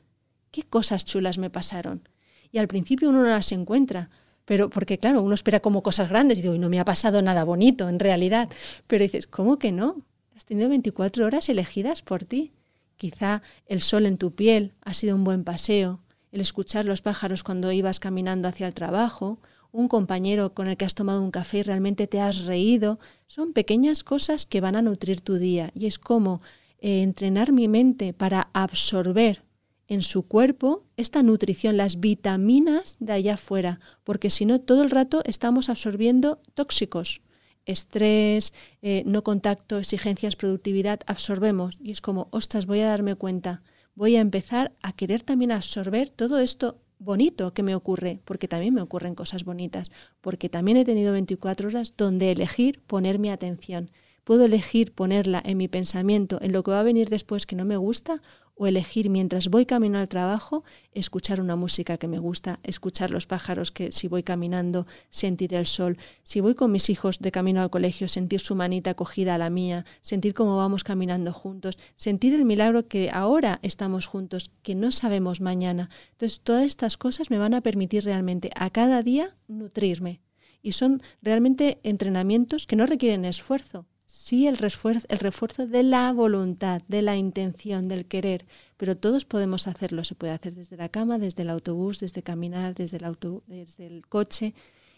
qué 0.51 0.63
cosas 0.63 1.05
chulas 1.05 1.37
me 1.37 1.51
pasaron. 1.51 2.09
Y 2.51 2.59
al 2.59 2.69
principio 2.69 3.11
uno 3.11 3.23
no 3.23 3.29
las 3.29 3.53
encuentra, 3.53 4.09
pero 4.47 4.71
porque 4.71 4.99
claro, 4.99 5.23
uno 5.23 5.35
espera 5.35 5.61
como 5.61 5.83
cosas 5.83 6.09
grandes 6.09 6.39
y 6.39 6.43
digo, 6.43 6.55
"Uy, 6.55 6.59
no 6.59 6.71
me 6.71 6.81
ha 6.81 6.85
pasado 6.85 7.21
nada 7.21 7.45
bonito 7.45 7.89
en 7.89 7.99
realidad, 7.99 8.49
pero 8.87 9.03
dices, 9.03 9.27
¿cómo 9.27 9.59
que 9.59 9.73
no? 9.73 10.03
Has 10.37 10.47
tenido 10.47 10.69
24 10.69 11.27
horas 11.27 11.49
elegidas 11.49 12.03
por 12.03 12.25
ti. 12.25 12.53
Quizá 12.97 13.43
el 13.67 13.83
sol 13.83 14.07
en 14.07 14.17
tu 14.17 14.35
piel 14.35 14.73
ha 14.83 14.95
sido 14.95 15.17
un 15.17 15.25
buen 15.25 15.45
paseo, 15.45 16.01
el 16.35 16.41
escuchar 16.41 16.85
los 16.85 17.01
pájaros 17.01 17.45
cuando 17.45 17.71
ibas 17.71 18.01
caminando 18.01 18.49
hacia 18.49 18.67
el 18.67 18.75
trabajo, 18.75 19.39
un 19.71 19.87
compañero 19.87 20.53
con 20.53 20.67
el 20.67 20.77
que 20.77 20.85
has 20.85 20.97
tomado 20.97 21.23
un 21.23 21.31
café 21.31 21.59
y 21.59 21.63
realmente 21.63 22.09
te 22.09 22.21
has 22.21 22.41
reído, 22.41 22.99
son 23.29 23.53
pequeñas 23.53 24.03
cosas 24.03 24.45
que 24.45 24.61
van 24.61 24.75
a 24.75 24.83
nutrir 24.83 25.21
tu 25.21 25.35
día. 25.35 25.71
Y 25.77 25.87
es 25.87 26.01
como 26.01 26.43
eh, 26.81 27.03
entrenar 27.03 27.53
mi 27.53 27.69
mente 27.69 28.13
para 28.13 28.49
absorber 28.53 29.43
en 29.87 30.03
su 30.03 30.27
cuerpo 30.27 30.83
esta 30.97 31.23
nutrición, 31.23 31.77
las 31.77 32.01
vitaminas 32.01 32.97
de 32.99 33.13
allá 33.13 33.35
afuera, 33.35 33.79
porque 34.03 34.29
si 34.29 34.45
no 34.45 34.61
todo 34.61 34.83
el 34.83 34.91
rato 34.91 35.23
estamos 35.25 35.69
absorbiendo 35.69 36.41
tóxicos, 36.55 37.23
estrés, 37.65 38.53
eh, 38.83 39.05
no 39.07 39.23
contacto, 39.23 39.79
exigencias, 39.79 40.35
productividad, 40.35 40.99
absorbemos. 41.07 41.79
Y 41.81 41.93
es 41.93 42.01
como, 42.01 42.27
ostras, 42.33 42.67
voy 42.67 42.81
a 42.81 42.89
darme 42.89 43.15
cuenta, 43.15 43.63
voy 43.95 44.17
a 44.17 44.21
empezar 44.21 44.73
a 44.83 44.93
querer 44.93 45.23
también 45.23 45.53
absorber 45.53 46.09
todo 46.09 46.39
esto 46.39 46.81
bonito 46.99 47.53
que 47.53 47.63
me 47.63 47.75
ocurre, 47.75 48.21
porque 48.25 48.49
también 48.49 48.75
me 48.75 48.83
ocurren 48.83 49.15
cosas 49.15 49.45
bonitas, 49.45 49.91
porque 50.21 50.49
también 50.49 50.77
he 50.77 50.85
tenido 50.85 51.13
24 51.13 51.69
horas 51.69 51.95
donde 51.97 52.33
elegir 52.33 52.81
poner 52.81 53.19
mi 53.19 53.31
atención. 53.31 53.91
Puedo 54.25 54.47
elegir 54.47 54.93
ponerla 54.93 55.43
en 55.45 55.59
mi 55.59 55.69
pensamiento, 55.69 56.39
en 56.41 56.53
lo 56.53 56.63
que 56.63 56.71
va 56.71 56.81
a 56.81 56.85
venir 56.85 57.11
después 57.11 57.47
que 57.47 57.57
no 57.57 57.67
me 57.67 57.77
gusta, 57.77 58.23
o 58.57 58.67
elegir 58.67 59.11
mientras 59.11 59.49
voy 59.49 59.67
camino 59.67 59.99
al 59.99 60.09
trabajo, 60.09 60.65
escuchar 60.93 61.41
una 61.41 61.57
música 61.57 61.99
que 61.99 62.09
me 62.09 62.19
gusta, 62.19 62.61
escuchar 62.63 63.11
los 63.11 63.27
pájaros 63.27 63.73
que 63.73 63.91
si 63.91 64.07
voy 64.07 64.23
caminando, 64.23 64.87
sentir 65.11 65.55
el 65.55 65.67
sol, 65.67 65.99
si 66.23 66.41
voy 66.41 66.55
con 66.55 66.71
mis 66.71 66.89
hijos 66.89 67.19
de 67.19 67.33
camino 67.33 67.61
al 67.63 67.71
colegio, 67.71 68.07
sentir 68.09 68.41
su 68.41 68.55
manita 68.55 68.95
cogida 68.95 69.35
a 69.35 69.39
la 69.39 69.51
mía, 69.51 69.85
sentir 70.03 70.35
cómo 70.35 70.57
vamos 70.57 70.85
caminando 70.85 71.33
juntos, 71.33 71.79
sentir 71.97 72.35
el 72.35 72.45
milagro 72.45 72.87
que 72.87 73.11
ahora 73.11 73.59
estamos 73.63 74.07
juntos, 74.07 74.51
que 74.63 74.75
no 74.75 74.93
sabemos 74.93 75.41
mañana. 75.41 75.91
Entonces, 76.13 76.41
todas 76.41 76.65
estas 76.65 76.97
cosas 76.97 77.31
me 77.31 77.39
van 77.39 77.55
a 77.55 77.61
permitir 77.61 78.05
realmente 78.05 78.51
a 78.55 78.71
cada 78.71 79.03
día 79.03 79.37
nutrirme. 79.49 80.21
Y 80.63 80.73
son 80.73 81.03
realmente 81.21 81.79
entrenamientos 81.83 82.67
que 82.67 82.77
no 82.77 82.87
requieren 82.87 83.27
esfuerzo, 83.27 83.87
sí 84.15 84.47
el 84.47 84.57
refuerzo, 84.57 85.07
el 85.11 85.19
refuerzo 85.19 85.67
de 85.67 85.83
la 85.83 86.13
voluntad, 86.13 86.81
de 86.89 87.03
la 87.03 87.17
intención, 87.17 87.89
del 87.89 88.07
querer, 88.07 88.47
pero 88.77 88.97
todos 88.97 89.25
podemos 89.25 89.67
hacerlo. 89.67 90.05
Se 90.05 90.15
puede 90.15 90.33
hacer 90.33 90.55
desde 90.55 90.77
la 90.77 90.89
cama, 90.89 91.19
desde 91.19 91.43
el 91.43 91.51
autobús, 91.51 91.99
desde 91.99 92.23
caminar, 92.23 92.75
desde 92.75 92.99
el, 92.99 93.05
auto, 93.05 93.43
desde 93.47 93.87
el 93.87 94.07
coche 94.07 94.55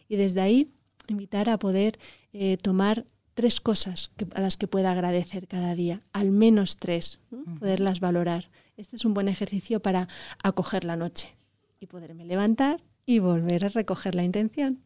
y 0.08 0.16
desde 0.16 0.42
ahí 0.42 0.70
invitar 1.08 1.48
a 1.48 1.58
poder 1.58 1.98
eh, 2.32 2.56
tomar 2.58 3.06
tres 3.34 3.60
cosas 3.60 4.10
que, 4.16 4.26
a 4.34 4.40
las 4.40 4.56
que 4.56 4.66
pueda 4.68 4.92
agradecer 4.92 5.48
cada 5.48 5.74
día, 5.74 6.02
al 6.12 6.30
menos 6.30 6.76
tres, 6.76 7.20
¿no? 7.30 7.58
poderlas 7.58 8.00
valorar. 8.00 8.50
Este 8.76 8.96
es 8.96 9.04
un 9.04 9.14
buen 9.14 9.28
ejercicio 9.28 9.80
para 9.80 10.08
acoger 10.42 10.84
la 10.84 10.96
noche 10.96 11.34
y 11.80 11.86
poderme 11.86 12.24
levantar 12.26 12.82
y 13.06 13.18
volver 13.18 13.64
a 13.64 13.68
recoger 13.70 14.14
la 14.14 14.24
intención. 14.24 14.80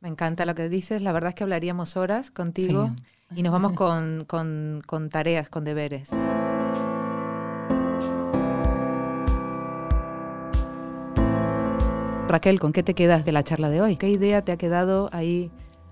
Me 0.00 0.08
encanta 0.08 0.44
lo 0.44 0.54
que 0.54 0.68
dices. 0.68 1.00
La 1.00 1.12
verdad 1.12 1.30
es 1.30 1.34
que 1.34 1.44
hablaríamos 1.44 1.96
horas 1.96 2.30
contigo 2.30 2.94
y 3.34 3.42
nos 3.42 3.52
vamos 3.52 3.72
con, 3.72 4.24
con, 4.26 4.82
con 4.86 5.08
tareas, 5.10 5.48
con 5.48 5.64
deberes. 5.64 6.10
Raquel, 12.28 12.58
¿con 12.58 12.72
qué 12.72 12.82
te 12.82 12.94
quedas 12.94 13.24
de 13.24 13.32
la 13.32 13.44
charla 13.44 13.68
de 13.68 13.80
hoy? 13.80 13.96
¿Qué 13.96 14.08
idea 14.08 14.42
te 14.42 14.52
ha 14.52 14.56
quedado 14.56 15.08
ahí? 15.12 15.50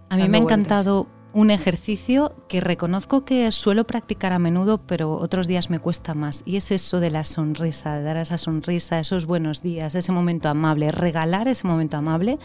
A 0.08 0.16
mí 0.16 0.28
me 0.28 0.38
ha 0.38 0.40
vueltas? 0.40 0.58
encantado 0.58 1.06
un 1.34 1.50
ejercicio 1.50 2.34
que 2.48 2.60
reconozco 2.60 3.24
que 3.24 3.50
suelo 3.52 3.86
practicar 3.86 4.32
a 4.32 4.38
menudo, 4.38 4.78
pero 4.78 5.12
otros 5.12 5.46
días 5.46 5.70
me 5.70 5.78
cuesta 5.78 6.14
más. 6.14 6.42
Y 6.44 6.56
es 6.56 6.70
eso 6.70 7.00
de 7.00 7.10
la 7.10 7.24
sonrisa, 7.24 7.96
de 7.96 8.02
dar 8.02 8.16
esa 8.16 8.38
sonrisa, 8.38 8.98
esos 8.98 9.26
buenos 9.26 9.62
días, 9.62 9.94
ese 9.94 10.12
momento 10.12 10.48
amable, 10.48 10.90
regalar 10.90 11.48
ese 11.48 11.66
momento 11.66 11.96
amable. 11.96 12.38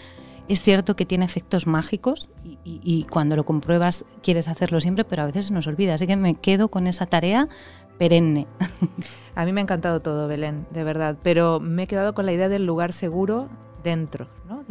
Es 0.48 0.62
cierto 0.62 0.96
que 0.96 1.06
tiene 1.06 1.26
efectos 1.26 1.68
mágicos 1.68 2.30
y, 2.44 2.58
y 2.64 3.04
cuando 3.10 3.36
lo 3.36 3.46
compruebas 3.46 4.06
quieres 4.24 4.48
hacerlo 4.48 4.80
siempre, 4.80 5.04
pero 5.04 5.24
a 5.24 5.26
veces 5.26 5.48
se 5.48 5.54
nos 5.54 5.68
olvida. 5.68 5.96
Así 5.96 6.08
que 6.08 6.16
me 6.16 6.36
quedo 6.36 6.70
con 6.70 6.88
esa 6.88 7.06
tarea 7.06 7.50
perenne. 7.98 8.48
A 9.36 9.46
mí 9.46 9.54
me 9.54 9.62
ha 9.62 9.64
encantado 9.64 10.02
todo, 10.02 10.28
Belén, 10.28 10.66
de 10.72 10.84
verdad, 10.84 11.18
pero 11.22 11.60
me 11.60 11.84
he 11.84 11.88
quedado 11.88 12.14
con 12.14 12.26
la 12.26 12.34
idea 12.34 12.50
del 12.50 12.66
lugar 12.66 12.94
seguro 12.94 13.50
dentro, 13.84 14.28
¿no? 14.48 14.64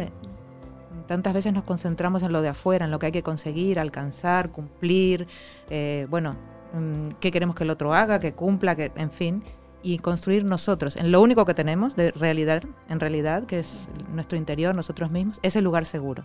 Tantas 1.07 1.35
veces 1.35 1.53
nos 1.53 1.63
concentramos 1.63 2.23
en 2.25 2.33
lo 2.33 2.43
de 2.43 2.49
afuera, 2.49 2.85
en 2.85 2.91
lo 2.91 2.99
que 2.99 3.07
hay 3.07 3.13
que 3.13 3.23
conseguir, 3.23 3.79
alcanzar, 3.79 4.51
cumplir, 4.51 5.29
eh, 5.71 6.07
bueno, 6.11 6.35
mm, 6.73 7.15
qué 7.21 7.31
queremos 7.31 7.55
que 7.55 7.63
el 7.63 7.71
otro 7.71 7.95
haga, 7.95 8.19
que 8.19 8.33
cumpla, 8.33 8.75
que, 8.75 8.91
en 8.97 9.11
fin, 9.11 9.45
y 9.87 9.99
construir 9.99 10.45
nosotros, 10.45 10.97
en 10.97 11.13
lo 11.13 11.23
único 11.23 11.45
que 11.45 11.55
tenemos 11.55 11.95
de 11.95 12.11
realidad, 12.11 12.65
en 12.89 12.99
realidad, 12.99 13.45
que 13.45 13.61
es 13.61 13.89
nuestro 14.13 14.37
interior, 14.37 14.75
nosotros 14.75 15.13
mismos, 15.13 15.39
ese 15.45 15.63
lugar 15.63 15.87
seguro 15.87 16.25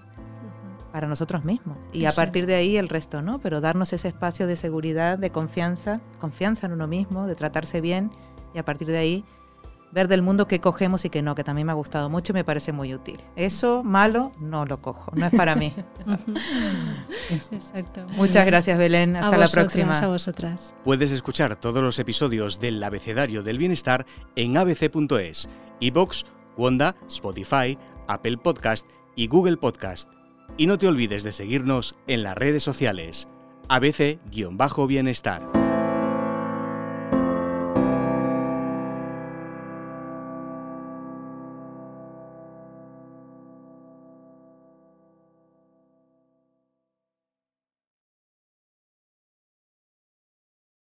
para 0.92 1.08
nosotros 1.08 1.46
mismos. 1.46 1.78
Y 1.94 2.06
a 2.06 2.12
partir 2.12 2.48
de 2.48 2.56
ahí 2.56 2.76
el 2.76 2.90
resto, 2.90 3.22
¿no? 3.22 3.38
Pero 3.38 3.62
darnos 3.62 3.94
ese 3.94 4.08
espacio 4.08 4.48
de 4.48 4.56
seguridad, 4.56 5.20
de 5.20 5.30
confianza, 5.30 6.02
confianza 6.20 6.66
en 6.66 6.74
uno 6.74 6.88
mismo, 6.88 7.28
de 7.28 7.36
tratarse 7.36 7.82
bien 7.82 8.10
y 8.56 8.58
a 8.58 8.66
partir 8.66 8.88
de 8.88 8.98
ahí 8.98 9.26
ver 9.92 10.08
del 10.08 10.22
mundo 10.22 10.48
qué 10.48 10.60
cogemos 10.60 11.06
y 11.06 11.10
qué 11.10 11.22
no, 11.22 11.36
que 11.36 11.44
también 11.44 11.68
me 11.68 11.72
ha 11.72 11.76
gustado 11.76 12.10
mucho 12.10 12.34
y 12.34 12.36
me 12.36 12.44
parece 12.44 12.72
muy 12.72 12.94
útil. 12.94 13.20
Eso 13.36 13.84
malo 13.84 14.32
no 14.40 14.66
lo 14.66 14.82
cojo, 14.82 15.12
no 15.16 15.28
es 15.28 15.36
para 15.36 15.56
mí. 15.56 15.74
Exacto. 17.30 18.06
Muchas 18.16 18.46
gracias 18.46 18.78
Belén, 18.78 19.16
hasta 19.16 19.38
la 19.38 19.48
próxima. 19.48 19.98
A 19.98 20.08
vosotras. 20.08 20.74
Puedes 20.84 21.12
escuchar 21.12 21.56
todos 21.56 21.84
los 21.84 22.00
episodios 22.00 22.60
del 22.60 22.82
Abecedario 22.84 23.44
del 23.44 23.58
Bienestar 23.58 24.06
en 24.36 24.58
abc.es, 24.58 25.50
iBox, 25.80 26.26
Wanda, 26.58 26.96
Spotify, 27.08 27.78
Apple 28.08 28.38
Podcast 28.38 28.88
y 29.16 29.28
Google 29.28 29.58
Podcast. 29.58 30.10
Y 30.58 30.68
no 30.68 30.78
te 30.78 30.88
olvides 30.88 31.24
de 31.24 31.32
seguirnos 31.32 31.96
en 32.08 32.24
las 32.24 32.38
redes 32.38 32.64
sociales. 32.64 33.28
ABC-Bienestar. 33.70 35.61